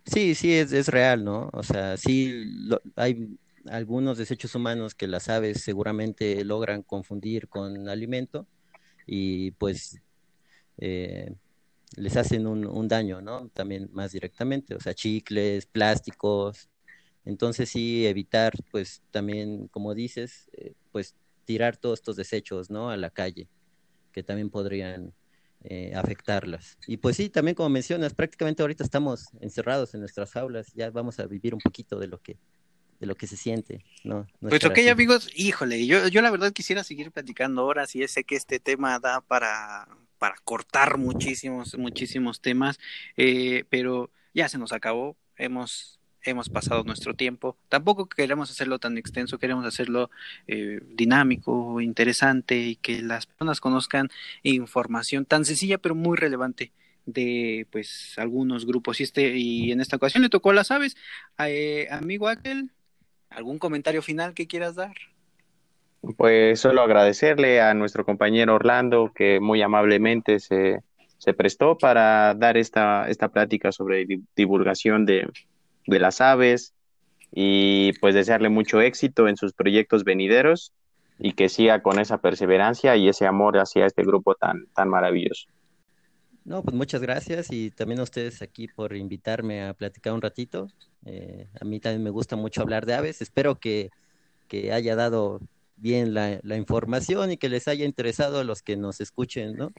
Sí 0.06 0.36
sí 0.36 0.54
es, 0.54 0.72
es 0.72 0.88
real 0.88 1.24
no 1.24 1.50
o 1.54 1.64
sea 1.64 1.98
sí 1.98 2.46
hay 2.96 3.38
algunos 3.70 4.18
desechos 4.18 4.56
humanos 4.56 4.96
que 4.96 5.08
las 5.08 5.30
aves 5.30 5.62
seguramente 5.62 6.44
logran 6.44 6.84
confundir 6.84 7.48
con 7.48 7.90
alimento 7.90 8.48
y 9.06 9.52
pues 9.52 10.02
eh, 10.78 11.34
les 11.96 12.18
hacen 12.18 12.48
un, 12.48 12.88
daño, 12.88 13.22
¿no? 13.22 13.50
También 13.50 13.90
más 13.94 14.12
directamente, 14.12 14.76
o 14.76 14.80
sea, 14.80 14.94
chicles, 14.94 15.66
plásticos. 15.66 16.70
Entonces 17.24 17.70
sí, 17.70 18.06
evitar, 18.06 18.54
pues 18.72 19.02
también, 19.12 19.68
como 19.70 19.94
dices, 19.96 20.50
eh, 20.54 20.74
pues 20.92 21.16
tirar 21.46 21.78
todos 21.78 22.00
estos 22.00 22.16
desechos, 22.16 22.70
¿no? 22.70 22.90
A 22.90 22.98
la 22.98 23.10
calle, 23.10 23.48
que 24.12 24.24
también 24.24 24.50
podrían 24.50 25.14
eh, 25.64 25.94
afectarlas. 25.96 26.78
Y 26.88 26.98
pues 26.98 27.18
sí, 27.18 27.30
también 27.30 27.56
como 27.56 27.70
mencionas, 27.70 28.14
prácticamente 28.14 28.62
ahorita 28.62 28.84
estamos 28.84 29.30
encerrados 29.40 29.94
en 29.94 30.02
nuestras 30.02 30.36
aulas, 30.36 30.74
ya 30.74 30.92
vamos 30.92 31.20
a 31.20 31.26
vivir 31.26 31.54
un 31.54 31.62
poquito 31.62 31.98
de 32.00 32.08
lo 32.08 32.22
que 32.22 32.38
de 33.00 33.08
lo 33.08 33.16
que 33.16 33.28
se 33.28 33.38
siente, 33.38 33.84
¿no? 34.04 34.28
pues 34.40 34.64
ok, 34.64 34.80
amigos, 34.90 35.30
híjole, 35.36 35.86
yo, 35.86 36.08
yo 36.08 36.22
la 36.22 36.32
verdad 36.32 36.54
quisiera 36.54 36.84
seguir 36.84 37.12
platicando 37.12 37.66
horas 37.66 37.96
y 37.96 38.08
sé 38.08 38.24
que 38.24 38.36
este 38.36 38.60
tema 38.60 39.00
da 39.00 39.22
para, 39.22 39.88
para 40.18 40.36
cortar 40.44 40.98
muchísimos, 40.98 41.78
muchísimos 41.78 42.42
temas, 42.42 42.80
eh, 43.18 43.66
pero 43.70 44.12
ya 44.34 44.48
se 44.50 44.58
nos 44.58 44.72
acabó, 44.72 45.18
hemos 45.38 46.00
hemos 46.26 46.50
pasado 46.50 46.84
nuestro 46.84 47.14
tiempo. 47.14 47.58
Tampoco 47.70 48.08
queremos 48.08 48.50
hacerlo 48.50 48.80
tan 48.80 48.98
extenso, 48.98 49.38
queremos 49.38 49.66
hacerlo 49.66 50.10
eh, 50.48 50.80
dinámico, 50.96 51.80
interesante 51.82 52.58
y 52.58 52.76
que 52.76 53.02
las 53.02 53.28
personas 53.28 53.62
conozcan 53.62 54.10
información 54.44 55.26
tan 55.26 55.46
sencilla 55.46 55.78
pero 55.78 55.96
muy 55.96 56.18
relevante 56.18 56.72
de 57.06 57.68
pues 57.72 58.16
algunos 58.18 58.66
grupos 58.66 59.00
y 59.00 59.04
este 59.04 59.38
y 59.38 59.72
en 59.72 59.80
esta 59.80 59.98
ocasión 59.98 60.24
le 60.24 60.30
tocó 60.30 60.50
a 60.50 60.56
las 60.56 60.72
aves 60.72 60.98
eh, 61.38 61.88
amigo 61.92 62.28
aquel 62.28 62.72
algún 63.30 63.60
comentario 63.60 64.02
final 64.02 64.34
que 64.34 64.48
quieras 64.48 64.76
dar 64.76 64.96
pues 66.14 66.60
solo 66.60 66.82
agradecerle 66.82 67.62
a 67.62 67.74
nuestro 67.74 68.06
compañero 68.06 68.56
Orlando 68.56 69.12
que 69.14 69.40
muy 69.40 69.62
amablemente 69.62 70.40
se, 70.40 70.82
se 71.18 71.34
prestó 71.34 71.78
para 71.78 72.34
dar 72.36 72.58
esta, 72.58 73.10
esta 73.10 73.30
plática 73.30 73.72
sobre 73.72 74.06
divulgación 74.36 75.06
de, 75.06 75.28
de 75.88 76.00
las 76.00 76.22
aves 76.22 76.74
y 77.32 77.94
pues 78.00 78.14
desearle 78.16 78.50
mucho 78.50 78.82
éxito 78.82 79.28
en 79.28 79.38
sus 79.38 79.54
proyectos 79.54 80.04
venideros 80.04 80.74
y 81.18 81.34
que 81.34 81.50
siga 81.50 81.82
con 81.82 82.00
esa 82.00 82.20
perseverancia 82.20 82.96
y 82.96 83.08
ese 83.08 83.26
amor 83.26 83.58
hacia 83.58 83.86
este 83.86 84.04
grupo 84.04 84.36
tan, 84.36 84.68
tan 84.76 84.90
maravilloso. 84.90 85.48
No, 86.46 86.62
pues 86.62 86.76
muchas 86.76 87.02
gracias 87.02 87.48
y 87.52 87.72
también 87.72 88.00
a 88.00 88.04
ustedes 88.04 88.44
aquí 88.44 88.68
por 88.68 88.96
invitarme 88.96 89.64
a 89.64 89.74
platicar 89.74 90.14
un 90.14 90.22
ratito. 90.22 90.70
Eh, 91.04 91.48
a 91.60 91.66
mí 91.66 91.80
también 91.80 92.04
me 92.04 92.12
gusta 92.12 92.36
mucho 92.36 92.62
hablar 92.62 92.86
de 92.86 92.94
aves. 92.94 93.20
Espero 93.24 93.60
que, 93.60 93.90
que 94.48 94.72
haya 94.72 94.96
dado 94.96 95.42
bien 95.76 96.14
la, 96.14 96.40
información 96.56 97.32
y 97.32 97.38
que 97.38 97.50
les 97.50 97.68
haya 97.68 97.84
interesado 97.84 98.40
a 98.40 98.44
los 98.44 98.62
que 98.62 98.78
nos 98.78 99.02
escuchen, 99.02 99.56
¿no? 99.58 99.74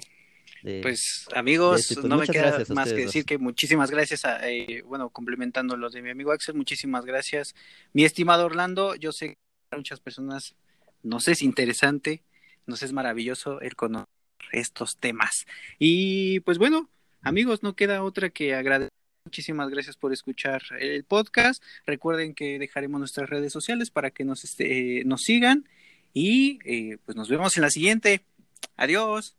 pues 0.82 1.26
amigos, 1.34 1.92
pues, 1.94 2.04
no 2.04 2.16
me 2.16 2.26
queda 2.26 2.64
más 2.70 2.92
que 2.92 3.02
decir 3.02 3.24
que 3.24 3.38
muchísimas 3.38 3.90
gracias, 3.90 4.24
a, 4.24 4.48
eh, 4.48 4.82
bueno, 4.84 5.10
complementando 5.10 5.76
lo 5.76 5.90
de 5.90 6.02
mi 6.02 6.10
amigo 6.10 6.32
Axel, 6.32 6.56
muchísimas 6.56 7.04
gracias. 7.04 7.54
Mi 7.92 8.04
estimado 8.04 8.46
Orlando, 8.46 8.96
yo 8.96 9.12
sé 9.12 9.30
que 9.30 9.38
para 9.68 9.78
muchas 9.78 10.00
personas 10.00 10.56
nos 11.04 11.28
es 11.28 11.42
interesante, 11.42 12.24
nos 12.66 12.82
es 12.82 12.92
maravilloso 12.92 13.60
el 13.60 13.76
conocer 13.76 14.15
estos 14.52 14.96
temas. 14.96 15.46
Y 15.78 16.40
pues 16.40 16.58
bueno, 16.58 16.88
amigos, 17.22 17.62
no 17.62 17.74
queda 17.74 18.02
otra 18.02 18.30
que 18.30 18.54
agradecer. 18.54 18.90
Muchísimas 19.24 19.68
gracias 19.70 19.96
por 19.96 20.12
escuchar 20.12 20.62
el 20.78 21.02
podcast. 21.02 21.62
Recuerden 21.84 22.34
que 22.34 22.60
dejaremos 22.60 23.00
nuestras 23.00 23.28
redes 23.28 23.52
sociales 23.52 23.90
para 23.90 24.12
que 24.12 24.24
nos, 24.24 24.44
este, 24.44 25.02
nos 25.04 25.22
sigan 25.22 25.68
y 26.14 26.60
eh, 26.64 26.98
pues 27.04 27.16
nos 27.16 27.28
vemos 27.28 27.56
en 27.56 27.62
la 27.62 27.70
siguiente. 27.70 28.24
Adiós. 28.76 29.36